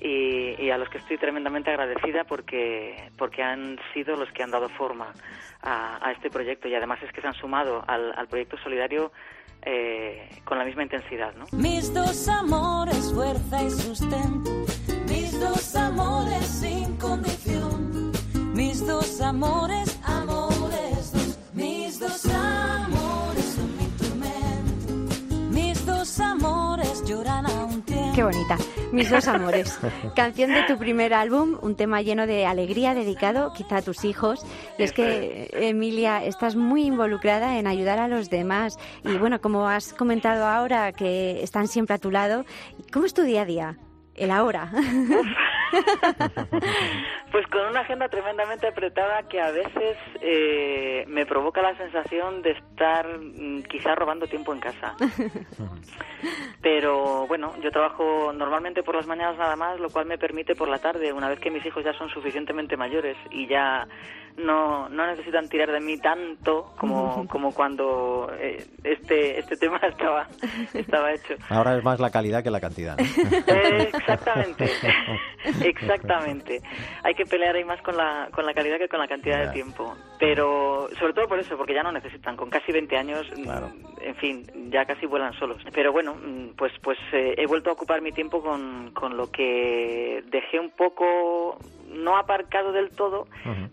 Y, 0.00 0.54
y 0.62 0.70
a 0.70 0.78
los 0.78 0.88
que 0.88 0.98
estoy 0.98 1.18
tremendamente 1.18 1.70
agradecida 1.70 2.22
porque, 2.24 3.10
porque 3.16 3.42
han 3.42 3.78
sido 3.92 4.16
los 4.16 4.30
que 4.30 4.44
han 4.44 4.50
dado 4.52 4.68
forma 4.68 5.12
a, 5.62 6.06
a 6.06 6.12
este 6.12 6.30
proyecto 6.30 6.68
y 6.68 6.74
además 6.74 7.02
es 7.02 7.12
que 7.12 7.20
se 7.20 7.26
han 7.26 7.34
sumado 7.34 7.82
al, 7.86 8.12
al 8.16 8.28
proyecto 8.28 8.56
solidario 8.58 9.10
eh, 9.62 10.28
con 10.44 10.56
la 10.58 10.64
misma 10.64 10.84
intensidad, 10.84 11.34
¿no? 11.34 11.46
Mis 11.52 11.92
dos 11.92 12.28
amores, 12.28 13.12
fuerza 13.12 13.62
y 13.62 13.70
sustento. 13.70 14.50
Mis 15.08 15.38
dos 15.40 15.74
amores 15.74 16.46
sin 16.46 16.96
condición. 16.96 18.12
Mis 18.54 18.86
dos 18.86 19.20
amores, 19.20 19.98
amores 20.04 21.12
dos. 21.12 21.38
Mis 21.54 21.98
dos 21.98 22.24
amores 22.26 23.44
son 23.44 23.76
mi 23.76 23.88
tormento. 23.98 24.94
Mis 25.50 25.84
dos 25.84 26.20
amores 26.20 27.04
lloran 27.04 27.46
a 27.46 27.48
un 27.48 27.54
tiempo. 27.54 27.67
Qué 28.18 28.24
bonita. 28.24 28.58
Mis 28.90 29.10
dos 29.10 29.28
amores. 29.28 29.78
Canción 30.16 30.52
de 30.52 30.64
tu 30.64 30.76
primer 30.76 31.14
álbum, 31.14 31.56
un 31.62 31.76
tema 31.76 32.02
lleno 32.02 32.26
de 32.26 32.46
alegría 32.46 32.92
dedicado 32.92 33.52
quizá 33.52 33.76
a 33.76 33.82
tus 33.82 34.04
hijos. 34.04 34.44
Y 34.76 34.82
es 34.82 34.92
que, 34.92 35.48
Emilia, 35.52 36.24
estás 36.24 36.56
muy 36.56 36.82
involucrada 36.82 37.60
en 37.60 37.68
ayudar 37.68 38.00
a 38.00 38.08
los 38.08 38.28
demás. 38.28 38.76
Y 39.04 39.16
bueno, 39.18 39.40
como 39.40 39.68
has 39.68 39.92
comentado 39.92 40.46
ahora, 40.46 40.90
que 40.90 41.44
están 41.44 41.68
siempre 41.68 41.94
a 41.94 41.98
tu 41.98 42.10
lado, 42.10 42.44
¿cómo 42.92 43.06
es 43.06 43.14
tu 43.14 43.22
día 43.22 43.42
a 43.42 43.44
día? 43.44 43.78
El 44.16 44.32
ahora. 44.32 44.72
Pues 47.30 47.46
con 47.48 47.60
una 47.66 47.80
agenda 47.80 48.08
tremendamente 48.08 48.66
apretada 48.66 49.28
que 49.28 49.38
a 49.38 49.50
veces 49.50 49.98
eh, 50.22 51.04
me 51.08 51.26
provoca 51.26 51.60
la 51.60 51.76
sensación 51.76 52.40
de 52.40 52.52
estar 52.52 53.06
mm, 53.06 53.64
quizá 53.64 53.94
robando 53.94 54.26
tiempo 54.26 54.54
en 54.54 54.60
casa. 54.60 54.94
Pero 56.62 57.26
bueno, 57.26 57.52
yo 57.62 57.70
trabajo 57.70 58.32
normalmente 58.32 58.82
por 58.82 58.94
las 58.96 59.06
mañanas 59.06 59.36
nada 59.36 59.56
más, 59.56 59.78
lo 59.78 59.90
cual 59.90 60.06
me 60.06 60.16
permite 60.16 60.54
por 60.54 60.68
la 60.68 60.78
tarde, 60.78 61.12
una 61.12 61.28
vez 61.28 61.38
que 61.38 61.50
mis 61.50 61.64
hijos 61.66 61.84
ya 61.84 61.92
son 61.92 62.08
suficientemente 62.08 62.76
mayores 62.76 63.16
y 63.30 63.46
ya 63.46 63.86
no, 64.38 64.88
no 64.88 65.06
necesitan 65.06 65.48
tirar 65.48 65.70
de 65.70 65.80
mí 65.80 65.98
tanto 65.98 66.72
como, 66.76 67.26
como 67.28 67.52
cuando 67.52 68.30
eh, 68.38 68.64
este, 68.84 69.38
este 69.38 69.56
tema 69.56 69.78
estaba, 69.82 70.26
estaba 70.72 71.12
hecho. 71.12 71.34
Ahora 71.48 71.76
es 71.76 71.84
más 71.84 72.00
la 72.00 72.10
calidad 72.10 72.42
que 72.42 72.50
la 72.50 72.60
cantidad. 72.60 72.96
¿no? 72.96 73.04
Eh, 73.04 73.90
exactamente, 73.94 74.70
exactamente. 75.62 76.60
Hay 77.02 77.14
que 77.14 77.24
pelear 77.24 77.56
ahí 77.56 77.64
más 77.64 77.80
con 77.82 77.96
la, 77.96 78.28
con 78.32 78.46
la 78.46 78.54
calidad 78.54 78.78
que 78.78 78.88
con 78.88 79.00
la 79.00 79.08
cantidad 79.08 79.46
de 79.46 79.52
tiempo. 79.52 79.94
Pero 80.18 80.88
sobre 80.98 81.12
todo 81.12 81.28
por 81.28 81.38
eso, 81.38 81.56
porque 81.56 81.74
ya 81.74 81.82
no 81.82 81.92
necesitan. 81.92 82.36
Con 82.36 82.50
casi 82.50 82.72
20 82.72 82.96
años, 82.96 83.26
mm, 83.36 83.42
Claro. 83.42 83.70
en 84.00 84.14
fin, 84.16 84.70
ya 84.70 84.84
casi 84.84 85.06
vuelan 85.06 85.32
solos. 85.34 85.62
Pero 85.72 85.92
bueno, 85.92 86.14
mm, 86.14 86.56
pues, 86.56 86.72
pues 86.82 86.98
eh, 87.12 87.34
he 87.36 87.46
vuelto 87.46 87.70
a 87.70 87.74
ocupar 87.74 88.00
mi 88.02 88.12
tiempo 88.12 88.40
con, 88.40 88.90
con 88.92 89.16
lo 89.16 89.30
que 89.30 90.22
dejé 90.30 90.58
un 90.58 90.70
poco, 90.70 91.58
no 91.88 92.16
aparcado 92.16 92.72
del 92.72 92.90
todo, 92.90 93.26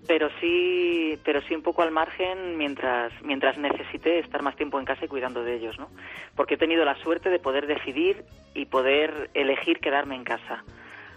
pero 0.07 0.29
sí, 0.39 1.19
pero 1.23 1.41
sí 1.41 1.55
un 1.55 1.61
poco 1.61 1.81
al 1.81 1.91
margen 1.91 2.57
mientras, 2.57 3.11
mientras 3.23 3.57
necesité 3.57 4.19
estar 4.19 4.41
más 4.41 4.55
tiempo 4.55 4.79
en 4.79 4.85
casa 4.85 5.05
y 5.05 5.07
cuidando 5.07 5.43
de 5.43 5.55
ellos, 5.55 5.77
¿no? 5.77 5.89
Porque 6.35 6.55
he 6.55 6.57
tenido 6.57 6.85
la 6.85 6.95
suerte 6.95 7.29
de 7.29 7.39
poder 7.39 7.67
decidir 7.67 8.23
y 8.53 8.65
poder 8.65 9.29
elegir 9.33 9.79
quedarme 9.79 10.15
en 10.15 10.23
casa. 10.23 10.63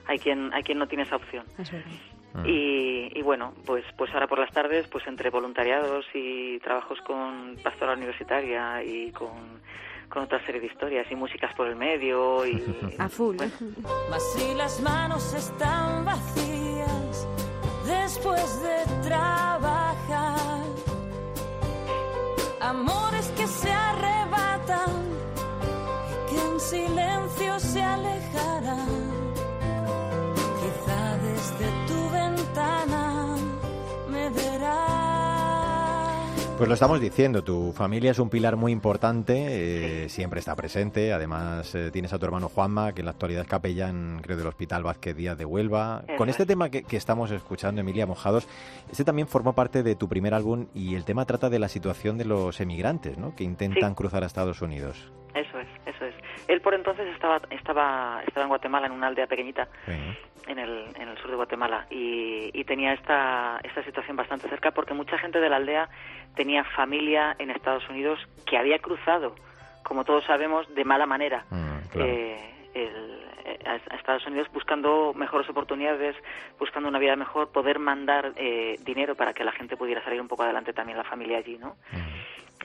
Hay 0.07 0.19
quien, 0.19 0.53
hay 0.55 0.63
quien 0.63 0.79
no 0.79 0.87
tiene 0.87 1.05
esa 1.05 1.17
opción. 1.17 1.45
Es 1.59 1.71
verdad. 1.71 1.91
Y, 2.45 3.11
y 3.19 3.23
bueno, 3.23 3.53
pues, 3.67 3.85
pues 3.97 4.13
ahora 4.15 4.27
por 4.27 4.39
las 4.39 4.53
tardes, 4.53 4.87
pues 4.87 5.07
entre 5.07 5.31
voluntariados 5.31 6.07
y 6.15 6.59
trabajos 6.61 7.01
con 7.01 7.57
pastoral 7.63 7.97
universitaria 7.97 8.83
y 8.85 9.11
con, 9.11 9.61
con 10.09 10.23
otra 10.23 10.45
serie 10.45 10.61
de 10.61 10.67
historias 10.67 11.07
y 11.11 11.15
músicas 11.15 11.55
por 11.55 11.67
el 11.67 11.77
medio 11.77 12.47
y 12.47 12.95
A 12.99 13.09
full. 13.09 13.37
Mas 14.11 14.23
si 14.35 14.55
las 14.55 14.81
manos 14.81 15.33
están 15.35 16.05
vacías 16.05 17.27
después 17.87 18.63
de 18.63 19.09
trabajar, 19.09 20.65
amores 22.61 23.27
que 23.37 23.47
se 23.47 23.71
arrebatan 23.71 24.91
y 26.11 26.31
que 26.31 26.41
en 26.41 26.61
silencio 26.61 27.61
se 27.61 27.83
alejarán. 27.83 29.08
Pues 36.59 36.67
lo 36.67 36.75
estamos 36.75 37.01
diciendo, 37.01 37.45
tu 37.45 37.73
familia 37.73 38.11
es 38.11 38.19
un 38.19 38.29
pilar 38.31 38.57
muy 38.57 38.73
importante, 38.73 40.05
eh, 40.05 40.09
siempre 40.09 40.41
está 40.41 40.57
presente, 40.57 41.13
además 41.13 41.73
eh, 41.77 41.93
tienes 41.93 42.13
a 42.13 42.19
tu 42.19 42.25
hermano 42.27 42.49
Juanma, 42.49 42.93
que 42.93 43.01
en 43.03 43.05
la 43.05 43.13
actualidad 43.13 43.43
es 43.43 43.49
capellán, 43.49 44.19
creo, 44.23 44.37
del 44.37 44.49
Hospital 44.49 44.83
Vázquez 44.83 45.15
Díaz 45.17 45.39
de 45.39 45.45
Huelva. 45.45 46.03
Eso 46.09 46.17
Con 46.17 46.29
este 46.29 46.43
es. 46.43 46.49
tema 46.49 46.69
que, 46.69 46.83
que 46.83 46.97
estamos 46.97 47.31
escuchando, 47.31 47.81
Emilia 47.81 48.07
Mojados, 48.07 48.49
este 48.91 49.05
también 49.05 49.29
formó 49.29 49.53
parte 49.53 49.85
de 49.85 49.95
tu 49.95 50.09
primer 50.09 50.35
álbum 50.35 50.67
y 50.75 50.97
el 50.97 51.05
tema 51.05 51.25
trata 51.27 51.49
de 51.49 51.61
la 51.61 51.69
situación 51.69 52.19
de 52.19 52.25
los 52.25 52.61
emigrantes, 52.61 53.17
¿no?, 53.19 53.37
que 53.37 53.45
intentan 53.45 53.91
Sí. 53.91 53.95
cruzar 53.97 54.25
a 54.25 54.27
Estados 54.27 54.61
Unidos. 54.61 55.13
Eso 55.35 55.61
es, 55.61 55.69
eso 55.87 56.05
es. 56.07 56.15
Él 56.49 56.61
por 56.61 56.75
entonces 56.75 57.07
estaba, 57.15 57.41
estaba, 57.51 58.21
estaba 58.27 58.43
en 58.43 58.49
Guatemala, 58.49 58.87
en 58.87 58.93
una 58.95 59.07
aldea 59.07 59.29
pequeñita, 59.29 59.69
Sí. 59.87 59.93
en 60.49 60.59
el, 60.59 60.87
en 60.99 61.09
el 61.09 61.19
sur 61.19 61.31
de 61.31 61.37
Guatemala, 61.37 61.87
y, 61.91 62.51
y 62.59 62.65
tenía 62.65 62.95
esta, 62.95 63.61
esta 63.63 63.85
situación 63.85 64.17
bastante 64.17 64.49
cerca 64.49 64.73
porque 64.73 64.95
mucha 64.95 65.19
gente 65.19 65.39
de 65.39 65.49
la 65.51 65.57
aldea 65.57 65.89
tenía 66.35 66.65
familia 66.65 67.35
en 67.39 67.51
Estados 67.51 67.89
Unidos 67.89 68.19
que 68.47 68.57
había 68.59 68.79
cruzado, 68.79 69.35
como 69.83 70.05
todos 70.05 70.25
sabemos, 70.25 70.73
de 70.75 70.85
mala 70.85 71.07
manera. 71.07 71.45
Mm, 71.51 71.79
claro. 71.93 72.11
eh, 72.11 72.55
el- 72.75 73.25
eh, 73.45 73.59
a 73.67 73.73
a 73.95 73.97
Estados 73.97 74.27
Unidos 74.27 74.47
buscando 74.53 75.13
mejores 75.15 75.49
oportunidades, 75.49 76.15
buscando 76.59 76.89
una 76.89 76.99
vida 76.99 77.17
mejor, 77.17 77.51
poder 77.51 77.79
mandar 77.79 78.33
eh, 78.37 78.77
dinero 78.85 79.15
para 79.15 79.33
que 79.33 79.43
la 79.45 79.53
gente 79.53 79.77
pudiera 79.77 80.03
salir 80.05 80.21
un 80.21 80.29
poco 80.29 80.43
adelante 80.43 80.73
también 80.73 80.99
la 80.99 81.05
familia 81.05 81.39
allí, 81.39 81.57
¿no? 81.59 81.77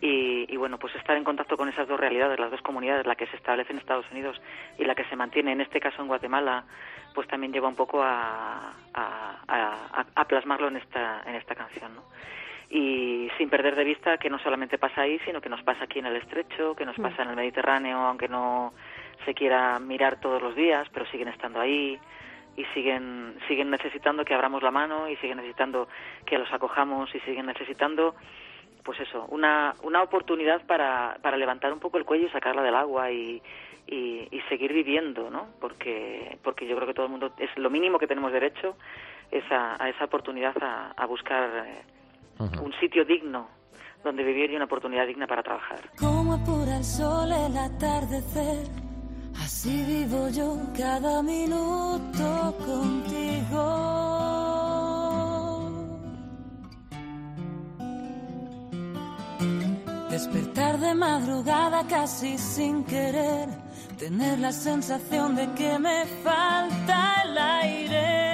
Y, 0.02 0.46
y 0.54 0.58
bueno, 0.58 0.78
pues 0.78 0.94
estar 0.96 1.16
en 1.16 1.24
contacto 1.24 1.56
con 1.56 1.70
esas 1.70 1.88
dos 1.88 1.98
realidades, 2.00 2.38
las 2.38 2.52
dos 2.52 2.62
comunidades, 2.62 3.06
la 3.06 3.16
que 3.16 3.28
se 3.28 3.38
establece 3.38 3.72
en 3.72 3.80
Estados 3.80 4.06
Unidos 4.12 4.42
y 4.78 4.84
la 4.84 4.96
que 4.96 5.06
se 5.06 5.16
mantiene, 5.16 5.54
en 5.54 5.62
este 5.62 5.80
caso 5.80 6.02
en 6.02 6.08
Guatemala, 6.10 6.66
pues 7.16 7.28
también 7.30 7.54
lleva 7.54 7.70
un 7.70 7.76
poco 7.76 8.04
a, 8.04 8.74
a, 8.94 9.38
a- 9.48 10.06
a 10.16 10.26
plasmarlo 10.26 10.68
en 10.68 10.78
esta, 10.78 11.24
en 11.26 11.36
esta 11.36 11.56
canción, 11.56 11.96
¿no? 11.96 12.04
Y 12.76 13.30
sin 13.38 13.52
perder 13.52 13.76
de 13.76 13.84
vista 13.84 14.18
que 14.18 14.32
no 14.32 14.40
solamente 14.40 14.80
pasa 14.80 15.02
ahí, 15.02 15.20
sino 15.26 15.40
que 15.42 15.50
nos 15.50 15.62
pasa 15.62 15.84
aquí 15.84 16.00
en 16.00 16.08
el 16.08 16.16
Estrecho, 16.16 16.76
que 16.76 16.86
nos 16.86 16.98
pasa 16.98 17.22
en 17.22 17.30
el 17.30 17.36
Mediterráneo, 17.36 18.00
aunque 18.00 18.28
no 18.28 18.74
se 19.26 19.36
quiera 19.36 19.78
mirar 19.78 20.20
todos 20.20 20.42
los 20.42 20.56
días, 20.56 20.88
pero 20.92 21.06
siguen 21.12 21.28
estando 21.28 21.60
ahí 21.60 22.00
y 22.58 22.66
siguen 22.74 23.36
siguen 23.48 23.70
necesitando 23.70 24.26
que 24.26 24.34
abramos 24.34 24.64
la 24.64 24.72
mano 24.72 25.08
y 25.08 25.16
siguen 25.18 25.38
necesitando 25.38 25.88
que 26.26 26.40
los 26.40 26.52
acojamos 26.52 27.14
y 27.14 27.20
siguen 27.20 27.46
necesitando 27.46 28.16
pues 28.84 29.00
eso, 29.00 29.26
una, 29.30 29.76
una 29.84 30.02
oportunidad 30.02 30.66
para, 30.66 31.18
para 31.22 31.38
levantar 31.38 31.72
un 31.72 31.80
poco 31.80 31.98
el 31.98 32.06
cuello 32.06 32.28
y 32.28 32.32
sacarla 32.32 32.64
del 32.64 32.76
agua 32.76 33.12
y, 33.12 33.42
y, 33.88 34.28
y 34.30 34.42
seguir 34.50 34.74
viviendo, 34.74 35.30
¿no? 35.30 35.48
Porque, 35.62 36.38
porque 36.44 36.68
yo 36.68 36.76
creo 36.76 36.88
que 36.88 36.94
todo 36.94 37.06
el 37.06 37.12
mundo, 37.12 37.34
es 37.38 37.56
lo 37.58 37.70
mínimo 37.70 37.98
que 37.98 38.08
tenemos 38.08 38.32
derecho 38.34 38.76
es 39.32 39.44
a, 39.52 39.82
a 39.82 39.90
esa 39.90 40.06
oportunidad 40.06 40.56
a, 40.62 40.92
a 40.92 41.06
buscar 41.06 41.50
eh, 41.66 41.82
un 42.40 42.74
sitio 42.80 43.06
digno 43.06 43.48
donde 44.04 44.24
vivir 44.24 44.52
y 44.52 44.56
una 44.56 44.66
oportunidad 44.66 45.08
digna 45.08 45.28
para 45.28 45.44
trabajar. 45.44 45.80
Como 45.98 46.34
apura 46.34 46.78
el 46.78 46.84
sol 46.84 47.32
el 47.32 47.58
atardecer, 47.58 48.68
así 49.38 49.84
vivo 49.88 50.30
yo 50.30 50.58
cada 50.78 51.24
minuto 51.24 52.56
contigo. 52.66 53.94
Despertar 60.10 60.78
de 60.80 60.94
madrugada 60.94 61.88
casi 61.88 62.38
sin 62.38 62.84
querer, 62.84 63.50
tener 63.98 64.38
la 64.40 64.52
sensación 64.52 65.36
de 65.36 65.52
que 65.54 65.80
me 65.80 66.06
falta 66.24 67.24
el 67.26 67.38
aire. 67.38 68.33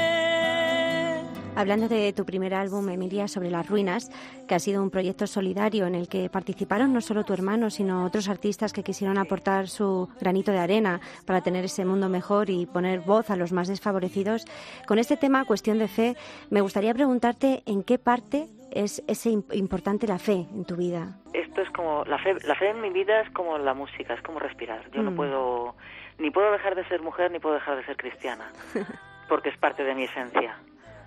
Hablando 1.60 1.89
de 1.89 2.14
tu 2.14 2.24
primer 2.26 2.53
álbum, 2.53 2.88
Emilia, 2.88 3.28
sobre 3.28 3.49
las 3.51 3.68
ruinas, 3.68 4.10
que 4.47 4.55
ha 4.55 4.60
sido 4.60 4.82
un 4.82 4.89
proyecto 4.89 5.28
solidario 5.28 5.88
en 5.88 5.93
el 5.93 6.07
que 6.07 6.30
participaron 6.30 6.93
no 6.93 7.01
solo 7.01 7.26
tu 7.26 7.34
hermano, 7.34 7.70
sino 7.70 8.05
otros 8.05 8.30
artistas 8.30 8.72
que 8.72 8.82
quisieron 8.82 9.18
aportar 9.18 9.68
su 9.68 10.07
granito 10.22 10.53
de 10.53 10.60
arena 10.60 11.01
para 11.26 11.41
tener 11.41 11.66
ese 11.66 11.84
mundo 11.84 12.07
mejor 12.07 12.49
y 12.49 12.66
poner 12.66 13.01
voz 13.01 13.30
a 13.30 13.36
los 13.36 13.51
más 13.51 13.68
desfavorecidos. 13.68 14.45
Con 14.88 14.99
este 14.99 15.18
tema, 15.18 15.43
cuestión 15.43 15.80
de 15.80 15.89
fe, 15.89 16.16
me 16.49 16.62
gustaría 16.62 16.93
preguntarte 16.93 17.62
en 17.66 17.84
qué 17.84 17.99
parte 17.99 18.47
es, 18.72 19.03
es 19.10 19.26
im- 19.26 19.43
importante 19.53 20.07
la 20.07 20.18
fe 20.18 20.47
en 20.53 20.64
tu 20.64 20.78
vida. 20.78 21.18
Esto 21.34 21.62
es 21.62 21.70
como, 21.72 22.05
la 22.05 22.20
fe, 22.20 22.36
la 22.47 22.55
fe 22.55 22.70
en 22.70 22.80
mi 22.80 22.89
vida 22.89 23.20
es 23.20 23.30
como 23.32 23.57
la 23.57 23.74
música, 23.74 24.14
es 24.14 24.22
como 24.22 24.39
respirar. 24.39 24.89
Yo 24.91 25.01
no 25.03 25.12
Mm. 25.12 25.16
puedo, 25.18 25.76
ni 26.20 26.32
puedo 26.32 26.53
dejar 26.53 26.76
de 26.76 26.86
ser 26.88 27.01
mujer, 27.01 27.30
ni 27.32 27.39
puedo 27.39 27.55
dejar 27.55 27.76
de 27.76 27.84
ser 27.86 27.97
cristiana, 27.97 28.49
porque 29.28 29.49
es 29.49 29.57
parte 29.57 29.84
de 29.84 29.93
mi 29.93 30.05
esencia, 30.05 30.55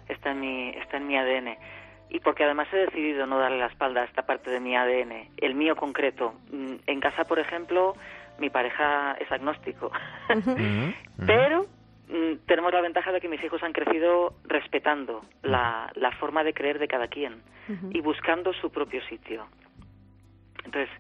está 0.08 0.30
en 0.32 0.40
mi, 0.40 0.68
está 0.70 0.96
en 0.96 1.06
mi 1.06 1.16
ADN. 1.16 1.56
Y 2.10 2.20
porque 2.20 2.44
además 2.44 2.68
he 2.72 2.76
decidido 2.76 3.26
no 3.26 3.38
darle 3.38 3.58
la 3.58 3.66
espalda 3.66 4.02
a 4.02 4.04
esta 4.04 4.22
parte 4.26 4.50
de 4.50 4.60
mi 4.60 4.76
ADN, 4.76 5.30
el 5.38 5.54
mío 5.54 5.76
concreto. 5.76 6.34
Mm, 6.50 6.74
En 6.86 7.00
casa, 7.00 7.24
por 7.24 7.38
ejemplo, 7.38 7.94
mi 8.38 8.50
pareja 8.50 9.16
es 9.20 9.30
agnóstico, 9.32 9.90
pero 11.26 11.66
mm, 12.08 12.46
tenemos 12.46 12.72
la 12.72 12.80
ventaja 12.80 13.12
de 13.12 13.20
que 13.20 13.28
mis 13.28 13.42
hijos 13.42 13.62
han 13.62 13.72
crecido 13.72 14.34
respetando 14.44 15.24
la, 15.42 15.90
la 15.94 16.12
forma 16.12 16.44
de 16.44 16.52
creer 16.52 16.78
de 16.78 16.88
cada 16.88 17.08
quien 17.08 17.42
y 17.90 18.00
buscando 18.00 18.52
su 18.54 18.70
propio 18.70 19.00
sitio. 19.04 19.46
Entonces, 20.64 20.90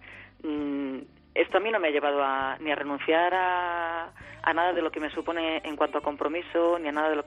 mm, 0.44 0.98
esto 1.34 1.56
a 1.58 1.60
mí 1.60 1.70
no 1.70 1.78
me 1.80 1.88
ha 1.88 1.90
llevado 1.90 2.22
a, 2.22 2.56
ni 2.60 2.70
a 2.70 2.74
renunciar 2.74 3.32
a, 3.34 4.12
a 4.42 4.52
nada 4.54 4.72
de 4.72 4.82
lo 4.82 4.90
que 4.90 5.00
me 5.00 5.10
supone 5.10 5.60
en 5.64 5.76
cuanto 5.76 5.98
a 5.98 6.02
compromiso, 6.02 6.78
ni 6.78 6.88
a 6.88 6.92
nada 6.92 7.10
de 7.10 7.16
lo... 7.16 7.24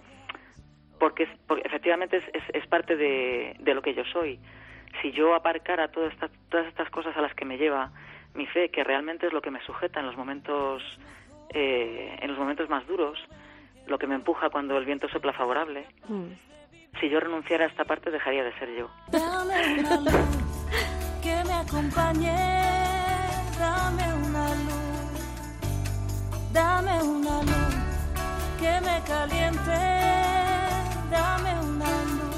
Porque, 0.99 1.23
es- 1.23 1.39
porque 1.47 1.63
efectivamente 1.67 2.17
es, 2.17 2.23
es, 2.33 2.43
es 2.53 2.67
parte 2.67 2.95
de, 2.95 3.55
de 3.59 3.73
lo 3.73 3.81
que 3.81 3.93
yo 3.93 4.03
soy. 4.05 4.39
Si 5.01 5.11
yo 5.11 5.35
aparcara 5.35 5.89
todas 5.89 6.13
estas, 6.13 6.31
todas 6.49 6.67
estas 6.67 6.89
cosas 6.89 7.15
a 7.17 7.21
las 7.21 7.33
que 7.33 7.43
me 7.45 7.57
lleva 7.57 7.91
mi 8.33 8.45
fe, 8.47 8.69
que 8.69 8.83
realmente 8.83 9.27
es 9.27 9.33
lo 9.33 9.41
que 9.41 9.51
me 9.51 9.61
sujeta 9.65 9.99
en 9.99 10.05
los 10.05 10.15
momentos, 10.17 10.81
eh, 11.53 12.17
en 12.21 12.29
los 12.29 12.37
momentos 12.37 12.69
más 12.69 12.85
duros, 12.87 13.19
lo 13.87 13.97
que 13.97 14.07
me 14.07 14.15
empuja 14.15 14.49
cuando 14.49 14.77
el 14.77 14.85
viento 14.85 15.07
sopla 15.09 15.33
favorable, 15.33 15.85
si 16.99 17.09
yo 17.09 17.19
renunciara 17.19 17.65
a 17.65 17.67
esta 17.67 17.83
parte 17.85 18.09
dejaría 18.09 18.43
de 18.43 18.53
ser 18.57 18.69
yo. 18.75 18.89
Dame 19.11 19.79
una 19.79 19.97
luz 19.97 20.11
que 21.21 21.43
me 21.45 21.53
acompañe, 21.53 22.35
dame 23.59 24.13
una 24.25 24.49
luz, 24.49 26.51
dame 26.53 27.03
una 27.03 27.41
luz 27.41 27.75
que 28.59 28.79
me 28.81 29.01
caliente, 29.07 30.24
dame 31.11 31.59
un 31.59 31.81
amor 31.81 32.35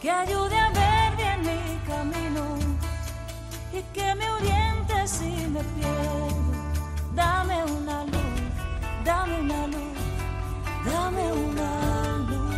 que 0.00 0.10
ayude 0.10 0.58
a 0.58 0.70
ver 0.70 1.16
bien 1.16 1.40
mi 1.42 1.78
camino 1.86 2.58
y 3.72 3.82
que 3.92 4.14
me 4.14 4.28
oriente 4.30 5.06
si 5.06 5.46
me 5.48 5.62
pierdo. 5.74 6.28
Dame 7.14 7.64
una 7.64 8.04
luz, 8.04 8.40
dame 9.04 9.40
una 9.40 9.66
luz, 9.66 9.98
dame 10.84 11.32
una 11.32 12.18
luz. 12.28 12.54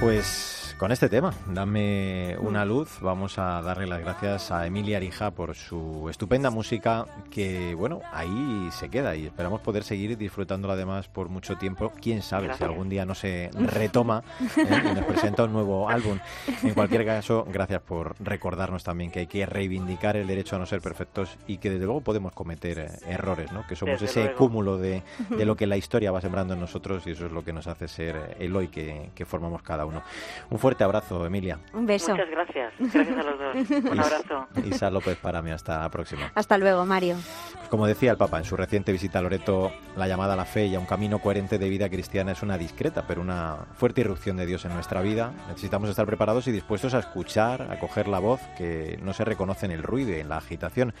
Pues 0.00 0.53
con 0.78 0.92
este 0.92 1.08
tema, 1.08 1.32
Dame 1.46 2.36
una 2.40 2.64
luz, 2.64 2.98
vamos 3.00 3.38
a 3.38 3.62
darle 3.62 3.86
las 3.86 4.00
gracias 4.00 4.50
a 4.50 4.66
Emilia 4.66 4.96
Arija 4.96 5.30
por 5.30 5.54
su 5.54 6.08
estupenda 6.10 6.50
música 6.50 7.06
que, 7.30 7.74
bueno, 7.74 8.00
ahí 8.12 8.68
se 8.72 8.88
queda 8.88 9.14
y 9.14 9.26
esperamos 9.26 9.60
poder 9.60 9.84
seguir 9.84 10.16
disfrutándola 10.18 10.74
además 10.74 11.08
por 11.08 11.28
mucho 11.28 11.56
tiempo. 11.56 11.92
Quién 12.02 12.22
sabe 12.22 12.52
si 12.54 12.64
algún 12.64 12.88
día 12.88 13.06
no 13.06 13.14
se 13.14 13.50
retoma 13.58 14.24
¿eh? 14.56 14.82
y 14.90 14.94
nos 14.94 15.04
presenta 15.04 15.44
un 15.44 15.52
nuevo 15.52 15.88
álbum. 15.88 16.18
En 16.62 16.74
cualquier 16.74 17.06
caso, 17.06 17.46
gracias 17.50 17.80
por 17.80 18.16
recordarnos 18.18 18.82
también 18.84 19.10
que 19.10 19.20
hay 19.20 19.26
que 19.26 19.46
reivindicar 19.46 20.16
el 20.16 20.26
derecho 20.26 20.56
a 20.56 20.58
no 20.58 20.66
ser 20.66 20.80
perfectos 20.80 21.36
y 21.46 21.58
que 21.58 21.70
desde 21.70 21.84
luego 21.84 22.00
podemos 22.00 22.32
cometer 22.32 22.78
eh, 22.78 22.90
errores, 23.06 23.52
¿no? 23.52 23.66
Que 23.66 23.76
somos 23.76 24.00
Desde 24.00 24.06
ese 24.06 24.24
luego. 24.24 24.38
cúmulo 24.38 24.76
de, 24.78 25.02
de 25.30 25.44
lo 25.44 25.56
que 25.56 25.66
la 25.66 25.76
historia 25.76 26.10
va 26.10 26.20
sembrando 26.20 26.54
en 26.54 26.60
nosotros 26.60 27.06
y 27.06 27.12
eso 27.12 27.26
es 27.26 27.32
lo 27.32 27.44
que 27.44 27.52
nos 27.52 27.66
hace 27.68 27.86
ser 27.88 28.36
el 28.38 28.54
hoy 28.56 28.68
que, 28.68 29.10
que 29.14 29.24
formamos 29.24 29.62
cada 29.62 29.86
uno. 29.86 30.02
Un 30.50 30.58
fuerte 30.64 30.82
abrazo, 30.82 31.26
Emilia. 31.26 31.58
Un 31.74 31.84
beso. 31.84 32.12
Muchas 32.12 32.30
gracias. 32.30 32.72
Gracias 32.78 33.18
a 33.18 33.22
los 33.22 33.38
dos. 33.38 33.84
Un 33.92 34.00
abrazo. 34.00 34.48
Isa 34.64 34.90
López 34.90 35.18
para 35.18 35.42
mí, 35.42 35.50
hasta 35.50 35.78
la 35.78 35.90
próxima. 35.90 36.32
Hasta 36.34 36.56
luego, 36.56 36.86
Mario. 36.86 37.16
Pues 37.52 37.68
como 37.68 37.86
decía 37.86 38.12
el 38.12 38.16
Papa 38.16 38.38
en 38.38 38.46
su 38.46 38.56
reciente 38.56 38.90
visita 38.90 39.18
a 39.18 39.22
Loreto, 39.22 39.72
la 39.94 40.08
llamada 40.08 40.32
a 40.32 40.36
la 40.36 40.46
fe 40.46 40.64
y 40.64 40.74
a 40.74 40.80
un 40.80 40.86
camino 40.86 41.18
coherente 41.18 41.58
de 41.58 41.68
vida 41.68 41.90
cristiana 41.90 42.32
es 42.32 42.42
una 42.42 42.56
discreta, 42.56 43.04
pero 43.06 43.20
una 43.20 43.58
fuerte 43.74 44.00
irrupción 44.00 44.38
de 44.38 44.46
Dios 44.46 44.64
en 44.64 44.72
nuestra 44.72 45.02
vida. 45.02 45.34
Necesitamos 45.48 45.90
estar 45.90 46.06
preparados 46.06 46.48
y 46.48 46.52
dispuestos 46.52 46.94
a 46.94 47.00
escuchar, 47.00 47.70
a 47.70 47.78
coger 47.78 48.08
la 48.08 48.20
voz 48.20 48.40
que 48.56 48.98
no 49.02 49.12
se 49.12 49.26
reconoce 49.26 49.66
en 49.66 49.72
el 49.72 49.82
ruido 49.82 50.16
y 50.16 50.20
en 50.20 50.30
la 50.30 50.38
agitación. 50.38 50.94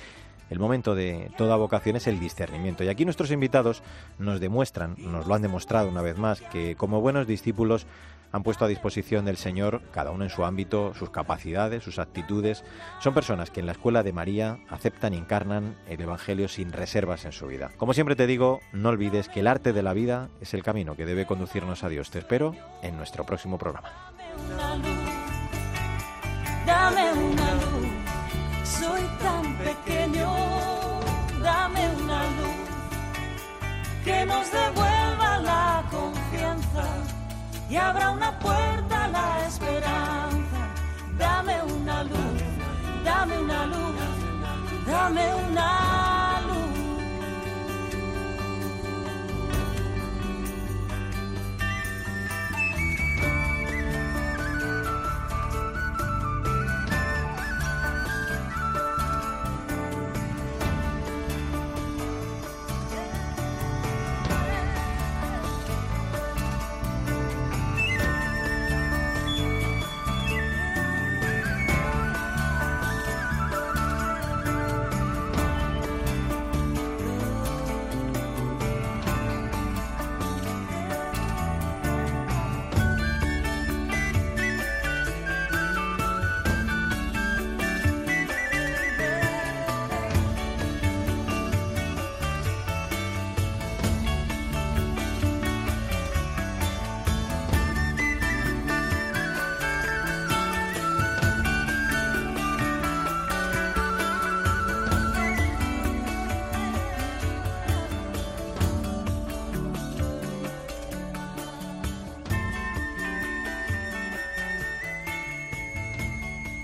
El 0.50 0.58
momento 0.58 0.94
de 0.94 1.30
toda 1.38 1.56
vocación 1.56 1.96
es 1.96 2.06
el 2.06 2.20
discernimiento. 2.20 2.84
Y 2.84 2.88
aquí 2.88 3.06
nuestros 3.06 3.30
invitados 3.30 3.82
nos 4.18 4.40
demuestran, 4.40 4.94
nos 4.98 5.26
lo 5.26 5.34
han 5.34 5.40
demostrado 5.40 5.88
una 5.88 6.02
vez 6.02 6.18
más, 6.18 6.42
que 6.42 6.76
como 6.76 7.00
buenos 7.00 7.26
discípulos 7.26 7.86
han 8.34 8.42
puesto 8.42 8.64
a 8.64 8.68
disposición 8.68 9.24
del 9.24 9.36
Señor, 9.36 9.80
cada 9.92 10.10
uno 10.10 10.24
en 10.24 10.30
su 10.30 10.44
ámbito, 10.44 10.92
sus 10.94 11.10
capacidades, 11.10 11.84
sus 11.84 12.00
actitudes. 12.00 12.64
Son 12.98 13.14
personas 13.14 13.52
que 13.52 13.60
en 13.60 13.66
la 13.66 13.72
escuela 13.72 14.02
de 14.02 14.12
María 14.12 14.58
aceptan 14.68 15.14
y 15.14 15.18
encarnan 15.18 15.76
el 15.88 16.00
Evangelio 16.00 16.48
sin 16.48 16.72
reservas 16.72 17.24
en 17.26 17.30
su 17.30 17.46
vida. 17.46 17.70
Como 17.76 17.94
siempre 17.94 18.16
te 18.16 18.26
digo, 18.26 18.58
no 18.72 18.88
olvides 18.88 19.28
que 19.28 19.38
el 19.38 19.46
arte 19.46 19.72
de 19.72 19.84
la 19.84 19.92
vida 19.92 20.30
es 20.40 20.52
el 20.52 20.64
camino 20.64 20.96
que 20.96 21.06
debe 21.06 21.26
conducirnos 21.26 21.84
a 21.84 21.88
Dios. 21.88 22.10
Te 22.10 22.18
espero 22.18 22.56
en 22.82 22.96
nuestro 22.96 23.24
próximo 23.24 23.56
programa. 23.56 23.92
dame 26.66 27.12
una 27.12 27.54
luz, 27.54 27.88
soy 28.64 29.02
tan 29.22 29.58
pequeño, 29.58 30.34
dame 31.40 31.88
una 32.02 32.24
luz 32.24 32.64
que 34.04 34.26
nos 34.26 34.50
devuelva 34.50 35.38
la 35.38 35.84
confianza 35.88 37.13
y 37.68 37.76
abra 37.76 38.10
una 38.10 38.38
puerta 38.38 39.04
a 39.04 39.08
la 39.08 39.46
esperanza. 39.46 40.60
Dame 41.18 41.62
una 41.62 42.02
luz, 42.04 42.42
dame 43.04 43.38
una 43.38 43.66
luz, 43.66 44.86
dame 44.86 45.34
una. 45.34 46.23